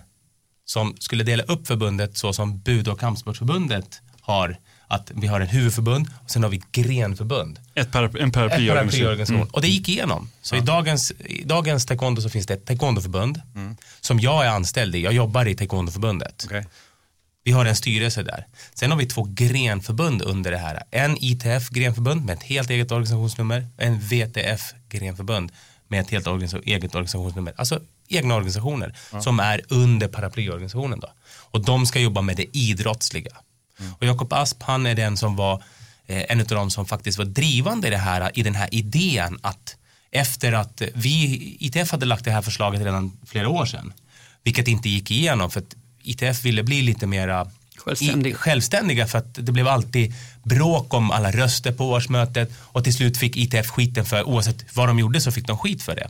som 0.65 0.95
skulle 0.99 1.23
dela 1.23 1.43
upp 1.43 1.67
förbundet 1.67 2.17
så 2.17 2.33
som 2.33 2.59
Bud 2.59 2.87
och 2.87 2.99
kampsportsförbundet 2.99 4.01
har. 4.21 4.57
Att 4.87 5.11
vi 5.15 5.27
har 5.27 5.41
en 5.41 5.47
huvudförbund 5.47 6.07
och 6.23 6.31
sen 6.31 6.43
har 6.43 6.49
vi 6.49 6.61
grenförbund. 6.71 7.59
Ett 7.75 7.91
paraply, 7.91 8.21
en 8.21 8.31
paraplyorganisation. 8.31 9.35
Mm. 9.35 9.47
Och 9.51 9.61
det 9.61 9.67
gick 9.67 9.89
igenom. 9.89 10.29
Så 10.41 10.55
i, 10.55 10.59
dagens, 10.59 11.11
i 11.11 11.43
dagens 11.43 11.85
taekwondo 11.85 12.21
så 12.21 12.29
finns 12.29 12.45
det 12.45 12.53
ett 12.53 12.65
taekwondoförbund 12.65 13.41
som 14.01 14.19
jag 14.19 14.45
är 14.45 14.49
anställd 14.49 14.95
i. 14.95 15.01
Jag 15.03 15.13
jobbar 15.13 15.47
i 15.47 15.55
taekwondoförbundet. 15.55 16.43
Okej. 16.45 16.65
Vi 17.45 17.51
har 17.51 17.65
en 17.65 17.75
styrelse 17.75 18.23
där. 18.23 18.47
Sen 18.73 18.91
har 18.91 18.97
vi 18.97 19.05
två 19.05 19.27
grenförbund 19.29 20.21
under 20.21 20.51
det 20.51 20.57
här. 20.57 20.83
En 20.91 21.17
ITF-grenförbund 21.17 22.25
med 22.25 22.33
ett 22.33 22.43
helt 22.43 22.69
eget 22.69 22.91
organisationsnummer. 22.91 23.67
En 23.77 23.99
VTF-grenförbund 23.99 25.51
med 25.87 25.99
ett 26.01 26.09
helt 26.09 26.27
organisa- 26.27 26.61
eget 26.65 26.95
organisationsnummer. 26.95 27.53
Alltså 27.57 27.79
egna 28.07 28.35
organisationer 28.35 28.95
som 29.21 29.39
är 29.39 29.61
under 29.69 30.07
paraplyorganisationen. 30.07 30.99
Då. 30.99 31.09
Och 31.51 31.65
de 31.65 31.85
ska 31.85 31.99
jobba 31.99 32.21
med 32.21 32.37
det 32.37 32.57
idrottsliga. 32.57 33.31
Och 33.97 34.05
Jakob 34.05 34.33
Asp 34.33 34.63
han 34.63 34.85
är 34.85 34.95
den 34.95 35.17
som 35.17 35.35
var 35.35 35.63
eh, 36.07 36.23
en 36.29 36.39
av 36.39 36.45
de 36.45 36.71
som 36.71 36.85
faktiskt 36.85 37.17
var 37.17 37.25
drivande 37.25 37.87
i, 37.87 37.91
det 37.91 37.97
här, 37.97 38.31
i 38.33 38.43
den 38.43 38.55
här 38.55 38.69
idén 38.71 39.39
att 39.41 39.75
efter 40.11 40.53
att 40.53 40.81
vi, 40.93 41.57
ITF 41.59 41.91
hade 41.91 42.05
lagt 42.05 42.25
det 42.25 42.31
här 42.31 42.41
förslaget 42.41 42.81
redan 42.81 43.17
flera 43.25 43.49
år 43.49 43.65
sedan, 43.65 43.93
vilket 44.43 44.67
inte 44.67 44.89
gick 44.89 45.11
igenom 45.11 45.51
för 45.51 45.59
att 45.59 45.75
ITF 46.03 46.45
ville 46.45 46.63
bli 46.63 46.81
lite 46.81 47.07
mera 47.07 47.51
Självständig. 47.75 48.31
i, 48.31 48.33
självständiga 48.33 49.07
för 49.07 49.17
att 49.17 49.33
det 49.33 49.51
blev 49.51 49.67
alltid 49.67 50.13
bråk 50.43 50.93
om 50.93 51.11
alla 51.11 51.31
röster 51.31 51.71
på 51.71 51.89
årsmötet 51.89 52.51
och 52.59 52.83
till 52.83 52.93
slut 52.93 53.17
fick 53.17 53.37
ITF 53.37 53.67
skiten 53.67 54.05
för 54.05 54.23
oavsett 54.23 54.75
vad 54.75 54.87
de 54.87 54.99
gjorde 54.99 55.21
så 55.21 55.31
fick 55.31 55.47
de 55.47 55.57
skit 55.57 55.83
för 55.83 55.95
det. 55.95 56.09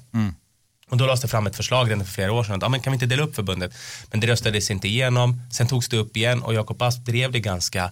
Och 0.94 0.98
då 0.98 1.06
lades 1.06 1.22
det 1.22 1.28
fram 1.28 1.48
ett 1.48 1.56
förslag 1.56 1.90
redan 1.90 2.06
för 2.06 2.14
flera 2.14 2.34
år 2.34 2.44
sedan 2.44 2.56
att 2.56 2.62
ja, 2.62 2.70
men 2.70 2.80
kan 2.80 2.92
vi 2.92 2.96
inte 2.96 3.06
dela 3.06 3.24
upp 3.24 3.36
förbundet? 3.36 3.74
Men 4.12 4.20
det 4.20 4.28
röstades 4.28 4.72
inte 4.72 4.88
igenom. 4.88 5.42
Sen 5.52 5.68
togs 5.68 5.90
det 5.90 5.98
upp 5.98 6.18
igen 6.18 6.44
och 6.44 6.54
Jakob 6.54 6.82
Asp 6.82 7.06
drev 7.06 7.32
det 7.32 7.40
ganska 7.40 7.92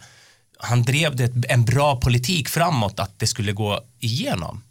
han 0.57 0.83
drev 0.83 1.15
det 1.15 1.45
en 1.49 1.65
bra 1.65 1.95
politik 1.95 2.49
framåt 2.49 2.99
att 2.99 3.19
det 3.19 3.27
skulle 3.27 3.51
gå 3.51 3.79
igenom. 3.99 4.63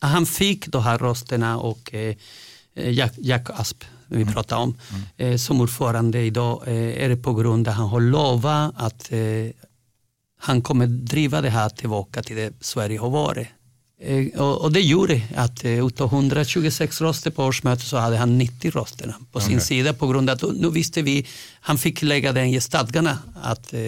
Han 0.00 0.26
fick 0.26 0.66
de 0.66 0.82
här 0.82 0.98
rösterna 0.98 1.58
och 1.58 1.94
eh, 1.94 2.16
Jack, 2.74 3.12
Jack 3.16 3.50
Asp, 3.50 3.84
vi 4.06 4.24
pratar 4.24 4.56
om, 4.56 4.76
eh, 5.16 5.36
som 5.36 5.60
ordförande 5.60 6.22
idag 6.22 6.62
eh, 6.66 7.04
är 7.04 7.08
det 7.08 7.16
på 7.16 7.34
grund 7.34 7.68
av 7.68 7.72
att 7.72 7.78
han 7.78 7.88
har 7.88 8.00
lovat 8.00 8.74
att 8.76 9.12
eh, 9.12 9.18
han 10.40 10.62
kommer 10.62 10.86
driva 10.86 11.40
det 11.40 11.50
här 11.50 11.68
tillbaka 11.68 12.22
till 12.22 12.36
det 12.36 12.52
Sverige 12.60 12.98
har 12.98 13.10
varit. 13.10 13.48
Eh, 14.06 14.40
och, 14.40 14.72
det 14.72 14.80
gjorde 14.80 15.22
att 15.36 15.64
eh, 15.64 15.86
utav 15.86 16.12
126 16.12 17.00
röster 17.00 17.30
på 17.30 17.44
årsmötet 17.44 17.86
så 17.86 17.96
hade 17.96 18.16
han 18.16 18.38
90 18.38 18.70
rösterna 18.70 19.14
på 19.32 19.40
sin 19.40 19.60
sida 19.60 19.92
på 19.92 20.06
grund 20.06 20.30
av 20.30 20.34
att 20.34 20.42
nu 20.42 20.70
visste 20.70 21.02
vi, 21.02 21.26
han 21.60 21.78
fick 21.78 22.02
lägga 22.02 22.32
den 22.32 22.46
i 22.46 22.60
stadgarna 22.60 23.18
att 23.42 23.72
eh, 23.72 23.80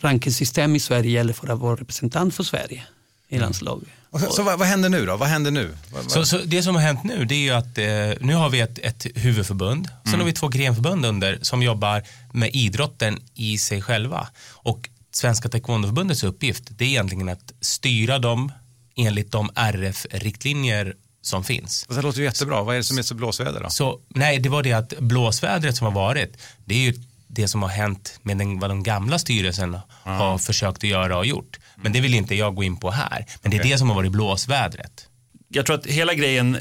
rankingsystem 0.00 0.76
i 0.76 0.80
Sverige 0.80 1.10
gäller 1.10 1.32
för 1.32 1.48
att 1.48 1.58
vara 1.58 1.76
representant 1.76 2.34
för 2.34 2.42
Sverige 2.42 2.82
i 3.28 3.38
landslaget. 3.38 3.88
Och 4.10 4.20
Så, 4.20 4.32
så 4.32 4.42
vad, 4.42 4.58
vad 4.58 4.68
händer 4.68 4.88
nu 4.88 5.06
då? 5.06 5.16
Vad 5.16 5.28
händer 5.28 5.50
nu? 5.50 5.76
Så, 6.06 6.24
så 6.24 6.38
det 6.38 6.62
som 6.62 6.74
har 6.74 6.82
hänt 6.82 7.04
nu 7.04 7.24
det 7.24 7.34
är 7.34 7.38
ju 7.38 7.50
att 7.50 7.78
eh, 7.78 8.26
nu 8.26 8.34
har 8.34 8.50
vi 8.50 8.60
ett, 8.60 8.78
ett 8.78 9.06
huvudförbund, 9.14 9.88
sen 10.04 10.18
har 10.18 10.26
vi 10.26 10.32
två 10.32 10.48
grenförbund 10.48 11.06
under 11.06 11.38
som 11.42 11.62
jobbar 11.62 12.02
med 12.32 12.50
idrotten 12.52 13.18
i 13.34 13.58
sig 13.58 13.82
själva. 13.82 14.28
Och 14.50 14.88
Svenska 15.10 15.48
Taekwondoförbundets 15.48 16.24
uppgift 16.24 16.64
det 16.68 16.84
är 16.84 16.88
egentligen 16.88 17.28
att 17.28 17.52
styra 17.60 18.18
dem 18.18 18.52
enligt 18.96 19.32
de 19.32 19.50
RF-riktlinjer 19.54 20.94
som 21.22 21.44
finns. 21.44 21.86
Det 21.88 22.02
låter 22.02 22.18
ju 22.18 22.24
jättebra. 22.24 22.62
Vad 22.62 22.74
är 22.74 22.78
det 22.78 22.84
som 22.84 22.98
är 22.98 23.02
så 23.02 23.14
blåsväder 23.14 23.60
då? 23.60 23.70
Så 23.70 24.00
nej, 24.08 24.38
det 24.38 24.48
var 24.48 24.62
det 24.62 24.72
att 24.72 24.98
blåsvädret 24.98 25.76
som 25.76 25.84
har 25.84 25.94
varit, 25.94 26.36
det 26.64 26.74
är 26.74 26.78
ju 26.78 26.94
det 27.26 27.48
som 27.48 27.62
har 27.62 27.68
hänt 27.68 28.18
med 28.22 28.38
den, 28.38 28.58
vad 28.58 28.70
den 28.70 28.82
gamla 28.82 29.18
styrelsen 29.18 29.78
har 30.04 30.38
försökt 30.38 30.76
att 30.76 30.84
göra 30.84 31.18
och 31.18 31.26
gjort. 31.26 31.60
Men 31.76 31.92
det 31.92 32.00
vill 32.00 32.14
inte 32.14 32.34
jag 32.34 32.54
gå 32.54 32.62
in 32.62 32.76
på 32.76 32.90
här. 32.90 33.26
Men 33.42 33.50
det 33.50 33.56
är 33.56 33.62
det 33.62 33.78
som 33.78 33.88
har 33.88 33.96
varit 33.96 34.12
blåsvädret. 34.12 35.08
Jag 35.54 35.66
tror 35.66 35.76
att 35.76 35.86
hela 35.86 36.14
grejen 36.14 36.54
eh, 36.54 36.60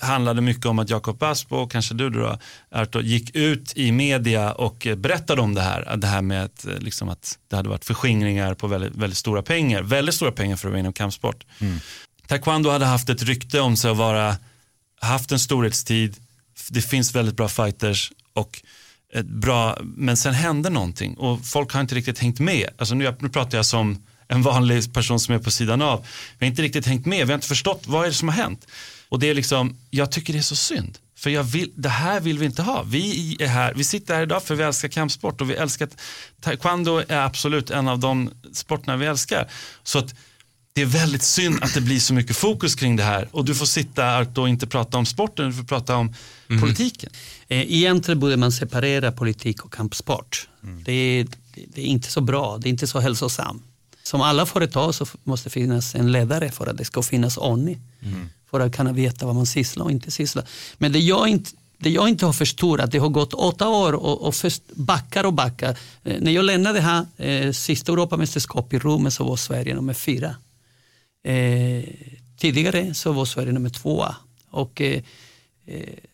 handlade 0.00 0.40
mycket 0.40 0.66
om 0.66 0.78
att 0.78 0.90
Jakob 0.90 1.22
Asp 1.22 1.52
och 1.52 1.72
kanske 1.72 1.94
du 1.94 2.10
då, 2.10 2.38
Arto, 2.70 3.00
gick 3.00 3.36
ut 3.36 3.72
i 3.76 3.92
media 3.92 4.52
och 4.52 4.86
eh, 4.86 4.96
berättade 4.96 5.40
om 5.40 5.54
det 5.54 5.60
här. 5.60 5.96
Det 5.96 6.06
här 6.06 6.22
med 6.22 6.44
att, 6.44 6.66
eh, 6.66 6.78
liksom 6.78 7.08
att 7.08 7.38
det 7.48 7.56
hade 7.56 7.68
varit 7.68 7.84
förskingringar 7.84 8.54
på 8.54 8.66
väldigt, 8.66 8.94
väldigt 8.94 9.18
stora 9.18 9.42
pengar. 9.42 9.82
Väldigt 9.82 10.14
stora 10.14 10.32
pengar 10.32 10.56
för 10.56 10.68
att 10.68 10.72
vara 10.72 10.80
inom 10.80 10.92
kampsport. 10.92 11.44
Taekwondo 12.26 12.70
hade 12.70 12.86
haft 12.86 13.08
ett 13.08 13.22
rykte 13.22 13.60
om 13.60 13.76
sig 13.76 13.90
att 13.90 13.96
vara, 13.96 14.36
haft 15.00 15.32
en 15.32 15.38
storhetstid. 15.38 16.16
Det 16.70 16.82
finns 16.82 17.14
väldigt 17.14 17.36
bra 17.36 17.48
fighters 17.48 18.12
och 18.32 18.62
ett 19.14 19.26
bra, 19.26 19.78
men 19.82 20.16
sen 20.16 20.34
hände 20.34 20.70
någonting 20.70 21.14
och 21.14 21.46
folk 21.46 21.72
har 21.72 21.80
inte 21.80 21.94
riktigt 21.94 22.18
hängt 22.18 22.38
med. 22.40 22.70
Alltså 22.78 22.94
nu, 22.94 23.16
nu 23.20 23.28
pratar 23.28 23.58
jag 23.58 23.66
som 23.66 24.02
en 24.28 24.42
vanlig 24.42 24.92
person 24.92 25.20
som 25.20 25.34
är 25.34 25.38
på 25.38 25.50
sidan 25.50 25.82
av. 25.82 26.06
Vi 26.38 26.46
har 26.46 26.50
inte 26.50 26.62
riktigt 26.62 26.86
hängt 26.86 27.06
med, 27.06 27.26
vi 27.26 27.32
har 27.32 27.38
inte 27.38 27.48
förstått 27.48 27.82
vad 27.86 28.04
är 28.04 28.08
det 28.08 28.14
som 28.14 28.28
har 28.28 28.34
hänt. 28.36 28.66
Och 29.08 29.18
det 29.18 29.30
är 29.30 29.34
liksom, 29.34 29.76
jag 29.90 30.12
tycker 30.12 30.32
det 30.32 30.38
är 30.38 30.42
så 30.42 30.56
synd. 30.56 30.98
För 31.18 31.30
jag 31.30 31.42
vill, 31.42 31.72
det 31.74 31.88
här 31.88 32.20
vill 32.20 32.38
vi 32.38 32.46
inte 32.46 32.62
ha. 32.62 32.82
Vi, 32.82 33.36
är 33.40 33.46
här, 33.46 33.74
vi 33.74 33.84
sitter 33.84 34.14
här 34.14 34.22
idag 34.22 34.42
för 34.42 34.54
vi 34.54 34.62
älskar 34.62 34.88
kampsport 34.88 35.40
och 35.40 35.50
vi 35.50 35.54
älskar, 35.54 35.88
taekwondo 36.40 37.02
är 37.08 37.18
absolut 37.20 37.70
en 37.70 37.88
av 37.88 37.98
de 37.98 38.30
sporterna 38.52 38.96
vi 38.96 39.06
älskar. 39.06 39.50
Så 39.82 39.98
att 39.98 40.14
det 40.72 40.82
är 40.82 40.86
väldigt 40.86 41.22
synd 41.22 41.58
att 41.62 41.74
det 41.74 41.80
blir 41.80 42.00
så 42.00 42.14
mycket 42.14 42.36
fokus 42.36 42.74
kring 42.74 42.96
det 42.96 43.02
här 43.02 43.28
och 43.32 43.44
du 43.44 43.54
får 43.54 43.66
sitta 43.66 44.26
och 44.36 44.48
inte 44.48 44.66
prata 44.66 44.98
om 44.98 45.06
sporten, 45.06 45.46
du 45.46 45.52
får 45.56 45.64
prata 45.64 45.96
om 45.96 46.14
politiken. 46.60 47.10
Eh, 47.48 47.72
Egentligen 47.72 48.20
borde 48.20 48.36
man 48.36 48.52
separera 48.52 49.12
politik 49.12 49.64
och 49.64 49.72
kampsport. 49.72 50.48
Det, 50.84 50.92
är, 50.92 51.26
det 51.74 51.80
är 51.80 51.86
inte 51.86 52.10
så 52.10 52.20
bra, 52.20 52.58
det 52.58 52.68
är 52.68 52.70
inte 52.70 52.86
så 52.86 53.00
hälsosamt. 53.00 53.62
Som 54.06 54.20
alla 54.20 54.46
företag 54.46 54.94
så 54.94 55.06
måste 55.24 55.50
finnas 55.50 55.94
en 55.94 56.12
ledare 56.12 56.50
för 56.50 56.66
att 56.66 56.76
det 56.76 56.84
ska 56.84 57.02
finnas 57.02 57.36
ordning. 57.36 57.80
För 58.50 58.60
att 58.60 58.76
kunna 58.76 58.92
veta 58.92 59.26
vad 59.26 59.34
man 59.34 59.46
sysslar 59.46 59.84
och 59.84 59.90
inte 59.90 60.10
sysslar. 60.10 60.44
Men 60.78 60.92
det 60.92 60.98
jag 60.98 61.28
inte, 61.28 61.50
det 61.78 61.90
jag 61.90 62.08
inte 62.08 62.26
har 62.26 62.32
förstått 62.32 62.80
att 62.80 62.92
det 62.92 62.98
har 62.98 63.08
gått 63.08 63.34
åtta 63.34 63.68
år 63.68 63.92
och, 63.92 64.26
och 64.26 64.34
först 64.34 64.62
backar 64.74 65.24
och 65.24 65.32
backar. 65.32 65.78
Eh, 66.04 66.20
när 66.20 66.32
jag 66.32 66.44
lämnade 66.44 66.80
här, 66.80 67.06
eh, 67.16 67.52
sista 67.52 67.92
Europamästerskap 67.92 68.72
i 68.74 68.78
Rom 68.78 69.10
så 69.10 69.24
var 69.24 69.36
Sverige 69.36 69.74
nummer 69.74 69.94
fyra. 69.94 70.34
Eh, 71.24 71.84
tidigare 72.38 72.94
så 72.94 73.12
var 73.12 73.24
Sverige 73.24 73.52
nummer 73.52 73.70
tvåa. 73.70 74.16
Och 74.50 74.80
eh, 74.80 75.02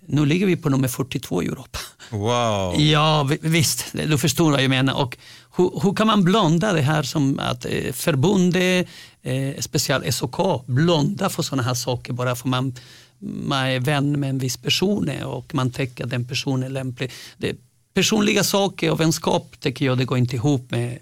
nu 0.07 0.27
ligger 0.27 0.47
vi 0.47 0.57
på 0.57 0.69
nummer 0.71 0.88
42 0.88 1.43
i 1.43 1.47
Europa. 1.47 1.79
Wow. 2.11 2.81
Ja, 2.81 3.23
vi- 3.31 3.38
visst, 3.49 3.85
du 3.93 4.19
förstår 4.19 4.51
vad 4.51 4.62
jag 4.62 4.71
menar. 4.71 4.95
Och 5.01 5.17
hur, 5.57 5.81
hur 5.83 5.95
kan 5.95 6.07
man 6.07 6.25
blunda 6.25 6.73
det 6.73 6.81
här 6.81 7.03
som 7.03 7.38
att 7.38 7.65
eh, 7.65 7.93
förbundet, 7.93 8.87
eh, 9.23 9.61
speciellt 9.61 10.15
SOK, 10.15 10.67
blunda 10.67 11.29
för 11.31 11.43
sådana 11.43 11.62
här 11.62 11.75
saker 11.75 12.12
bara 12.12 12.35
för 12.37 12.49
man, 12.49 12.75
man 13.19 13.67
är 13.67 13.81
vän 13.81 14.21
med 14.21 14.31
en 14.31 14.38
viss 14.38 14.57
person 14.57 15.11
och 15.25 15.55
man 15.55 15.71
tänker 15.71 16.05
att 16.05 16.11
den 16.11 16.25
personen 16.25 16.62
är 16.62 16.69
lämplig. 16.69 17.11
Det, 17.38 17.57
personliga 17.95 18.45
saker 18.45 18.91
och 18.91 19.01
vänskap 19.01 19.61
tycker 19.61 19.85
jag 19.87 19.99
det 19.99 20.05
går 20.05 20.19
inte 20.19 20.37
ihop 20.37 20.71
med 20.71 20.99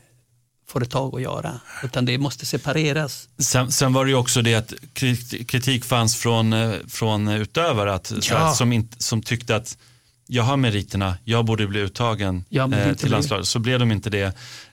företag 0.72 1.14
att 1.14 1.22
göra, 1.22 1.61
utan 1.85 2.04
det 2.04 2.18
måste 2.18 2.46
separeras. 2.46 3.28
Sen, 3.38 3.72
sen 3.72 3.92
var 3.92 4.04
det 4.04 4.11
ju 4.11 4.16
också 4.16 4.42
det 4.42 4.54
att 4.54 4.72
krit- 4.94 5.44
kritik 5.46 5.85
fanns 5.85 6.16
från, 6.16 6.52
eh, 6.52 6.72
från 6.88 7.28
utövare 7.28 7.94
att, 7.94 8.12
Ja. 8.30 8.38
här, 8.38 8.52
som, 8.54 8.72
inte, 8.72 9.02
som 9.02 9.22
tyckte 9.22 9.56
att 9.56 9.78
jag 10.26 10.42
har 10.42 10.56
meriterna, 10.56 11.16
jag 11.24 11.44
borde 11.44 11.66
bli 11.66 11.80
uttagen 11.80 12.44
Ja, 12.48 12.72
eh, 12.74 12.94
till 12.94 13.11
landslaget. 13.11 13.46
Så 13.46 13.59
blev 13.59 13.78
de 13.78 13.92
inte 13.92 14.11
det. 14.11 14.22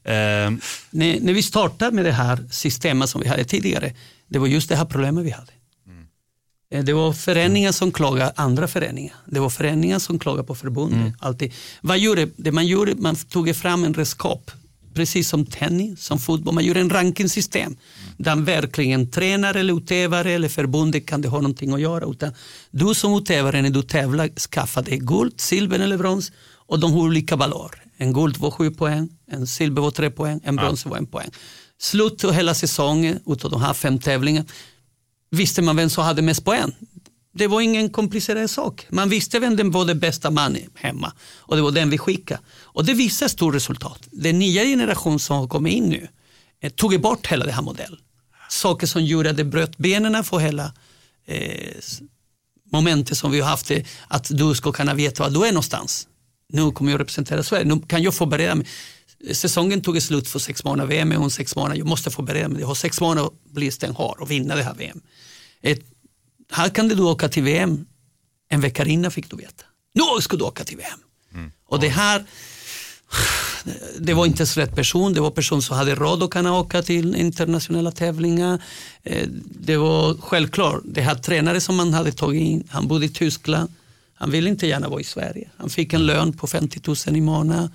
Eh, 0.03 0.51
När, 0.89 1.19
när 1.21 1.33
vi 1.33 1.43
startade 1.43 1.91
med 1.95 2.05
det 2.05 2.11
här 2.11 2.45
systemet 2.51 3.09
som 3.09 3.21
vi 3.21 3.27
hade 3.27 3.43
tidigare, 3.45 3.93
det 4.27 4.39
var 4.39 4.47
just 4.47 4.69
det 4.69 4.75
här 4.75 4.85
problemet 4.85 5.25
vi 5.25 5.31
hade. 5.31 5.51
Eh, 6.71 6.83
Det 6.83 6.93
var 6.93 7.13
föreningar 7.13 7.71
som 7.71 7.91
klagade 7.91 8.33
andra 8.35 8.67
föreningar. 8.67 9.15
Det 9.25 9.39
var 9.39 9.49
föreningar 9.49 9.99
som 9.99 10.19
klagade 10.19 10.47
på 10.47 10.55
förbundet. 10.55 11.13
Alltid. 11.19 11.53
Vad 11.81 11.99
gjorde, 11.99 12.27
det 12.37 12.51
man 12.51 12.67
gjorde, 12.67 12.95
man 12.95 13.15
tog 13.15 13.55
fram 13.55 13.83
en 13.83 13.93
redskap, 13.93 14.51
precis 14.97 15.29
som 15.29 15.45
tennis, 15.45 16.03
som 16.03 16.19
fotboll. 16.19 16.53
Man 16.53 16.65
gjorde 16.65 16.79
en 16.79 16.89
rankingsystem 16.89 17.75
där 18.17 18.35
verkligen 18.35 19.11
tränare 19.11 19.59
eller 19.59 19.77
utövare 19.77 20.31
eller 20.31 20.49
förbundet 20.49 21.05
kan 21.05 21.21
det 21.21 21.27
ha 21.27 21.37
någonting 21.37 21.73
att 21.73 21.81
göra. 21.81 22.05
Utan 22.05 22.33
du 22.71 22.93
som 22.95 23.13
utövare 23.13 23.61
när 23.61 23.69
du 23.69 23.83
tävlar 23.83 24.29
skaffar 24.39 24.83
dig 24.83 24.97
guld, 24.97 25.33
silver 25.37 25.79
eller 25.79 25.97
brons 25.97 26.31
och 26.67 26.79
de 26.79 26.93
har 26.93 26.99
olika 26.99 27.35
valör. 27.35 27.71
En 27.97 28.13
guld 28.13 28.37
var 28.37 28.51
sju 28.51 28.71
poäng, 28.71 29.09
en 29.31 29.47
silver 29.47 29.81
var 29.81 29.91
tre 29.91 30.09
poäng, 30.09 30.39
en 30.43 30.55
brons 30.55 30.85
var 30.85 30.97
en 30.97 31.07
poäng. 31.07 31.29
Slut 31.79 32.21
på 32.21 32.31
hela 32.31 32.53
säsongen 32.53 33.19
utav 33.25 33.51
de 33.51 33.61
här 33.61 33.73
fem 33.73 33.99
tävlingarna 33.99 34.45
visste 35.29 35.61
man 35.61 35.75
vem 35.75 35.89
som 35.89 36.03
hade 36.03 36.21
mest 36.21 36.45
poäng. 36.45 36.71
Det 37.37 37.47
var 37.47 37.61
ingen 37.61 37.89
komplicerad 37.89 38.49
sak. 38.49 38.85
Man 38.89 39.09
visste 39.09 39.39
vem 39.39 39.55
den 39.55 39.71
var 39.71 39.85
den 39.85 39.99
bästa 39.99 40.31
mannen 40.31 40.69
hemma 40.75 41.13
och 41.37 41.55
det 41.55 41.61
var 41.61 41.71
den 41.71 41.89
vi 41.89 41.97
skickade. 41.97 42.39
Och 42.61 42.85
det 42.85 42.93
visar 42.93 43.27
stort 43.27 43.55
resultat. 43.55 44.07
Den 44.11 44.39
nya 44.39 44.63
generation 44.63 45.19
som 45.19 45.37
har 45.37 45.47
kommit 45.47 45.73
in 45.73 45.89
nu 45.89 46.07
eh, 46.61 46.71
tog 46.71 47.01
bort 47.01 47.27
hela 47.27 47.45
den 47.45 47.53
här 47.53 47.61
modellen. 47.61 47.99
Saker 48.49 48.87
som 48.87 49.03
gjorde 49.03 49.29
att 49.29 49.37
det 49.37 49.43
bröt 49.43 49.77
benen 49.77 50.23
för 50.23 50.37
hela 50.37 50.73
eh, 51.25 51.77
momentet 52.71 53.17
som 53.17 53.31
vi 53.31 53.39
har 53.39 53.49
haft, 53.49 53.71
eh, 53.71 53.83
att 54.07 54.27
du 54.29 54.55
ska 54.55 54.71
kunna 54.71 54.93
veta 54.93 55.23
var 55.23 55.29
du 55.29 55.45
är 55.47 55.51
någonstans. 55.51 56.07
Nu 56.49 56.71
kommer 56.71 56.91
jag 56.91 56.99
representera 56.99 57.43
Sverige, 57.43 57.65
nu 57.65 57.81
kan 57.87 58.03
jag 58.03 58.13
förbereda 58.13 58.55
mig. 58.55 58.67
Säsongen 59.33 59.81
tog 59.81 60.01
slut 60.01 60.27
för 60.27 60.39
sex 60.39 60.63
månader, 60.63 60.89
VM 60.89 61.11
är 61.11 61.17
om 61.17 61.31
sex 61.31 61.55
månader, 61.55 61.77
jag 61.77 61.87
måste 61.87 62.11
förbereda 62.11 62.47
mig. 62.47 62.61
Jag 62.61 62.67
har 62.67 62.75
sex 62.75 63.01
månader 63.01 63.27
att 63.27 63.53
bli 63.53 63.71
stenhård 63.71 64.19
och 64.19 64.31
vinna 64.31 64.55
det 64.55 64.63
här 64.63 64.73
VM. 64.73 65.01
Ett, 65.61 65.81
här 66.51 66.69
kan 66.69 66.87
du 66.87 67.01
åka 67.03 67.29
till 67.29 67.43
VM 67.43 67.85
en 68.49 68.61
vecka 68.61 68.85
innan 68.85 69.11
fick 69.11 69.29
du 69.31 69.37
veta. 69.37 69.63
Nu 69.93 70.21
ska 70.21 70.37
du 70.37 70.43
åka 70.43 70.63
till 70.63 70.77
VM. 70.77 70.99
Och 71.65 71.79
det 71.79 71.89
här, 71.89 72.25
det 73.99 74.13
var 74.13 74.25
inte 74.25 74.39
ens 74.39 74.57
rätt 74.57 74.75
person, 74.75 75.13
det 75.13 75.21
var 75.21 75.31
person 75.31 75.61
som 75.61 75.77
hade 75.77 75.95
råd 75.95 76.23
att 76.23 76.29
kunna 76.29 76.53
åka 76.59 76.81
till 76.81 77.15
internationella 77.15 77.91
tävlingar. 77.91 78.61
Eh, 79.03 79.27
Det 79.59 79.77
var 79.77 80.13
självklart, 80.21 80.81
det 80.85 81.01
här 81.01 81.15
tränare 81.15 81.61
som 81.61 81.75
man 81.75 81.93
hade 81.93 82.11
tagit 82.11 82.41
in, 82.41 82.67
han 82.69 82.87
bodde 82.87 83.05
i 83.05 83.09
Tyskland, 83.09 83.69
han 84.13 84.31
ville 84.31 84.49
inte 84.49 84.67
gärna 84.67 84.87
vara 84.89 85.01
i 85.01 85.03
Sverige. 85.03 85.49
Han 85.57 85.69
fick 85.69 85.93
en 85.93 86.05
lön 86.05 86.33
på 86.33 86.47
50 86.47 86.81
000 87.07 87.17
i 87.17 87.21
månaden, 87.21 87.69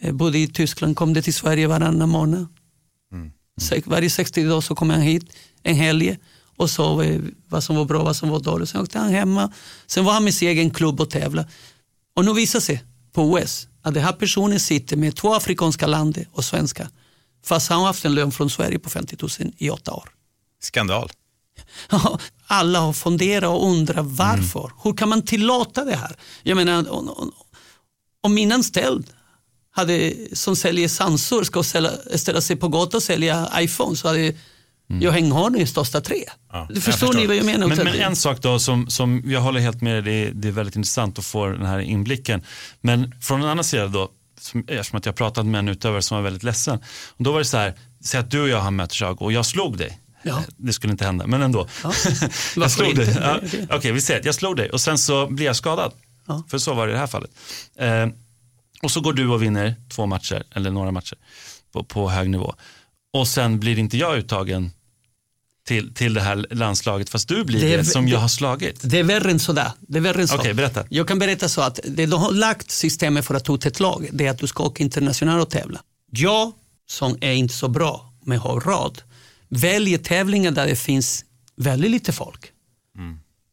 Eh, 0.00 0.12
bodde 0.12 0.38
i 0.38 0.46
Tyskland, 0.48 0.96
kom 0.96 1.12
det 1.14 1.22
till 1.22 1.34
Sverige 1.34 1.66
varannan 1.66 2.08
månad. 2.08 2.46
Se- 3.60 3.82
Varje 3.86 4.10
60 4.10 4.44
dagar 4.44 4.60
så 4.60 4.74
kom 4.74 4.90
han 4.90 5.00
hit 5.00 5.22
en 5.62 5.76
helg 5.76 6.18
och 6.56 6.70
sa 6.70 7.04
vad 7.48 7.64
som 7.64 7.76
var 7.76 7.84
bra 7.84 8.04
vad 8.04 8.16
som 8.16 8.28
var 8.28 8.40
dåligt. 8.40 8.68
Sen 8.68 8.80
åkte 8.80 8.98
han 8.98 9.10
hemma. 9.10 9.52
Sen 9.86 10.04
var 10.04 10.12
han 10.12 10.24
med 10.24 10.34
sin 10.34 10.48
egen 10.48 10.70
klubb 10.70 11.00
och 11.00 11.10
tävla. 11.10 11.44
Och 12.16 12.24
nu 12.24 12.32
visar 12.32 12.60
sig 12.60 12.84
på 13.12 13.22
OS 13.22 13.68
att 13.82 13.94
den 13.94 14.02
här 14.02 14.12
personen 14.12 14.60
sitter 14.60 14.96
med 14.96 15.16
två 15.16 15.34
afrikanska 15.34 15.86
länder 15.86 16.28
och 16.32 16.44
svenska. 16.44 16.90
Fast 17.44 17.68
han 17.68 17.78
har 17.78 17.86
haft 17.86 18.04
en 18.04 18.14
lön 18.14 18.32
från 18.32 18.50
Sverige 18.50 18.78
på 18.78 18.90
50 18.90 19.16
000 19.20 19.52
i 19.58 19.70
åtta 19.70 19.92
år. 19.92 20.08
Skandal. 20.60 21.10
Alla 22.46 22.80
har 22.80 22.92
funderat 22.92 23.48
och 23.48 23.70
undrat 23.70 24.06
varför. 24.06 24.72
Hur 24.82 24.92
kan 24.92 25.08
man 25.08 25.22
tillåta 25.22 25.84
det 25.84 25.96
här? 25.96 26.16
Jag 26.42 26.56
menar, 26.56 26.90
om, 28.20 28.34
min 28.34 28.52
anställd 28.52 29.10
hade, 29.70 30.14
som 30.32 30.56
säljer 30.56 30.88
sansor 30.88 31.44
ska 31.44 31.62
ställa, 31.62 31.90
ställa 32.14 32.40
sig 32.40 32.56
på 32.56 32.68
gatan 32.68 32.96
och 32.96 33.02
sälja 33.02 33.50
iPhone 33.56 33.96
så 33.96 34.08
hade 34.08 34.34
jag 34.86 35.12
hängt 35.12 35.32
honom 35.34 35.56
i 35.60 35.66
största 35.66 36.00
tre. 36.00 36.24
jag 36.68 36.82
förstår 36.82 37.12
ni 37.14 37.26
vad 37.26 37.36
jag 37.36 37.46
menar? 37.46 37.66
Men, 37.66 37.78
men 37.78 37.94
en 37.94 38.16
sak 38.16 38.42
då 38.42 38.58
som, 38.58 38.90
som 38.90 39.22
jag 39.26 39.40
håller 39.40 39.60
helt 39.60 39.80
med 39.82 40.04
dig, 40.04 40.30
det, 40.34 40.48
är- 40.48 40.52
väldigt 40.52 40.76
intressant 40.76 41.18
att 41.18 41.24
få 41.24 41.46
den 41.46 41.66
här 41.66 41.78
inblicken. 41.78 42.42
Men 42.80 43.14
från 43.20 43.42
en 43.42 43.48
annan 43.48 43.64
sida 43.64 43.88
då, 43.88 44.08
som, 44.40 44.64
eftersom 44.68 44.96
att 44.98 45.06
jag 45.06 45.14
pratat 45.16 45.46
med 45.46 45.58
en 45.58 45.68
utövare 45.68 46.02
som 46.02 46.16
var 46.16 46.22
väldigt 46.22 46.42
ledsen. 46.42 46.78
Och 47.08 47.24
då 47.24 47.32
var 47.32 47.38
det 47.38 47.44
så 47.44 47.56
här, 47.56 47.74
säg 48.04 48.20
att 48.20 48.30
du 48.30 48.40
och 48.40 48.48
jag 48.48 48.60
har 48.60 48.70
mötts 48.70 49.00
jag 49.00 49.22
och 49.22 49.32
jag 49.32 49.46
slog 49.46 49.78
dig. 49.78 50.00
Ja. 50.22 50.42
Det 50.56 50.72
skulle 50.72 50.90
inte 50.90 51.04
hända, 51.04 51.26
men 51.26 51.42
ändå. 51.42 51.68
Ja. 51.84 51.92
jag 52.56 52.70
slog 52.70 52.96
dig. 52.96 53.08
inte? 53.08 53.20
Ja. 53.20 53.26
Är 53.58 53.66
det. 53.68 53.74
Okej, 53.76 53.92
vi 53.92 54.00
säger 54.00 54.20
att 54.20 54.26
jag 54.26 54.34
slog 54.34 54.56
dig 54.56 54.70
och 54.70 54.80
sen 54.80 54.98
så 54.98 55.26
blir 55.26 55.46
jag 55.46 55.56
skadad. 55.56 55.92
Ja. 56.26 56.42
För 56.48 56.58
så 56.58 56.74
var 56.74 56.86
det 56.86 56.90
i 56.90 56.92
det 56.92 56.98
här 56.98 57.06
fallet. 57.06 57.30
Eh, 57.78 58.06
och 58.82 58.90
så 58.90 59.00
går 59.00 59.12
du 59.12 59.28
och 59.28 59.42
vinner 59.42 59.74
två 59.94 60.06
matcher, 60.06 60.42
eller 60.54 60.70
några 60.70 60.90
matcher 60.90 61.16
på, 61.72 61.84
på 61.84 62.10
hög 62.10 62.30
nivå. 62.30 62.54
Och 63.20 63.28
sen 63.28 63.60
blir 63.60 63.78
inte 63.78 63.96
jag 63.96 64.18
uttagen 64.18 64.70
till, 65.66 65.94
till 65.94 66.14
det 66.14 66.20
här 66.20 66.46
landslaget 66.50 67.08
fast 67.08 67.28
du 67.28 67.44
blir 67.44 67.60
Det 67.60 67.76
det, 67.76 67.84
som 67.84 68.08
jag 68.08 68.18
har 68.18 68.28
slagit. 68.28 68.80
Det 68.82 68.98
är 68.98 69.04
värre 69.04 69.30
än 69.30 69.38
sådär. 69.38 69.70
Det 69.80 69.98
är 69.98 70.02
värre 70.02 70.22
än 70.22 70.28
så. 70.28 70.36
Okej, 70.36 70.54
berätta. 70.54 70.84
Jag 70.88 71.08
kan 71.08 71.18
berätta 71.18 71.48
så 71.48 71.60
att 71.60 71.80
det 71.84 72.06
de 72.06 72.20
har 72.20 72.32
lagt 72.32 72.70
systemet 72.70 73.26
för 73.26 73.34
att 73.34 73.44
ta 73.44 73.54
ett 73.54 73.80
lag, 73.80 74.08
det 74.12 74.26
är 74.26 74.30
att 74.30 74.38
du 74.38 74.46
ska 74.46 74.62
åka 74.62 74.82
internationellt 74.82 75.42
och 75.42 75.50
tävla. 75.50 75.80
Jag, 76.10 76.52
som 76.88 77.18
är 77.20 77.32
inte 77.32 77.54
så 77.54 77.68
bra 77.68 78.12
men 78.24 78.38
har 78.38 78.60
råd, 78.60 79.02
väljer 79.48 79.98
tävlingar 79.98 80.50
där 80.50 80.66
det 80.66 80.76
finns 80.76 81.24
väldigt 81.56 81.90
lite 81.90 82.12
folk. 82.12 82.52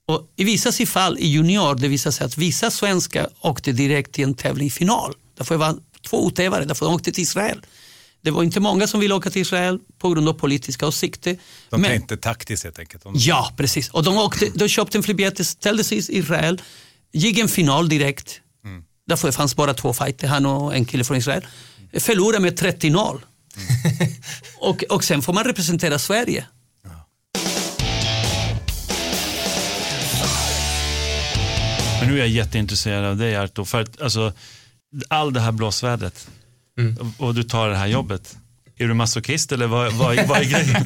Och 0.07 0.33
I 0.35 0.43
vissa 0.43 0.85
fall 0.85 1.17
i 1.19 1.27
junior, 1.27 1.75
det 1.75 1.87
visar 1.87 2.11
sig 2.11 2.25
att 2.25 2.37
vissa 2.37 2.71
svenskar 2.71 3.27
åkte 3.41 3.71
direkt 3.71 4.11
till 4.11 4.23
en 4.23 4.33
tävling 4.33 4.67
i 4.67 4.71
final. 4.71 5.13
Därför 5.37 5.57
var 5.57 5.75
två 6.09 6.27
utövare, 6.27 6.65
därför 6.65 6.85
de 6.85 6.95
åkte 6.95 7.11
till 7.11 7.23
Israel. 7.23 7.61
Det 8.23 8.31
var 8.31 8.43
inte 8.43 8.59
många 8.59 8.87
som 8.87 8.99
ville 8.99 9.13
åka 9.13 9.29
till 9.29 9.41
Israel 9.41 9.79
på 9.97 10.09
grund 10.09 10.29
av 10.29 10.33
politiska 10.33 10.87
åsikter. 10.87 11.37
De 11.69 11.81
Men- 11.81 11.91
tänkte 11.91 12.17
taktiskt 12.17 12.63
helt 12.63 12.79
enkelt. 12.79 13.03
De... 13.03 13.13
Ja, 13.17 13.53
precis. 13.57 13.89
Och 13.89 14.03
de, 14.03 14.17
åkte, 14.17 14.49
de 14.55 14.67
köpte 14.67 14.97
en 14.97 15.03
flygbiljett, 15.03 15.47
ställde 15.47 15.83
sig 15.83 15.97
i 15.97 16.17
Israel, 16.17 16.61
gick 17.13 17.37
en 17.39 17.47
final 17.47 17.89
direkt. 17.89 18.39
Därför 19.07 19.27
det 19.27 19.31
fanns 19.31 19.55
bara 19.55 19.73
två 19.73 19.93
fighter, 19.93 20.27
han 20.27 20.45
och 20.45 20.75
en 20.75 20.85
kille 20.85 21.03
från 21.03 21.17
Israel. 21.17 21.45
Förlorade 21.99 22.39
med 22.39 22.59
30-0. 22.59 23.19
och, 24.59 24.83
och 24.83 25.03
sen 25.03 25.21
får 25.21 25.33
man 25.33 25.43
representera 25.43 25.99
Sverige. 25.99 26.45
Men 31.99 32.07
nu 32.07 32.13
är 32.13 32.19
jag 32.19 32.27
jätteintresserad 32.27 33.05
av 33.05 33.17
dig 33.17 33.35
Arto. 33.35 33.65
För 33.65 33.81
att, 33.81 34.01
alltså, 34.01 34.33
all 35.07 35.33
det 35.33 35.39
här 35.39 35.51
blåsvädret 35.51 36.27
och, 36.99 37.27
och 37.27 37.35
du 37.35 37.43
tar 37.43 37.69
det 37.69 37.75
här 37.75 37.87
jobbet. 37.87 38.37
Är 38.77 38.87
du 38.87 38.93
masochist 38.93 39.51
eller 39.51 39.67
vad, 39.67 39.93
vad, 39.93 40.27
vad 40.27 40.37
är 40.37 40.43
grejen? 40.51 40.85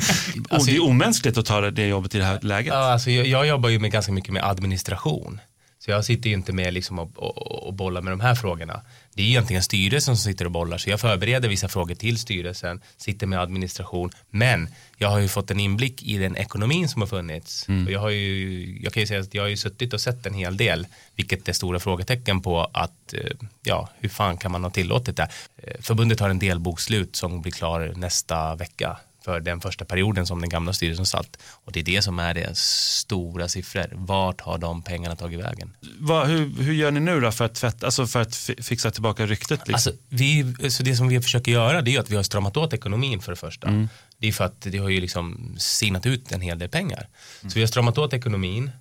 och 0.50 0.66
det 0.66 0.76
är 0.76 0.84
omänskligt 0.84 1.38
att 1.38 1.46
ta 1.46 1.62
det- 1.62 1.72
det 1.72 1.88
jobbet 1.88 2.16
i 2.16 2.18
det 2.18 2.26
här 2.26 2.40
läget. 2.42 2.74
Ja, 2.74 2.92
alltså 2.92 3.12
jag, 3.12 3.28
jag 3.28 3.48
jobbar 3.48 3.70
ju 3.70 3.80
med 3.80 3.92
ganska 3.92 4.12
mycket 4.12 4.34
med 4.34 4.44
administration. 4.44 5.40
Så 5.80 5.92
jag 5.92 6.06
sitter 6.06 6.30
ju 6.30 6.36
inte 6.36 6.54
med 6.54 6.74
liksom 6.74 7.00
och, 7.00 7.18
och, 7.18 7.68
och 7.68 7.74
bollar 7.74 8.02
med 8.02 8.14
de 8.14 8.20
här 8.20 8.36
frågorna. 8.36 8.82
Det 9.18 9.24
är 9.24 9.28
egentligen 9.28 9.64
styrelsen 9.64 10.18
som 10.18 10.32
sitter 10.32 10.46
och 10.46 10.52
bollar. 10.52 10.78
Så 10.78 10.90
jag 10.90 11.00
förbereder 11.00 11.50
vissa 11.50 11.68
frågor 11.68 11.96
till 11.96 12.18
styrelsen, 12.18 12.82
sitter 12.98 13.28
med 13.28 13.40
administration. 13.40 14.12
Men 14.30 14.70
jag 14.98 15.10
har 15.10 15.20
ju 15.20 15.28
fått 15.28 15.52
en 15.52 15.60
inblick 15.60 16.04
i 16.04 16.18
den 16.18 16.36
ekonomin 16.36 16.90
som 16.90 17.02
har 17.02 17.08
funnits. 17.08 17.66
Och 17.86 17.92
jag, 17.92 18.00
har 18.00 18.10
ju, 18.10 18.80
jag 18.84 18.94
kan 18.94 19.02
ju 19.02 19.08
säga 19.08 19.20
att 19.20 19.34
jag 19.34 19.44
har 19.44 19.48
ju 19.48 19.58
suttit 19.58 19.94
och 19.94 20.02
sett 20.02 20.26
en 20.26 20.34
hel 20.34 20.58
del, 20.58 20.88
vilket 21.16 21.50
är 21.50 21.54
stora 21.54 21.80
frågetecken 21.80 22.42
på 22.42 22.70
att, 22.74 23.14
eh, 23.14 23.20
ja, 23.64 23.90
hur 24.00 24.10
fan 24.10 24.38
kan 24.38 24.52
man 24.52 24.64
ha 24.64 24.72
tillåtit 24.72 25.18
det? 25.18 25.30
Eh, 25.58 25.74
Förbundet 25.80 26.20
har 26.20 26.30
en 26.30 26.40
delbokslut 26.40 27.16
som 27.16 27.42
blir 27.42 27.52
klar 27.52 27.94
nästa 27.96 28.56
vecka 28.56 28.98
för 29.28 29.40
den 29.40 29.62
första 29.62 29.86
perioden 29.86 30.26
som 30.26 30.42
den 30.42 30.50
gamla 30.50 30.74
styrelsen 30.74 31.06
satt. 31.06 31.38
Och 31.66 31.72
det 31.72 31.80
är 31.80 31.84
det 31.84 32.02
som 32.02 32.20
är 32.20 32.34
det 32.34 32.58
stora 32.58 33.48
siffror. 33.48 33.90
Vart 33.94 34.42
har 34.42 34.58
de 34.58 34.82
pengarna 34.82 35.16
tagit 35.16 35.40
vägen? 35.40 35.76
Vad, 36.00 36.28
hur, 36.28 36.64
hur 36.64 36.74
gör 36.74 36.92
ni 36.92 37.00
nu 37.00 37.20
då 37.20 37.32
för 37.32 37.46
att, 37.46 37.56
tvätt, 37.56 37.84
alltså 37.84 38.08
för 38.08 38.22
att 38.22 38.36
fi- 38.36 38.64
fixa 38.64 38.92
tillbaka 38.92 39.26
ryktet? 39.26 39.60
Liksom? 39.68 39.74
Alltså, 39.74 39.92
vi, 40.10 40.56
så 40.70 40.84
det 40.84 40.96
som 40.96 41.08
vi 41.08 41.22
försöker 41.22 41.52
göra 41.52 41.82
det 41.82 41.96
är 41.96 42.00
att 42.00 42.10
vi 42.10 42.16
har 42.16 42.24
stramat 42.24 42.58
åt 42.58 42.74
ekonomin 42.74 43.22
för 43.22 43.32
det 43.32 43.36
första. 43.36 43.68
Mm. 43.68 43.90
Det 44.18 44.28
är 44.28 44.32
för 44.32 44.46
att 44.46 44.62
det 44.62 44.78
har 44.78 44.90
ju 44.90 45.02
liksom 45.02 45.56
signat 45.60 46.06
ut 46.06 46.32
en 46.32 46.42
hel 46.42 46.60
del 46.60 46.70
pengar. 46.70 47.08
Så 47.42 47.50
vi 47.56 47.60
har 47.60 47.68
stramat 47.68 47.98
åt 47.98 48.14
ekonomin. 48.14 48.72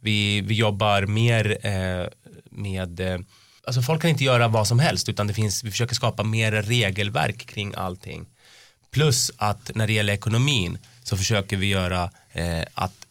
Vi, 0.00 0.40
vi 0.40 0.54
jobbar 0.54 1.06
mer 1.06 1.66
eh, 1.66 2.06
med, 2.50 3.00
eh, 3.00 3.18
alltså 3.66 3.82
folk 3.82 4.00
kan 4.00 4.10
inte 4.10 4.24
göra 4.24 4.48
vad 4.48 4.66
som 4.68 4.78
helst 4.78 5.08
utan 5.08 5.26
det 5.26 5.34
finns, 5.34 5.64
vi 5.64 5.70
försöker 5.70 5.94
skapa 5.94 6.22
mer 6.22 6.52
regelverk 6.52 7.46
kring 7.46 7.74
allting. 7.76 8.26
Plus 8.90 9.30
att 9.36 9.70
när 9.74 9.86
det 9.86 9.92
gäller 9.92 10.12
ekonomin 10.12 10.78
så 11.02 11.16
försöker 11.16 11.56
vi 11.56 11.66
göra 11.66 12.10
eh, 12.32 12.64
att 12.74 13.06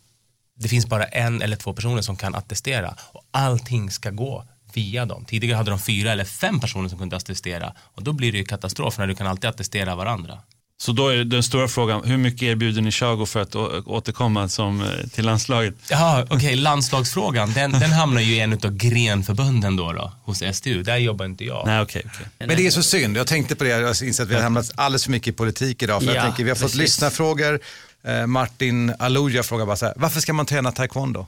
det 0.55 0.67
finns 0.67 0.85
bara 0.85 1.05
en 1.05 1.41
eller 1.41 1.55
två 1.55 1.73
personer 1.73 2.01
som 2.01 2.15
kan 2.15 2.35
attestera 2.35 2.95
och 3.13 3.23
allting 3.31 3.91
ska 3.91 4.09
gå 4.09 4.45
via 4.73 5.05
dem. 5.05 5.25
Tidigare 5.25 5.57
hade 5.57 5.71
de 5.71 5.79
fyra 5.79 6.11
eller 6.11 6.25
fem 6.25 6.59
personer 6.59 6.89
som 6.89 6.99
kunde 6.99 7.15
attestera 7.15 7.73
och 7.77 8.03
då 8.03 8.13
blir 8.13 8.31
det 8.31 8.37
ju 8.37 8.45
katastrof 8.45 8.97
när 8.97 9.07
du 9.07 9.15
kan 9.15 9.27
alltid 9.27 9.49
attestera 9.49 9.95
varandra. 9.95 10.41
Så 10.81 10.91
då 10.91 11.07
är 11.07 11.23
den 11.23 11.43
stora 11.43 11.67
frågan, 11.67 12.03
hur 12.03 12.17
mycket 12.17 12.41
erbjuder 12.41 12.81
ni 12.81 12.91
Chago 12.91 13.25
för 13.25 13.41
att 13.41 13.55
återkomma 13.85 14.49
som, 14.49 14.81
eh, 14.81 15.07
till 15.13 15.25
landslaget? 15.25 15.75
Ja, 15.89 16.25
okej, 16.29 16.55
landslagsfrågan, 16.55 17.53
den, 17.53 17.71
den 17.71 17.91
hamnar 17.91 18.21
ju 18.21 18.35
i 18.35 18.39
en 18.39 18.53
av 18.53 18.71
grenförbunden 18.71 19.75
då, 19.75 19.93
då 19.93 20.11
hos 20.23 20.43
SDU. 20.53 20.83
Där 20.83 20.97
jobbar 20.97 21.25
inte 21.25 21.45
jag. 21.45 21.65
Nej, 21.65 21.81
okej. 21.81 22.03
okej. 22.05 22.27
Men 22.39 22.57
det 22.57 22.67
är 22.67 22.71
så 22.71 22.83
synd, 22.83 23.17
jag 23.17 23.27
tänkte 23.27 23.55
på 23.55 23.63
det, 23.63 23.69
jag 23.69 23.89
inser 24.03 24.23
att 24.23 24.29
vi 24.29 24.35
har 24.35 24.41
hamnat 24.41 24.71
alldeles 24.75 25.03
för 25.03 25.11
mycket 25.11 25.27
i 25.27 25.31
politik 25.31 25.83
idag. 25.83 26.01
För 26.01 26.07
Ja, 26.07 26.15
jag 26.15 26.23
tänker, 26.23 26.43
vi 26.43 26.49
har 26.49 26.57
fått 26.57 26.75
lyssnarfrågor. 26.75 27.59
Eh, 28.03 28.27
Martin 28.27 28.93
Aluja 28.99 29.43
frågar 29.43 29.65
bara 29.65 29.75
så 29.75 29.85
här, 29.85 29.93
varför 29.97 30.19
ska 30.21 30.33
man 30.33 30.45
träna 30.45 30.71
taekwondo? 30.71 31.27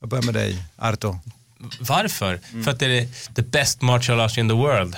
Jag 0.00 0.08
börjar 0.08 0.24
med 0.24 0.34
dig, 0.34 0.64
Arto. 0.76 1.18
Varför? 1.80 2.40
För 2.64 2.70
att 2.70 2.78
det 2.78 2.86
är 2.86 3.34
the 3.34 3.42
best 3.42 3.82
martial 3.82 4.20
arts 4.20 4.38
in 4.38 4.48
the 4.48 4.54
world. 4.54 4.96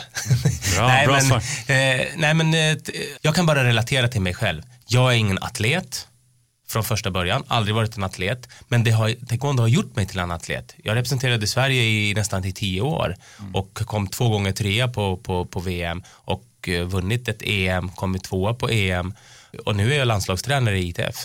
Bra, 0.74 0.86
nej, 0.88 1.06
bra 1.06 1.20
men, 1.22 1.32
eh, 1.32 2.06
nej 2.16 2.34
men 2.34 2.54
eh, 2.54 2.76
jag 3.20 3.34
kan 3.34 3.46
bara 3.46 3.64
relatera 3.64 4.08
till 4.08 4.20
mig 4.20 4.34
själv. 4.34 4.62
Jag 4.86 5.12
är 5.12 5.16
ingen 5.16 5.38
atlet 5.38 6.08
från 6.68 6.84
första 6.84 7.10
början, 7.10 7.44
aldrig 7.48 7.74
varit 7.74 7.96
en 7.96 8.04
atlet. 8.04 8.48
Men 8.68 8.84
det 8.84 8.90
har, 8.90 9.26
taekwondo 9.26 9.62
har 9.62 9.68
gjort 9.68 9.96
mig 9.96 10.06
till 10.06 10.18
en 10.18 10.30
atlet. 10.30 10.74
Jag 10.82 10.96
representerade 10.96 11.46
Sverige 11.46 11.82
i 11.82 12.14
nästan 12.14 12.42
till 12.42 12.54
tio 12.54 12.80
år 12.80 13.16
och 13.52 13.74
kom 13.74 14.06
två 14.06 14.28
gånger 14.28 14.52
trea 14.52 14.88
på, 14.88 15.16
på, 15.16 15.44
på 15.44 15.60
VM 15.60 16.02
och 16.08 16.68
eh, 16.68 16.84
vunnit 16.84 17.28
ett 17.28 17.42
EM, 17.42 17.88
kommit 17.88 18.24
tvåa 18.24 18.54
på 18.54 18.68
EM 18.70 19.14
och 19.64 19.76
nu 19.76 19.94
är 19.94 19.98
jag 19.98 20.08
landslagstränare 20.08 20.78
i 20.78 20.88
ITF. 20.88 21.16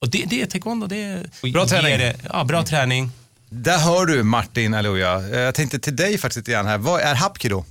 Och 0.00 0.10
det, 0.10 0.24
det 0.26 0.42
är 0.42 0.46
taekwondo, 0.46 0.86
det 0.86 1.02
är... 1.02 1.52
Bra 1.52 1.66
träning. 1.66 1.98
Det, 1.98 2.16
ja, 2.32 2.44
bra 2.44 2.62
träning. 2.62 3.10
Där 3.50 3.78
hör 3.78 4.06
du 4.06 4.22
Martin 4.22 4.74
Aluja. 4.74 5.28
Eh, 5.28 5.38
Jag 5.40 5.54
tänkte 5.54 5.78
till 5.78 5.96
dig 5.96 6.18
faktiskt 6.18 6.36
lite 6.36 6.50
grann 6.50 6.66
här, 6.66 6.78
vad 6.78 7.00
är 7.00 7.14
hapkido? 7.14 7.64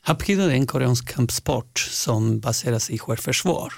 Hapkido 0.00 0.42
är 0.42 0.50
en 0.50 0.66
koreansk 0.66 1.14
kampsport 1.14 1.78
som 1.90 2.40
baseras 2.40 2.90
i 2.90 2.98
självförsvar. 2.98 3.72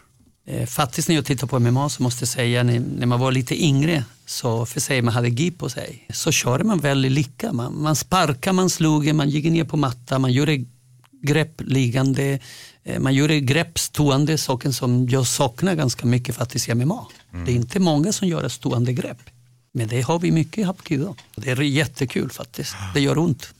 Eh, 0.46 0.66
Faktiskt 0.66 1.08
när 1.08 1.14
jag 1.14 1.24
tittar 1.24 1.46
på 1.46 1.58
MMA 1.60 1.88
så 1.88 2.02
måste 2.02 2.22
jag 2.22 2.28
säga 2.28 2.62
när, 2.62 3.06
man 3.06 3.20
var 3.20 3.32
lite 3.32 3.64
yngre 3.64 4.04
så 4.26 4.66
för 4.66 4.80
sig 4.80 5.02
man 5.02 5.14
hade 5.14 5.28
gi 5.28 5.50
på 5.50 5.68
sig 5.68 6.06
så 6.12 6.32
körde 6.32 6.64
man 6.64 6.78
väldigt 6.78 7.12
lika. 7.12 7.52
Man, 7.52 7.82
man 7.82 7.96
sparkade, 7.96 8.52
man 8.54 8.70
slog, 8.70 9.14
man 9.14 9.28
gick 9.30 9.44
ner 9.44 9.64
på 9.64 9.76
mattan, 9.76 10.20
man 10.20 10.32
gjorde 10.32 10.64
grepp 11.22 11.60
liggande, 11.60 12.38
eh, 12.84 12.98
man 13.00 13.14
gjorde 13.14 13.40
grepp 13.40 13.78
stående, 13.78 14.38
saken 14.38 14.72
som 14.72 15.08
jag 15.08 15.26
saknar 15.26 15.74
ganska 15.74 16.06
mycket 16.06 16.34
faktiskt 16.36 16.68
i 16.68 16.74
MMA. 16.74 17.06
Det 17.46 17.52
är 17.52 17.56
inte 17.56 17.80
många 17.80 18.12
som 18.12 18.28
gör 18.28 18.48
stående 18.48 18.92
grepp. 18.92 19.18
Men 19.74 19.88
det 19.88 20.00
har 20.00 20.18
vi 20.18 20.30
mycket 20.30 20.58
i 20.58 20.62
hapkido. 20.62 21.14
Det 21.36 21.50
är 21.50 21.60
jättekul 21.60 22.30
faktiskt. 22.30 22.74
Det 22.94 23.00
gör 23.00 23.18
ont. 23.18 23.54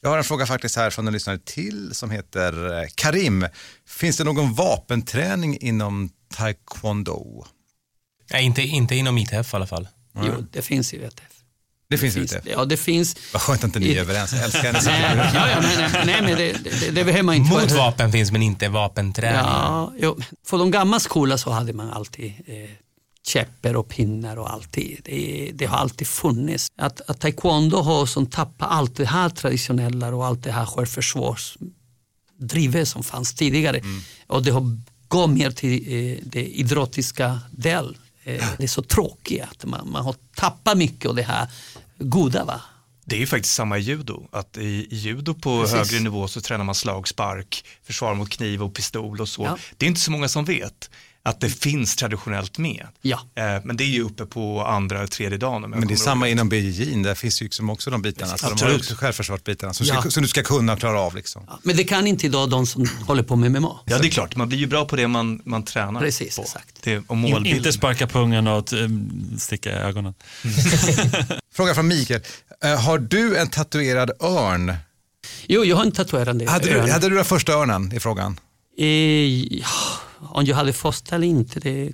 Jag 0.00 0.10
har 0.10 0.18
en 0.18 0.24
fråga 0.24 0.46
faktiskt 0.46 0.76
här 0.76 0.90
från 0.90 1.06
en 1.06 1.12
lyssnare 1.12 1.38
till 1.38 1.94
som 1.94 2.10
heter 2.10 2.80
eh, 2.82 2.88
Karim. 2.94 3.46
Finns 3.88 4.16
det 4.16 4.24
någon 4.24 4.54
vapenträning 4.54 5.58
inom 5.60 6.10
taekwondo? 6.34 7.44
Nej, 8.32 8.44
inte, 8.44 8.62
inte 8.62 8.96
inom 8.96 9.18
ITF 9.18 9.52
i 9.52 9.56
alla 9.56 9.66
fall. 9.66 9.88
Jo, 10.22 10.46
det 10.52 10.62
finns 10.62 10.94
i 10.94 10.98
VTF. 10.98 11.36
Det 11.88 11.98
finns 11.98 12.14
finns, 12.14 12.32
inte. 12.32 12.50
Ja, 12.50 12.64
det 12.64 12.76
finns. 12.76 13.16
Vad 13.32 13.42
skönt 13.42 13.60
att 13.60 13.64
inte 13.64 13.78
ni 13.78 13.92
är 13.92 14.00
överens. 14.00 14.32
Jag 14.32 14.44
älskar 14.44 14.62
hennes 14.72 14.86
Nej, 14.86 15.02
ja, 15.34 15.48
ja, 15.50 15.60
nej, 15.60 15.76
nej, 15.78 16.06
nej, 16.06 16.22
men 16.22 16.36
det, 16.36 16.52
det, 16.52 16.90
det 16.90 17.04
behöver 17.04 17.22
man 17.22 17.34
inte 17.34 17.50
Mot 17.50 17.72
vapen 17.72 18.12
finns 18.12 18.32
men 18.32 18.42
inte 18.42 18.68
vapenträning. 18.68 19.40
Ja, 19.40 19.92
jo. 19.98 20.18
För 20.46 20.58
de 20.58 20.70
gamla 20.70 21.00
skolan 21.00 21.38
så 21.38 21.50
hade 21.50 21.72
man 21.72 21.90
alltid 21.90 22.32
eh, 22.46 22.70
käppar 23.26 23.76
och 23.76 23.88
pinnar 23.88 24.36
och 24.36 24.52
alltid. 24.52 25.00
Det, 25.04 25.50
det 25.54 25.66
har 25.66 25.78
alltid 25.78 26.06
funnits. 26.06 26.68
Att, 26.76 27.10
att 27.10 27.20
taekwondo 27.20 27.76
har 27.76 28.06
som 28.06 28.26
tappat 28.26 28.68
allt 28.70 28.96
det 28.96 29.06
här 29.06 29.28
traditionella 29.28 30.14
och 30.14 30.26
allt 30.26 30.44
det 30.44 30.52
här 30.52 30.66
självförsvarsdrivet 30.66 32.88
som 32.88 33.02
fanns 33.02 33.34
tidigare. 33.34 33.80
Och 34.26 34.42
det 34.42 34.50
har 34.50 34.78
gått 35.08 35.30
mer 35.30 35.50
till 35.50 35.72
eh, 35.72 36.18
det 36.22 36.46
idrottiska 36.46 37.40
del. 37.50 37.96
Eh, 38.24 38.44
det 38.58 38.64
är 38.64 38.68
så 38.68 38.82
tråkigt 38.82 39.42
att 39.42 39.64
man, 39.64 39.90
man 39.90 40.04
har 40.04 40.14
tappat 40.34 40.78
mycket 40.78 41.08
av 41.08 41.14
det 41.14 41.22
här 41.22 41.48
goda. 41.98 42.44
Va? 42.44 42.60
Det 43.04 43.16
är 43.16 43.20
ju 43.20 43.26
faktiskt 43.26 43.54
samma 43.54 43.78
i 43.78 43.80
judo, 43.80 44.28
att 44.32 44.56
i, 44.56 44.86
i 44.90 44.96
judo 44.96 45.34
på 45.34 45.60
Precis. 45.60 45.76
högre 45.76 46.00
nivå 46.04 46.28
så 46.28 46.40
tränar 46.40 46.64
man 46.64 46.74
slag, 46.74 47.08
spark, 47.08 47.64
försvar 47.82 48.14
mot 48.14 48.28
kniv 48.28 48.62
och 48.62 48.74
pistol 48.74 49.20
och 49.20 49.28
så. 49.28 49.42
Ja. 49.42 49.58
Det 49.76 49.86
är 49.86 49.88
inte 49.88 50.00
så 50.00 50.10
många 50.10 50.28
som 50.28 50.44
vet 50.44 50.90
att 51.26 51.40
det 51.40 51.48
finns 51.48 51.96
traditionellt 51.96 52.58
med. 52.58 52.86
Ja. 53.02 53.20
Eh, 53.34 53.44
men 53.64 53.76
det 53.76 53.84
är 53.84 53.88
ju 53.88 54.02
uppe 54.02 54.26
på 54.26 54.64
andra 54.64 54.98
eller 54.98 55.06
tredje 55.06 55.38
dagen. 55.38 55.70
Men 55.70 55.88
det 55.88 55.94
är 55.94 55.96
samma 55.96 56.26
ihåg 56.28 56.32
inom 56.32 56.48
BJJ, 56.48 57.02
där 57.02 57.14
finns 57.14 57.42
ju 57.42 57.44
liksom 57.44 57.70
också 57.70 57.90
de 57.90 58.02
bitarna. 58.02 58.36
Så 58.36 58.36
de 58.36 58.44
har 58.46 58.52
Absolut. 58.52 58.76
också 58.80 58.94
självförsvarsbitarna 58.94 59.74
som, 59.74 59.86
ska, 59.86 59.94
Ja. 60.04 60.10
som 60.10 60.22
du 60.22 60.28
ska 60.28 60.42
kunna 60.42 60.72
och 60.72 60.78
klara 60.78 61.00
av. 61.00 61.14
Liksom. 61.16 61.46
Men 61.62 61.76
det 61.76 61.84
kan 61.84 62.06
inte 62.06 62.26
idag 62.26 62.50
de 62.50 62.66
som 62.66 62.86
håller 63.06 63.22
på 63.22 63.36
med 63.36 63.52
MMA. 63.52 63.80
Ja, 63.84 63.98
det 63.98 64.08
är 64.08 64.10
klart, 64.10 64.36
man 64.36 64.48
blir 64.48 64.58
ju 64.58 64.66
bra 64.66 64.84
på 64.84 64.96
det 64.96 65.08
man, 65.08 65.40
man 65.44 65.62
tränar 65.62 66.00
Precis, 66.00 66.36
på. 66.36 66.42
exakt. 66.42 66.82
Det, 66.82 66.98
och 67.06 67.16
målbilden. 67.16 67.56
inte 67.58 67.72
sparka 67.72 68.06
pungen 68.06 68.46
och 68.46 68.72
eh, 68.72 68.88
sticka 69.38 69.70
i 69.70 69.72
ögonen. 69.72 70.14
Fråga 71.54 71.74
från 71.74 71.88
Mikael. 71.88 72.20
Eh, 72.64 72.80
har 72.80 72.98
du 72.98 73.36
en 73.36 73.48
tatuerad 73.48 74.10
örn? 74.20 74.74
Jo, 75.46 75.64
jag 75.64 75.76
har 75.76 75.84
en 75.84 75.92
Hade 76.48 76.68
du, 76.68 76.78
örn. 76.78 76.90
hade 76.90 77.08
du 77.08 77.14
den 77.16 77.24
första 77.24 77.52
örnen 77.52 77.92
i 77.92 78.00
frågan? 78.00 78.40
Eh, 78.78 78.86
ja, 79.58 79.66
om 80.30 80.44
jag 80.44 80.56
hade 80.56 80.72
första 80.72 81.14
eller 81.16 81.26
inte, 81.26 81.60
det 81.60 81.92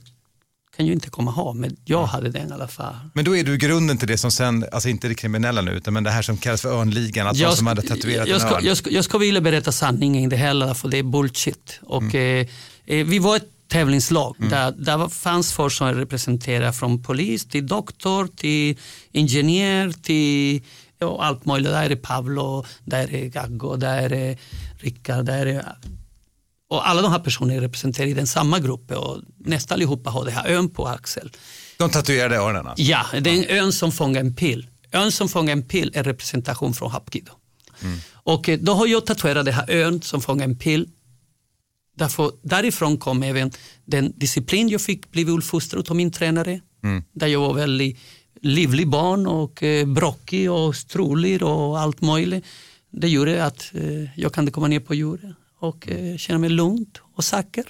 kan 0.77 0.87
jag 0.87 0.93
inte 0.95 1.11
komma 1.11 1.31
ihåg. 1.31 1.57
Men 1.57 1.77
jag 1.85 2.07
hade 2.07 2.29
den 2.31 2.49
i 2.51 2.53
alla 2.53 2.69
fall. 2.69 2.95
Men 3.15 3.25
då 3.25 3.37
är 3.37 3.45
du 3.45 3.57
grunden 3.57 3.99
till 3.99 4.09
det 4.09 4.19
som 4.19 4.31
sen, 4.31 4.65
alltså 4.73 4.89
inte 4.89 5.09
det 5.09 5.15
kriminella 5.15 5.61
nu, 5.63 5.71
utan 5.73 5.95
men 5.95 6.05
det 6.05 6.11
här 6.11 6.23
som 6.23 6.37
kallas 6.37 6.63
för 6.63 6.81
örnligan, 6.81 7.27
att 7.27 7.39
de 7.39 7.57
som 7.57 7.67
hade 7.67 7.83
tatuerat 7.83 8.29
jag, 8.29 8.35
en 8.35 8.41
ska, 8.41 8.55
örn. 8.57 8.65
jag, 8.65 8.77
ska, 8.77 8.91
jag 8.91 9.05
ska 9.05 9.19
vilja 9.19 9.41
berätta 9.41 9.73
sanningen 9.73 10.29
det 10.31 10.37
heller, 10.37 10.75
för 10.75 10.89
det 10.89 10.99
är 10.99 11.03
bullshit. 11.03 11.81
Och, 11.83 12.03
Mm. 12.03 12.47
eh, 12.87 12.97
eh, 12.97 13.07
vi 13.07 13.19
var 13.19 13.37
ett 13.37 13.49
tävlingslag 13.69 14.37
där, 14.51 14.73
där 14.73 14.97
var- 14.97 15.09
fanns 15.09 15.53
folk 15.53 15.73
som 15.73 15.95
representerade 15.95 16.73
från 16.73 17.03
polis 17.03 17.45
till 17.47 17.67
doktor, 17.67 18.29
till 18.37 18.79
ingenjör, 19.13 19.93
till 20.03 20.63
ja, 20.99 21.19
allt 21.25 21.45
möjligt. 21.45 21.71
Där 21.73 21.91
är 21.91 21.97
Pavlo, 21.97 22.65
där 22.85 23.15
är 23.15 23.27
Gaggo, 23.27 23.77
där 23.77 24.13
är 24.13 24.39
Rickard, 24.79 25.25
där 25.25 25.47
är 25.47 25.65
och 26.73 26.89
alla 26.89 27.03
de 27.03 27.13
här 27.13 27.19
personerna 27.19 27.61
representerar 27.61 28.07
i 28.07 28.15
den 28.15 28.27
samma 28.27 28.59
grupp 28.59 28.91
och 28.91 29.21
nästan 29.39 29.77
allihopa 29.77 30.11
har 30.11 30.25
det 30.25 30.31
här 30.31 30.49
ön 30.49 30.69
på 30.69 30.87
axel. 30.87 31.31
De 31.77 31.91
tatuerade 31.91 32.37
örnen 32.37 32.67
alltså. 32.67 32.85
Ja, 32.85 33.07
det 33.21 33.31
är 33.31 33.35
en 33.35 33.65
ön 33.65 33.73
som 33.73 33.93
fångar 33.93 34.21
en 34.21 34.35
pil. 34.35 34.67
Ön 34.93 35.13
som 35.13 35.29
fångar 35.29 35.53
en 35.53 35.63
pil 35.63 35.91
är 35.95 36.05
representation 36.05 36.75
från 36.75 36.91
Hapkido. 36.91 37.33
Och 38.13 38.49
eh, 38.49 38.59
då 38.59 38.75
har 38.75 38.87
jag 38.87 39.07
tatuerat 39.07 39.45
det 39.45 39.53
här 39.53 39.71
ön 39.71 40.03
som 40.03 40.21
fångar 40.21 40.45
en 40.45 40.59
pil. 40.59 40.89
Därför, 41.97 42.33
därifrån 42.43 42.99
kom 42.99 43.23
även 43.23 43.51
den 43.85 44.13
disciplin 44.17 44.69
jag 44.69 44.81
fick 44.81 45.11
bli 45.11 45.25
uppfostrad 45.25 45.91
av 45.91 45.97
min 45.97 46.11
tränare. 46.11 46.61
Där 47.13 47.27
jag 47.27 47.41
var 47.41 47.55
väldigt 47.55 47.99
livlig 48.43 48.89
barn 48.89 49.27
och 49.27 49.63
eh, 49.63 49.87
brockig 49.87 50.51
och 50.51 50.77
strulig 50.77 51.43
och 51.43 51.81
allt 51.81 52.01
möjligt. 52.01 52.45
Det 52.91 53.09
gjorde 53.09 53.45
att 53.45 53.71
eh, 53.75 54.21
jag 54.21 54.33
kunde 54.33 54.51
komma 54.51 54.69
ner 54.69 54.81
på 54.81 54.95
jorden 54.95 55.35
och 55.63 55.89
eh, 55.89 56.17
känna 56.17 56.39
mig 56.39 56.51
lugnt 56.51 57.01
och 57.15 57.25
säker. 57.25 57.65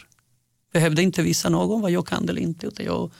Behövde 0.73 1.03
inte 1.03 1.23
visa 1.23 1.49
någon 1.49 1.81
vad 1.81 1.91
jag 1.91 2.07
kan 2.07 2.29
eller 2.29 2.41
inte 2.41 2.67
utan 2.67 2.87
jag, 2.87 3.13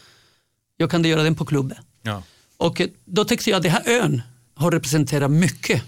jag 0.77 0.91
kunde 0.91 1.09
göra 1.09 1.23
den 1.23 1.35
på 1.35 1.45
klubben. 1.45 1.79
Ja. 2.03 2.23
Och 2.57 2.81
eh, 2.81 2.89
då 3.05 3.25
tyckte 3.25 3.51
jag 3.51 3.57
att 3.57 3.63
den 3.63 3.73
här 3.73 3.83
ön 3.87 4.23
har 4.55 4.71
representerat 4.71 5.31
mycket 5.31 5.83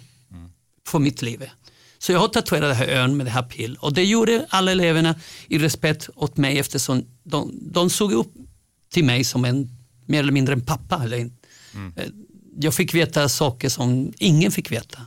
för 0.86 0.98
mitt 0.98 1.22
liv. 1.22 1.50
Så 1.98 2.12
jag 2.12 2.18
har 2.18 2.28
tatuerat 2.28 2.68
den 2.68 2.76
här 2.76 2.88
ön 2.88 3.16
med 3.16 3.26
det 3.26 3.30
här 3.30 3.42
pill 3.42 3.76
och 3.80 3.92
det 3.92 4.04
gjorde 4.04 4.46
alla 4.48 4.72
eleverna 4.72 5.14
i 5.48 5.58
respekt 5.58 6.08
åt 6.14 6.36
mig 6.36 6.58
eftersom 6.58 7.04
de, 7.22 7.58
de 7.72 7.90
såg 7.90 8.12
upp 8.12 8.32
till 8.88 9.04
mig 9.04 9.24
som 9.24 9.44
en 9.44 9.68
mer 10.06 10.18
eller 10.18 10.32
mindre 10.32 10.54
en 10.54 10.60
pappa. 10.60 11.00
Eller 11.04 11.18
en, 11.18 11.32
eh, 11.96 12.06
Jag 12.60 12.74
fick 12.74 12.94
veta 12.94 13.28
saker 13.28 13.68
som 13.68 14.12
ingen 14.18 14.50
fick 14.50 14.70
veta. 14.70 14.98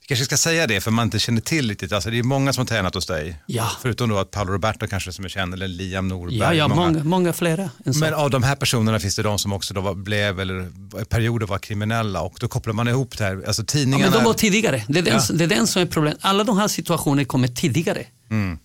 Vi 0.00 0.06
kanske 0.06 0.24
ska 0.24 0.36
säga 0.36 0.66
det 0.66 0.80
för 0.80 0.90
man 0.90 1.04
inte 1.04 1.18
känner 1.18 1.40
till 1.40 1.68
riktigt. 1.68 1.92
Alltså, 1.92 2.10
det 2.10 2.18
är 2.18 2.22
många 2.22 2.52
som 2.52 2.60
har 2.60 2.66
tränat 2.66 2.94
hos 2.94 3.06
dig. 3.06 3.42
Ja. 3.46 3.70
Förutom 3.82 4.08
då 4.08 4.18
att 4.18 4.30
Paolo 4.30 4.52
Roberto 4.52 4.86
kanske 4.86 5.12
som 5.12 5.24
är 5.24 5.28
känd, 5.28 5.54
eller 5.54 5.68
Liam 5.68 6.08
Norberg. 6.08 6.38
Ja, 6.38 6.54
ja 6.54 6.68
många, 6.68 7.04
många 7.04 7.32
flera. 7.32 7.70
Men 8.00 8.14
av 8.14 8.30
de 8.30 8.42
här 8.42 8.56
personerna 8.56 9.00
finns 9.00 9.16
det 9.16 9.22
de 9.22 9.38
som 9.38 9.52
också 9.52 9.74
då 9.74 9.94
blev, 9.94 10.40
eller 10.40 10.70
perioder 11.04 11.46
var 11.46 11.58
kriminella 11.58 12.20
och 12.20 12.36
då 12.40 12.48
kopplar 12.48 12.72
man 12.74 12.88
ihop 12.88 13.18
det 13.18 13.24
här. 13.24 13.42
Alltså 13.46 13.62
Ja, 13.62 13.66
tidningarna... 13.66 14.10
men 14.10 14.18
de 14.18 14.24
var 14.24 14.34
tidigare. 14.34 14.84
Det 14.88 14.98
är, 14.98 15.02
den, 15.02 15.14
Ja. 15.28 15.34
det 15.34 15.44
är 15.44 15.48
den 15.48 15.66
som 15.66 15.82
är 15.82 15.86
problemet. 15.86 16.18
Alla 16.20 16.44
de 16.44 16.58
här 16.58 16.68
situationerna 16.68 17.24
kommer 17.24 17.48
tidigare. 17.48 18.06
Mm. 18.30 18.58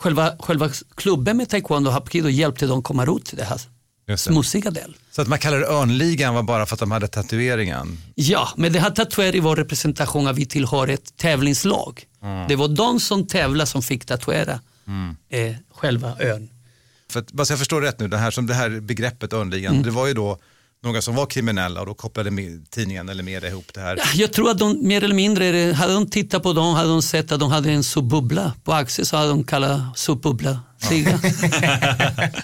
Själva, 0.00 0.36
själva 0.38 0.70
klubben 0.94 1.36
med 1.36 1.48
taekwondo 1.48 1.88
och 1.90 1.94
hapkido 1.94 2.28
hjälpte 2.28 2.66
dem 2.66 2.82
komma 2.82 3.04
ut 3.16 3.24
till 3.24 3.36
det 3.38 3.44
här. 3.44 3.60
Smutsiga 4.16 4.70
del. 4.70 4.96
Så 5.10 5.22
att 5.22 5.28
man 5.28 5.38
kallar 5.38 5.58
det 5.58 5.66
örnligan 5.66 6.34
var 6.34 6.42
bara 6.42 6.66
för 6.66 6.74
att 6.76 6.80
de 6.80 6.90
hade 6.90 7.08
tatueringen. 7.08 7.98
Ja, 8.14 8.48
men 8.56 8.72
det 8.72 8.80
här 8.80 8.90
tatuering 8.90 9.42
var 9.42 9.56
representation 9.56 10.26
av 10.26 10.30
att 10.32 10.38
vi 10.38 10.46
tillhör 10.46 10.88
ett 10.88 11.16
tävlingslag. 11.16 12.04
Mm. 12.22 12.48
Det 12.48 12.56
var 12.56 12.68
de 12.68 13.00
som 13.00 13.26
tävlade 13.26 13.66
som 13.66 13.82
fick 13.82 14.04
tatuera 14.04 14.60
Mm. 14.86 15.16
eh, 15.28 15.56
själva 15.74 16.16
ön. 16.20 16.48
För 17.10 17.20
att, 17.20 17.32
bara 17.32 17.44
så 17.44 17.52
jag 17.52 17.58
förstår 17.58 17.80
rätt 17.80 18.00
nu, 18.00 18.08
det 18.08 18.16
här, 18.18 18.30
som 18.30 18.46
det 18.46 18.54
här 18.54 18.80
begreppet 18.80 19.32
örnligan, 19.32 19.72
Mm. 19.72 19.84
det 19.84 19.90
var 19.90 20.06
ju 20.06 20.14
då 20.14 20.38
några 20.82 21.02
som 21.02 21.14
var 21.14 21.26
kriminella 21.26 21.80
och 21.80 21.86
då 21.86 21.94
kopplade 21.94 22.30
med, 22.30 22.70
tidningen 22.70 23.08
eller 23.08 23.22
media 23.22 23.50
ihop 23.50 23.74
det 23.74 23.80
här. 23.80 23.96
Ja, 23.96 24.04
Jag 24.14 24.32
tror 24.32 24.50
att 24.50 24.58
de 24.58 24.86
mer 24.88 25.04
eller 25.04 25.14
mindre, 25.14 25.72
hade 25.72 25.92
de 25.94 26.10
tittat 26.10 26.42
på 26.42 26.52
dem, 26.52 26.74
hade 26.74 26.88
de 26.88 27.02
sett 27.02 27.32
att 27.32 27.40
de 27.40 27.50
hade 27.50 27.70
en 27.70 27.84
sopbubbla 27.84 28.52
på 28.64 28.72
axeln 28.72 29.06
så 29.06 29.16
hade 29.16 29.28
de 29.28 29.44
kallat 29.44 29.98
sopbubbla 29.98 30.60
Siga. 30.80 31.20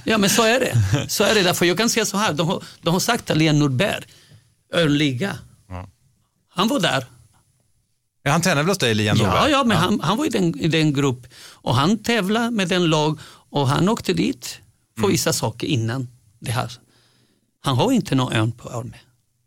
ja 0.05 0.19
men 0.19 0.31
så 0.31 0.43
är 0.43 0.61
det. 0.61 1.07
Så 1.11 1.25
är 1.25 1.35
det 1.35 1.43
därför 1.43 1.67
jag 1.67 1.79
kan 1.79 1.89
säga 1.91 2.05
så 2.07 2.17
här, 2.17 2.33
de 2.33 2.47
har, 2.49 2.63
de 2.83 2.91
har 2.93 3.01
sagt 3.01 3.31
att 3.31 3.37
Len 3.37 3.59
Nordberg, 3.59 4.03
Örnliga, 4.75 5.39
han 6.55 6.69
var 6.69 6.81
där. 6.81 7.05
Ja, 8.23 8.31
han 8.33 8.43
tränade 8.43 8.63
väl 8.63 8.69
hos 8.71 8.79
dig, 8.79 8.95
Liam 8.95 9.17
Ja, 9.17 9.25
Norberg? 9.27 9.51
ja 9.51 9.65
men 9.65 9.77
Han, 9.77 10.01
han 10.01 10.17
var 10.19 10.27
i 10.27 10.29
den, 10.29 10.61
i 10.61 10.69
den 10.69 10.93
grupp 10.93 11.27
och 11.53 11.75
han 11.75 11.99
tävlade 12.03 12.51
med 12.51 12.69
den 12.69 12.87
lag 12.87 13.19
och 13.51 13.69
han 13.69 13.89
åkte 13.89 14.13
dit 14.13 14.47
för 14.95 15.01
Mm. 15.01 15.11
vissa 15.11 15.33
saker 15.33 15.67
innan 15.67 16.09
det 16.41 16.51
här. 16.53 16.73
Han 17.65 17.77
har 17.77 17.93
inte 17.93 18.15
någon 18.15 18.33
ön 18.33 18.53
på 18.53 18.69
armen. 18.69 18.95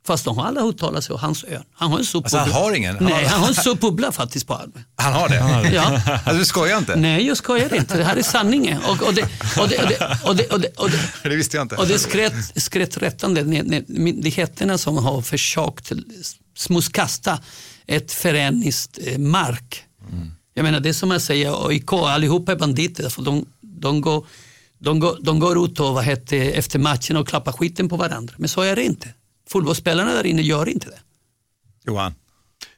Fast 0.08 0.26
de 0.26 0.38
har 0.38 0.46
alla 0.46 0.62
uttalat 0.62 1.04
sig 1.04 1.14
om 1.14 1.20
hans 1.20 1.44
ön. 1.48 1.64
Han 1.74 1.92
har 1.92 2.00
en 2.00 2.06
sopbubbla. 2.06 2.40
Alltså, 2.40 2.54
han 2.56 2.64
har 2.64 2.74
ingen? 2.74 2.96
Han 2.96 3.04
Nej, 3.06 3.24
har- 3.24 3.30
han 3.32 3.40
har 3.42 3.48
en 3.48 3.56
sopbubbla 3.56 4.12
faktiskt 4.12 4.48
på 4.48 4.54
armen. 4.56 4.84
Han 4.96 5.14
har 5.14 5.30
det? 5.30 5.70
Ja. 5.76 6.02
Alltså, 6.14 6.34
du 6.34 6.46
skojar 6.46 6.78
inte? 6.78 6.96
Nej, 6.96 7.28
jag 7.28 7.38
skojar 7.38 7.74
inte. 7.76 7.98
Det 7.98 8.04
här 8.04 8.16
är 8.16 8.24
sanningen. 8.24 8.82
Och, 8.84 9.04
och, 9.08 9.14
det, 9.14 9.22
och, 9.62 9.68
det, 9.70 9.78
och, 9.84 9.88
det, 9.90 10.22
och, 10.24 10.36
det, 10.36 10.48
och, 10.54 10.60
det, 10.60 10.68
och, 10.78 10.90
det, 10.92 11.00
Det 11.30 11.36
visste 11.36 11.58
jag 11.58 11.64
inte. 11.66 11.76
och 11.76 11.88
det 11.88 11.94
är 11.94 11.98
skrätt, 11.98 12.34
skrätträttande 12.64 13.44
myndigheterna 13.88 14.78
som 14.78 14.98
har 14.98 15.22
försökt 15.22 15.92
smutskasta 16.58 17.40
ett 17.88 18.12
föreningsmark. 18.14 19.84
Jag 20.54 20.64
menar 20.64 20.80
det 20.80 20.90
är 20.90 20.94
som 20.94 21.12
att 21.12 21.22
säga 21.24 21.56
AIK, 21.68 21.94
allihopa 21.94 22.52
är 22.52 22.56
banditer. 22.56 23.10
För 23.10 23.22
de, 23.22 23.46
de, 23.62 24.02
går, 24.02 24.26
de, 24.80 25.00
går, 25.00 25.18
de 25.22 25.40
går 25.40 25.66
ut 25.66 25.80
och 25.80 25.94
vad 25.94 26.04
heter, 26.04 26.52
efter 26.52 26.80
matchen 26.80 27.18
och 27.18 27.28
klappar 27.28 27.52
skiten 27.52 27.90
på 27.90 27.98
varandra. 27.98 28.34
Men 28.38 28.50
så 28.50 28.62
är 28.62 28.76
det 28.76 28.84
inte. 28.84 29.14
Fotbollsspelarna 29.50 30.14
där 30.14 30.26
inne 30.26 30.42
gör 30.42 30.70
inte 30.70 30.90
det. 30.90 31.00
Johan? 31.86 32.14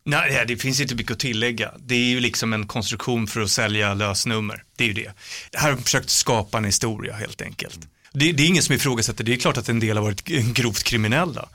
Nej, 0.03 0.45
det 0.47 0.57
finns 0.57 0.79
inte 0.79 0.95
mycket 0.95 1.11
att 1.11 1.19
tillägga. 1.19 1.71
Det 1.79 1.95
är 1.95 2.09
ju 2.09 2.19
liksom 2.19 2.53
en 2.53 2.67
konstruktion 2.67 3.27
för 3.27 3.41
att 3.41 3.51
sälja 3.51 3.93
lösnummer. 3.93 4.63
Det 4.75 4.83
är 4.83 4.87
ju 4.87 4.93
det. 4.93 5.11
Det 5.51 5.57
här 5.57 5.71
har 5.71 5.77
försökt 5.77 6.09
skapa 6.09 6.57
en 6.57 6.65
historia 6.65 7.13
helt 7.13 7.41
enkelt. 7.41 7.79
Det, 8.13 8.31
det 8.31 8.43
är 8.43 8.47
ingen 8.47 8.63
som 8.63 8.75
ifrågasätter, 8.75 9.23
det 9.23 9.33
är 9.33 9.37
klart 9.37 9.57
att 9.57 9.69
en 9.69 9.79
del 9.79 9.97
har 9.97 10.03
varit 10.03 10.23
grovt 10.53 10.83
kriminella. 10.83 11.49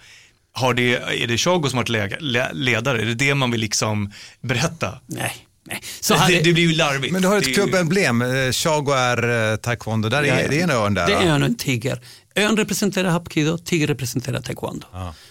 Har 0.53 0.75
det, 0.75 0.97
är 0.97 1.27
det 1.27 1.39
Chago 1.39 1.69
som 1.69 1.77
har 1.77 1.85
varit 1.85 2.57
ledare? 2.57 3.03
Är 3.03 3.07
det 3.07 3.15
det 3.15 3.35
man 3.35 3.51
vill 3.51 3.61
liksom 3.61 4.13
berätta? 4.41 5.01
Nej. 5.07 5.47
Nej. 5.65 5.83
Så 6.01 6.15
det, 6.15 6.41
det 6.41 6.53
blir 6.53 6.63
ju 6.63 6.73
larvigt. 6.73 7.13
Men 7.13 7.23
du 7.23 7.29
har 7.29 7.39
ett 7.39 7.55
klubbemblem, 7.55 8.23
eh, 8.23 8.53
Chago 8.53 8.93
är 8.93 9.51
eh, 9.53 9.57
taekwondo, 9.57 10.09
där 10.09 10.23
är, 10.23 10.49
det 10.49 10.61
är 10.61 10.65
en 10.65 10.71
örn 10.71 10.95
där 10.95 11.07
Det 11.07 11.13
är 11.13 11.27
ön 11.27 11.43
och 11.43 11.49
en 11.49 11.55
tiger. 11.55 12.01
Ön 12.35 12.57
representerar 12.57 13.11
hapkido, 13.11 13.59
tiger 13.59 13.87
representerar 13.87 14.41
taekwondo. 14.41 14.87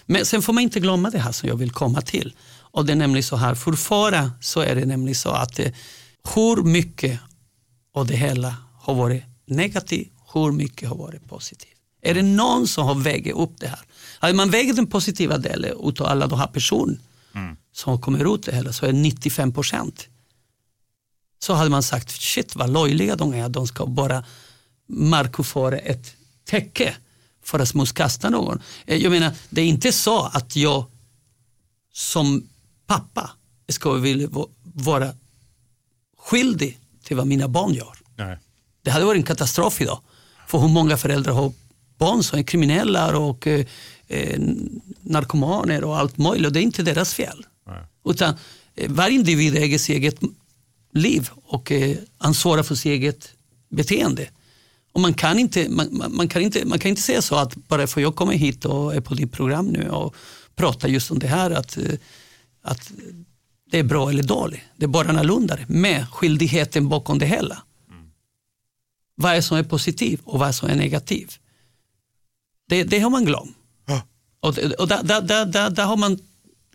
Men 0.06 0.26
sen 0.26 0.42
får 0.42 0.52
man 0.52 0.62
inte 0.62 0.80
glömma 0.80 1.10
det 1.10 1.18
här 1.18 1.32
som 1.32 1.48
jag 1.48 1.56
vill 1.56 1.70
komma 1.70 2.00
till. 2.00 2.34
Och 2.58 2.86
det 2.86 2.92
är 2.92 2.96
nämligen 2.96 3.22
så 3.22 3.36
här, 3.36 3.54
fortfarande 3.54 4.30
så 4.40 4.60
är 4.60 4.74
det 4.74 4.84
nämligen 4.86 5.14
så 5.14 5.30
att 5.30 5.58
eh, 5.58 5.66
hur 6.34 6.62
mycket 6.62 7.20
av 7.94 8.06
det 8.06 8.16
hela 8.16 8.56
har 8.80 8.94
varit 8.94 9.22
negativt, 9.46 10.08
hur 10.34 10.52
mycket 10.52 10.88
har 10.88 10.96
varit 10.96 11.28
positivt. 11.28 11.70
Är 12.02 12.14
det 12.14 12.22
någon 12.22 12.68
som 12.68 12.86
har 12.86 12.94
vägt 12.94 13.34
upp 13.34 13.52
det 13.60 13.66
här? 13.66 13.80
Hade 14.18 14.34
man 14.34 14.50
vägt 14.50 14.76
den 14.76 14.86
positiva 14.86 15.38
delen 15.38 15.70
utav 15.84 16.06
alla 16.06 16.26
de 16.26 16.38
här 16.38 16.46
personerna 16.46 16.98
som 17.72 18.00
kommer 18.00 18.34
ut 18.34 18.42
det 18.42 18.54
hela 18.54 18.72
så 18.72 18.86
är 18.86 18.92
det 18.92 18.98
95 18.98 19.52
procent. 19.52 20.08
Så 21.38 21.54
hade 21.54 21.70
man 21.70 21.82
sagt, 21.82 22.10
shit 22.10 22.56
vad 22.56 22.70
löjliga 22.70 23.16
de 23.16 23.34
är, 23.34 23.48
de 23.48 23.66
ska 23.66 23.86
bara 23.86 24.24
markföra 24.88 25.78
ett 25.78 26.16
täcke 26.44 26.94
för 27.42 27.58
att 27.58 27.68
smutskasta 27.68 28.30
någon. 28.30 28.60
Eh, 28.86 28.96
Jag 29.02 29.10
menar, 29.10 29.32
det 29.50 29.60
är 29.60 29.66
inte 29.66 29.92
så 29.92 30.22
att 30.24 30.56
jag 30.56 30.84
som 31.92 32.48
pappa 32.86 33.30
ska 33.68 33.92
vilja 33.92 34.28
va- 34.28 34.46
vara 34.62 35.14
skyldig 36.18 36.78
till 37.04 37.16
vad 37.16 37.26
mina 37.26 37.48
barn 37.48 37.74
gör. 37.74 37.98
Nej. 38.16 38.38
Det 38.82 38.90
hade 38.90 39.04
varit 39.04 39.18
en 39.18 39.22
katastrof 39.26 39.80
idag. 39.80 40.00
För 40.46 40.58
hur 40.58 40.68
många 40.68 40.96
föräldrar 40.96 41.32
har 41.32 41.52
barn 41.98 42.22
som 42.22 42.38
är 42.38 42.42
kriminella 42.42 43.16
och 43.18 43.46
eh, 43.46 43.66
eh, 44.08 44.40
narkomaner 45.00 45.84
och 45.84 45.98
allt 45.98 46.18
möjligt. 46.18 46.46
Och 46.46 46.52
det 46.52 46.60
är 46.60 46.62
inte 46.62 46.82
deras 46.82 47.14
fel. 47.14 47.46
Utan 48.04 48.34
eh, 48.74 48.90
varje 48.90 49.14
individ 49.14 49.56
äger 49.56 49.78
sitt 49.78 49.96
eget 49.96 50.18
liv 50.94 51.30
och 51.44 51.72
eh, 51.72 51.96
ansvarar 52.18 52.62
för 52.62 52.74
sitt 52.74 52.86
eget 52.90 53.32
beteende. 53.68 54.28
Och 54.92 55.00
man 55.00 55.14
kan, 55.14 55.38
inte, 55.38 55.68
man, 55.68 56.12
man, 56.14 56.28
kan 56.28 56.42
inte, 56.42 56.64
man 56.64 56.78
kan 56.78 56.88
inte 56.88 57.02
säga 57.02 57.22
så 57.22 57.36
att 57.36 57.54
bara 57.56 57.86
för 57.86 58.00
jag 58.00 58.16
kommer 58.16 58.32
hit 58.32 58.64
och 58.64 58.94
är 58.94 59.00
på 59.00 59.14
ditt 59.14 59.32
program 59.32 59.66
nu 59.66 59.88
och 59.90 60.14
pratar 60.56 60.88
just 60.88 61.10
om 61.10 61.18
det 61.18 61.26
här 61.26 61.50
att, 61.50 61.76
eh, 61.76 61.84
att 62.62 62.92
det 63.70 63.78
är 63.78 63.82
bra 63.84 64.10
eller 64.10 64.22
dåligt. 64.22 64.60
Det 64.76 64.84
är 64.84 64.88
bara 64.88 65.08
annorlunda 65.08 65.58
med 65.68 66.08
skyldigheten 66.10 66.88
bakom 66.88 67.18
det 67.18 67.26
hela. 67.26 67.62
Vad 69.16 69.34
är 69.34 69.40
som 69.40 69.56
är 69.56 69.62
positivt 69.62 70.20
och 70.24 70.38
vad 70.38 70.54
som 70.54 70.68
är 70.68 70.76
negativt. 70.76 71.38
Det, 72.68 72.84
det 72.84 72.98
har 72.98 73.10
man 73.10 73.24
glömt. 73.24 73.56
Och, 74.40 74.54
det- 74.54 74.74
och 74.74 74.88
där, 74.88 75.02
där, 75.02 75.20
där, 75.20 75.46
där, 75.46 75.70
där 75.70 75.84
har 75.84 75.96
man 75.96 76.18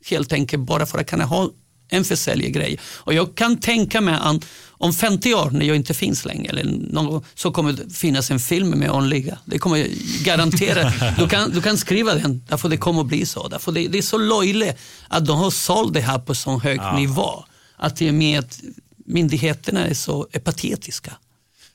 helt 0.10 0.34
enkelt 0.34 0.64
bara 0.64 0.86
för 0.86 0.98
att 1.00 1.10
kunna 1.10 1.26
ha 1.26 1.52
en 1.90 2.06
försäljgrej. 2.06 2.80
Och 2.84 3.14
jag 3.14 3.36
kan 3.36 3.58
tänka 3.60 4.02
mig 4.02 4.18
att 4.22 4.46
om 4.70 4.94
50 4.94 5.34
år 5.34 5.50
när 5.52 5.66
jag 5.66 5.76
inte 5.76 5.94
finns 5.94 6.26
längre 6.26 6.50
eller 6.50 6.64
någon, 6.92 7.24
så 7.36 7.52
kommer 7.52 7.74
det 7.74 7.94
finnas 7.94 8.32
en 8.32 8.40
film 8.40 8.70
med 8.70 8.92
Onliga. 8.92 9.38
Det 9.46 9.60
kommer 9.60 9.78
jag 9.78 9.88
garantera. 10.24 10.94
Du 11.18 11.28
kan, 11.28 11.52
du 11.52 11.62
kan 11.62 11.78
skriva 11.78 12.14
den, 12.16 12.44
därför 12.50 12.70
det 12.70 12.78
kommer 12.78 13.02
att 13.02 13.08
bli 13.08 13.26
så. 13.26 13.48
Därför 13.48 13.72
det, 13.72 13.88
det 13.88 13.98
är 13.98 14.02
så 14.02 14.18
löjligt 14.18 14.76
att 15.08 15.26
de 15.26 15.38
har 15.38 15.52
sålt 15.52 15.94
det 15.94 16.02
här 16.02 16.20
på 16.20 16.36
så 16.36 16.60
hög 16.60 16.78
Ja. 16.80 16.96
nivå. 16.98 17.44
Att 17.78 17.96
det 17.96 18.08
är 18.08 18.12
med 18.12 18.40
att 18.40 18.60
myndigheterna 19.06 19.86
är 19.88 19.94
så 19.94 20.28
är 20.32 20.40
patetiska. 20.40 21.14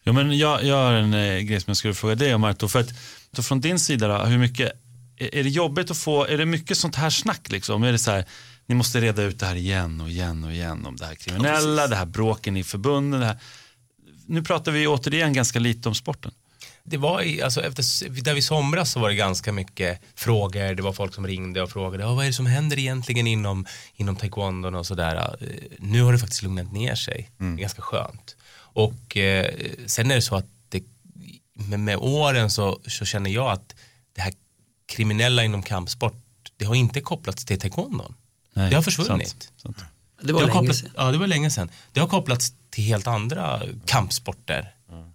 Ja, 0.04 0.12
men 0.12 0.38
jag, 0.38 0.64
jag 0.64 0.76
har 0.76 0.92
en 0.92 1.14
eh, 1.14 1.38
grej 1.40 1.60
som 1.60 1.70
jag 1.70 1.76
skulle 1.76 1.94
fråga 1.94 2.14
dig 2.14 2.34
om 2.34 2.44
Arto. 2.44 2.68
För 2.68 2.80
att, 2.80 2.88
så 3.36 3.42
från 3.42 3.60
din 3.60 3.78
sida, 3.78 4.08
då, 4.08 4.24
hur 4.24 4.38
mycket, 4.38 4.72
är, 5.18 5.34
är 5.34 5.42
det 5.44 5.50
jobbigt 5.50 5.90
att 5.90 5.96
få, 5.98 6.24
är 6.24 6.38
det 6.38 6.46
mycket 6.46 6.78
sånt 6.78 6.96
här 6.96 7.10
snack 7.10 7.50
liksom? 7.50 7.82
Är 7.82 7.92
det 7.92 7.98
så 7.98 8.10
här, 8.10 8.24
ni 8.66 8.74
måste 8.74 9.00
reda 9.00 9.22
ut 9.22 9.38
det 9.40 9.46
här 9.46 9.56
igen 9.56 10.00
och 10.00 10.10
igen 10.10 10.44
och 10.44 10.52
igen 10.52 10.86
om 10.86 10.96
det 10.96 11.06
här 11.06 11.14
kriminella, 11.14 11.86
det 11.86 11.96
här 11.96 12.06
bråken 12.06 12.56
i 12.56 12.64
förbunden. 12.64 13.22
Här. 13.22 13.38
Nu 14.26 14.42
pratar 14.42 14.72
vi 14.72 14.86
återigen 14.86 15.32
ganska 15.32 15.58
lite 15.58 15.88
om 15.88 15.94
sporten. 15.94 16.32
Det 16.86 16.96
var 16.96 17.22
i, 17.22 17.42
alltså 17.42 17.62
efter, 17.62 18.08
där 18.22 18.34
vi 18.34 18.42
somras 18.42 18.92
så 18.92 19.00
var 19.00 19.08
det 19.08 19.14
ganska 19.14 19.52
mycket 19.52 20.00
frågor, 20.14 20.74
det 20.74 20.82
var 20.82 20.92
folk 20.92 21.14
som 21.14 21.26
ringde 21.26 21.62
och 21.62 21.70
frågade 21.70 22.02
"Ja, 22.04 22.14
vad 22.14 22.24
är 22.24 22.28
det 22.28 22.34
som 22.34 22.46
händer 22.46 22.78
egentligen 22.78 23.26
inom, 23.26 23.66
inom 23.94 24.16
taekwondon 24.16 24.74
och 24.74 24.86
sådär. 24.86 25.36
Eh, 25.40 25.48
Nu 25.78 26.02
har 26.02 26.12
det 26.12 26.18
faktiskt 26.18 26.42
lugnat 26.42 26.72
ner 26.72 26.94
sig, 26.94 27.30
det 27.38 27.44
är 27.44 27.56
ganska 27.56 27.82
skönt. 27.82 28.36
Och 28.56 29.16
eh, 29.16 29.54
sen 29.86 30.10
är 30.10 30.14
det 30.14 30.22
så 30.22 30.36
att 30.36 30.46
det, 30.68 30.82
med, 31.54 31.80
med 31.80 31.96
åren 31.96 32.50
så, 32.50 32.80
så 32.86 33.04
känner 33.04 33.30
jag 33.30 33.50
att 33.52 33.74
det 34.14 34.20
här 34.22 34.32
kriminella 34.86 35.44
inom 35.44 35.62
kampsport, 35.62 36.22
det 36.56 36.64
har 36.64 36.74
inte 36.74 37.00
kopplats 37.00 37.44
till 37.44 37.60
taekwondon. 37.60 38.14
Nej, 38.55 38.70
det 38.70 38.76
har 38.76 38.82
försvunnit. 38.82 39.28
sant, 39.28 39.52
sant. 39.57 39.84
Det 40.22 40.32
var 40.32 40.42
har 40.42 40.48
kopplats, 40.48 40.78
sedan. 40.78 40.90
Ja, 40.96 41.12
det 41.12 41.18
var 41.18 41.26
länge 41.26 41.50
sedan. 41.50 41.70
Det 41.92 42.00
har 42.00 42.09
kopplats 42.09 42.52
till 42.70 42.84
helt 42.84 43.07
andra 43.07 43.62
kampsporter. 43.86 44.70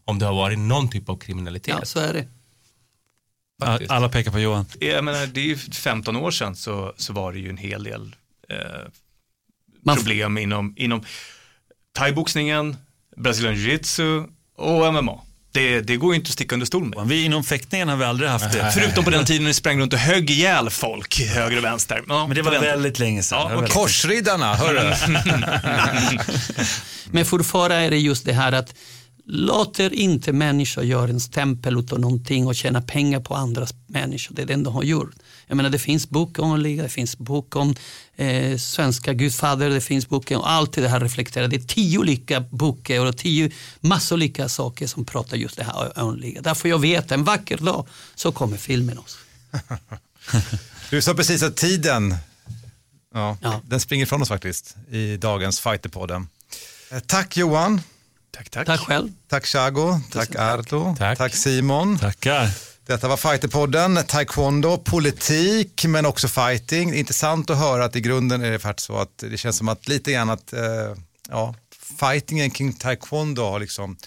Om 0.05 0.19
det 0.19 0.25
har 0.25 0.33
varit 0.33 0.59
någon 0.59 0.89
typ 0.89 1.09
av 1.09 1.17
kriminalitet. 1.17 1.75
Ja, 1.79 1.85
så 1.85 1.99
är 1.99 2.13
det. 2.13 2.27
Faktiskt. 3.61 3.91
Alla 3.91 4.09
pekar 4.09 4.31
på 4.31 4.39
Johan. 4.39 4.65
Jag 4.79 5.03
menar, 5.03 5.27
det 5.27 5.39
är 5.39 5.45
ju 5.45 5.57
15 5.57 6.15
år 6.15 6.31
sedan 6.31 6.55
så, 6.55 6.93
så 6.97 7.13
var 7.13 7.33
det 7.33 7.39
ju 7.39 7.49
en 7.49 7.57
hel 7.57 7.83
del 7.83 8.15
eh, 8.49 9.95
problem 9.95 10.37
inom, 10.37 10.73
inom 10.77 11.03
thaiboxningen, 11.93 12.77
Brazilian 13.17 13.55
jiu-jitsu 13.55 14.27
och 14.55 14.93
MMA. 14.93 15.21
Det, 15.51 15.81
det 15.81 15.95
går 15.95 16.13
ju 16.13 16.19
inte 16.19 16.27
att 16.27 16.33
sticka 16.33 16.55
under 16.55 16.65
stol 16.65 16.85
med. 16.95 17.07
Vi 17.07 17.23
inom 17.25 17.43
fäktningen 17.43 17.89
har 17.89 17.95
vi 17.95 18.05
aldrig 18.05 18.29
haft 18.29 18.51
det. 18.53 18.71
Förutom 18.73 19.03
på 19.03 19.09
den 19.09 19.25
tiden 19.25 19.43
ni 19.43 19.53
sprang 19.53 19.79
runt 19.79 19.93
och 19.93 19.99
högg 19.99 20.29
ihjäl 20.29 20.69
folk 20.69 21.19
höger 21.21 21.57
och 21.57 21.63
vänster. 21.63 22.03
Ja, 22.07 22.27
Men 22.27 22.35
det 22.35 22.41
var 22.41 22.59
väldigt 22.59 22.99
länge 22.99 23.23
sedan. 23.23 23.39
Ja, 23.41 23.47
väldigt- 23.47 23.73
Korsriddarna, 23.73 24.55
hörru. 24.55 24.93
Men 27.11 27.25
fortfarande 27.25 27.75
är 27.75 27.89
det 27.89 27.97
just 27.97 28.25
det 28.25 28.33
här 28.33 28.51
att 28.51 28.73
låter 29.31 29.93
inte 29.93 30.33
människor 30.33 30.83
göra 30.83 31.09
en 31.09 31.19
stämpel 31.19 31.79
utav 31.79 31.99
någonting 31.99 32.47
och 32.47 32.55
tjäna 32.55 32.81
pengar 32.81 33.19
på 33.19 33.35
andras 33.35 33.73
människor. 33.87 34.35
Det 34.35 34.41
är 34.41 34.45
det 34.45 34.55
de 34.55 34.73
har 34.73 34.83
gjort. 34.83 35.11
Jag 35.47 35.55
menar 35.55 35.69
det 35.69 35.79
finns 35.79 36.09
bok 36.09 36.39
om 36.39 36.59
liga, 36.59 36.83
det 36.83 36.89
finns 36.89 37.17
bok 37.17 37.55
om 37.55 37.75
eh, 38.15 38.57
svenska 38.57 39.13
gudfader, 39.13 39.69
det 39.69 39.81
finns 39.81 40.09
bok 40.09 40.31
om 40.31 40.41
allt 40.41 40.73
det 40.73 40.87
här 40.87 40.99
reflekterar. 40.99 41.47
Det 41.47 41.55
är 41.55 41.59
tio 41.59 41.99
olika 41.99 42.39
böcker 42.41 43.05
och 43.05 43.17
tio 43.17 43.51
massor 43.79 44.15
olika 44.15 44.49
saker 44.49 44.87
som 44.87 45.05
pratar 45.05 45.37
just 45.37 45.57
det 45.57 45.63
här 45.63 45.99
om 46.03 46.15
liga. 46.15 46.41
Därför 46.41 46.69
jag 46.69 46.79
vet 46.79 47.11
en 47.11 47.23
vacker 47.23 47.57
dag 47.57 47.87
så 48.15 48.31
kommer 48.31 48.57
filmen 48.57 48.97
också. 48.97 49.17
Du 50.89 51.01
sa 51.01 51.13
precis 51.13 51.43
att 51.43 51.55
tiden, 51.55 52.15
ja, 53.13 53.37
Ja. 53.41 53.61
den 53.67 53.79
springer 53.79 54.03
ifrån 54.05 54.21
oss 54.21 54.27
faktiskt 54.27 54.75
i 54.91 55.17
dagens 55.17 55.59
Fighterpodden. 55.59 56.27
Eh, 56.91 56.99
Tack 56.99 57.37
Johan, 57.37 57.81
Tack, 58.39 58.49
tack. 58.49 58.67
Tack 58.67 58.79
själv. 58.79 59.09
tack 59.27 59.45
Chago, 59.45 59.99
tack 60.11 60.35
Arto, 60.35 60.95
Tack. 60.97 61.17
tack 61.17 61.35
Simon. 61.35 61.97
Tackar. 61.97 62.49
Detta 62.85 63.07
var 63.07 63.17
Fighterpodden, 63.17 63.99
taekwondo, 64.07 64.77
politik 64.77 65.85
men 65.85 66.05
också 66.05 66.27
fighting. 66.27 66.93
Intressant 66.93 67.49
att 67.49 67.57
höra 67.57 67.85
att 67.85 67.95
i 67.95 68.01
grunden 68.01 68.43
är 68.43 68.51
det 68.51 68.59
faktiskt 68.59 68.87
så 68.87 68.97
att 68.97 69.17
det 69.17 69.37
känns 69.37 69.57
som 69.57 69.69
att 69.69 69.87
lite 69.87 70.11
grann 70.11 70.29
att 70.29 70.53
eh, 70.53 70.61
ja, 71.29 71.55
fightingen 71.99 72.51
kring 72.51 72.73
taekwondo 72.73 73.41
har 73.41 73.59
liksom 73.59 73.97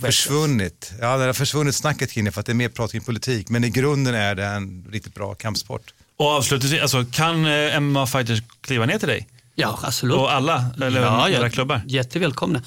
försvunnit. 0.00 0.92
Ja, 1.00 1.16
det 1.16 1.26
har 1.26 1.32
försvunnit 1.32 1.74
snacket 1.74 2.12
kring 2.12 2.24
det 2.24 2.32
för 2.32 2.40
att 2.40 2.46
det 2.46 2.52
är 2.52 2.54
mer 2.54 2.68
prat 2.68 2.92
kring 2.92 3.00
politik 3.02 3.48
men 3.48 3.64
i 3.64 3.70
grunden 3.70 4.14
är 4.14 4.34
det 4.34 4.44
en 4.44 4.86
riktigt 4.92 5.14
bra 5.14 5.34
kampsport. 5.34 5.94
Och 6.16 6.26
avslutningsvis, 6.26 6.82
alltså, 6.82 7.04
kan 7.12 7.46
eh, 7.46 7.80
MMA-fighters 7.80 8.42
kliva 8.60 8.86
ner 8.86 8.98
till 8.98 9.08
dig? 9.08 9.28
Ja, 9.54 9.78
absolut. 9.82 10.16
Och 10.16 10.32
alla, 10.32 10.64
eller 10.82 11.00
ja, 11.00 11.28
era 11.28 11.42
ja, 11.42 11.50
klubbar? 11.50 11.80
Jättevälkomna. 11.86 12.62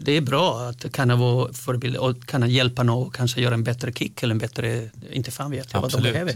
Det 0.00 0.12
är 0.12 0.20
bra 0.20 0.60
att 0.60 0.92
kunna 0.92 1.16
vara 1.16 1.52
förebild 1.52 1.96
och 1.96 2.26
kunna 2.26 2.48
hjälpa 2.48 2.82
någon 2.82 3.06
och 3.06 3.14
kanske 3.14 3.40
göra 3.40 3.54
en 3.54 3.64
bättre 3.64 3.92
kick 3.92 4.22
eller 4.22 4.34
en 4.34 4.38
bättre, 4.38 4.90
inte 5.10 5.30
fan 5.30 5.50
vet 5.50 5.72
jag 5.72 5.80
vad 5.80 5.92
de 5.92 6.02
behöver. 6.02 6.34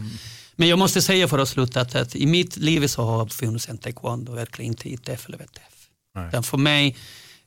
Men 0.56 0.68
jag 0.68 0.78
måste 0.78 1.02
säga 1.02 1.28
för 1.28 1.38
att 1.38 1.48
sluta 1.48 1.80
att, 1.80 1.94
att 1.94 2.16
i 2.16 2.26
mitt 2.26 2.56
liv 2.56 2.86
så 2.86 3.04
har 3.04 3.24
det 3.24 3.30
funnits 3.30 3.68
en 3.68 3.78
taekwondo, 3.78 4.32
verkligen 4.32 4.72
inte 4.72 4.88
ITF 4.88 5.26
eller 5.26 5.38
VTF. 5.38 5.88
Utan 6.28 6.42
för 6.42 6.58
mig, 6.58 6.96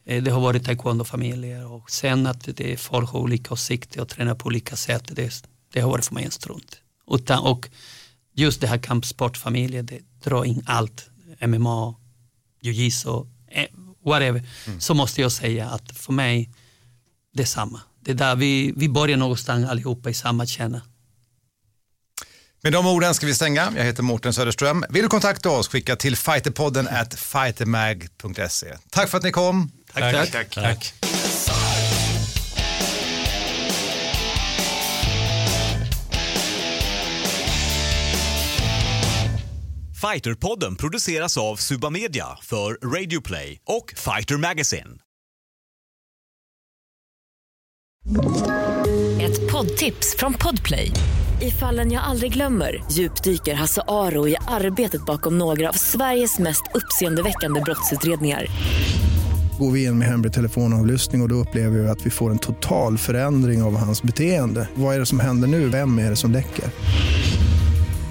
eh, 0.06 0.24
det 0.24 0.32
har 0.32 0.42
varit 0.42 0.66
taekwondo-familjer 0.66 1.72
och 1.72 1.92
sen 1.92 2.28
att 2.28 2.58
det 2.58 2.74
är 2.74 2.78
folk 2.78 3.10
har 3.10 3.20
olika 3.20 3.54
åsikter 3.54 4.02
och 4.02 4.10
tränar 4.10 4.36
på 4.36 4.46
olika 4.48 4.76
sätt, 4.76 5.04
det, 5.16 5.46
det 5.74 5.82
har 5.82 5.90
varit 5.90 6.06
för 6.06 6.14
mig 6.14 6.26
en 6.26 6.32
strunt. 6.32 6.78
Utan, 7.12 7.40
och 7.40 7.70
just 8.34 8.62
det 8.62 8.68
här 8.68 8.78
kampsportfamiljen, 8.78 9.86
det 9.86 10.00
drar 10.24 10.46
in 10.46 10.64
allt, 10.66 11.10
MMA, 11.48 11.96
jiu-jitsu, 12.62 13.28
whatever, 14.06 14.44
så 14.80 14.94
måste 14.94 15.22
jag 15.22 15.32
säga 15.32 15.70
att 15.70 15.98
för 15.98 16.14
mig, 16.14 16.50
det 17.34 17.44
är 17.44 17.48
samma. 17.48 17.82
Det 18.00 18.12
är 18.12 18.16
där 18.16 18.36
vi, 18.36 18.74
vi 18.76 18.90
börjar 18.90 19.18
någonstans 19.18 19.70
allihopa 19.70 20.10
i 20.10 20.14
samma 20.14 20.46
kärna. 20.46 20.82
Med 22.64 22.74
de 22.74 22.88
orden 22.88 23.14
ska 23.14 23.26
vi 23.26 23.36
stänga. 23.36 23.74
Jag 23.78 23.84
heter 23.84 24.04
Mårten 24.04 24.34
Söderström. 24.34 24.86
Vill 24.90 25.04
du 25.04 25.10
kontakta 25.10 25.50
oss, 25.50 25.68
skicka 25.68 25.96
till 25.96 26.16
fighterpodden 26.16 26.88
at 26.88 27.14
fightermag.se. 27.14 28.78
Tack 28.90 29.10
för 29.10 29.18
att 29.18 29.24
ni 29.24 29.32
kom. 29.32 29.72
Tack, 29.94 30.32
tack, 30.32 30.50
tack. 30.50 30.94
Fighterpodden 40.12 40.76
produceras 40.76 41.38
av 41.38 41.56
Suba 41.56 41.90
Media 41.90 42.26
för 42.42 42.74
Radio 42.74 43.22
Play 43.22 43.60
och 43.66 43.94
Fighter 43.98 44.38
Magazine. 44.38 44.90
Ett 49.22 49.52
poddtips 49.52 50.16
från 50.18 50.34
Podplay. 50.34 50.92
I 51.42 51.52
fallen 51.52 51.92
jag 51.92 52.04
aldrig 52.04 52.34
glömmer 52.34 52.84
djupdyker 52.92 53.54
Hasse 53.54 53.82
Aro 53.88 54.28
i 54.28 54.36
arbetet 54.48 55.06
bakom 55.06 55.38
några 55.38 55.70
av 55.70 55.74
Sveriges 55.74 56.40
mest 56.40 56.64
uppseendeväckande 56.74 57.62
brottsutredningar. 57.62 58.46
Går 59.60 59.72
vi 59.72 59.84
in 59.84 59.98
med 59.98 60.08
hemlig 60.08 60.34
telefonavlyssning 60.34 61.22
och, 61.22 61.26
och 61.26 61.30
då 61.30 61.36
upplever 61.36 61.80
vi 61.80 61.90
att 61.90 62.06
vi 62.06 62.10
får 62.10 62.32
en 62.32 62.40
total 62.40 62.98
förändring 62.98 63.64
av 63.64 63.78
hans 63.78 64.04
beteende. 64.04 64.70
Vad 64.76 64.96
är 64.96 65.00
det 65.00 65.06
som 65.06 65.20
händer 65.20 65.48
nu? 65.48 65.70
Vem 65.70 66.00
är 66.00 66.10
det 66.10 66.16
som 66.16 66.32
läcker? 66.32 66.66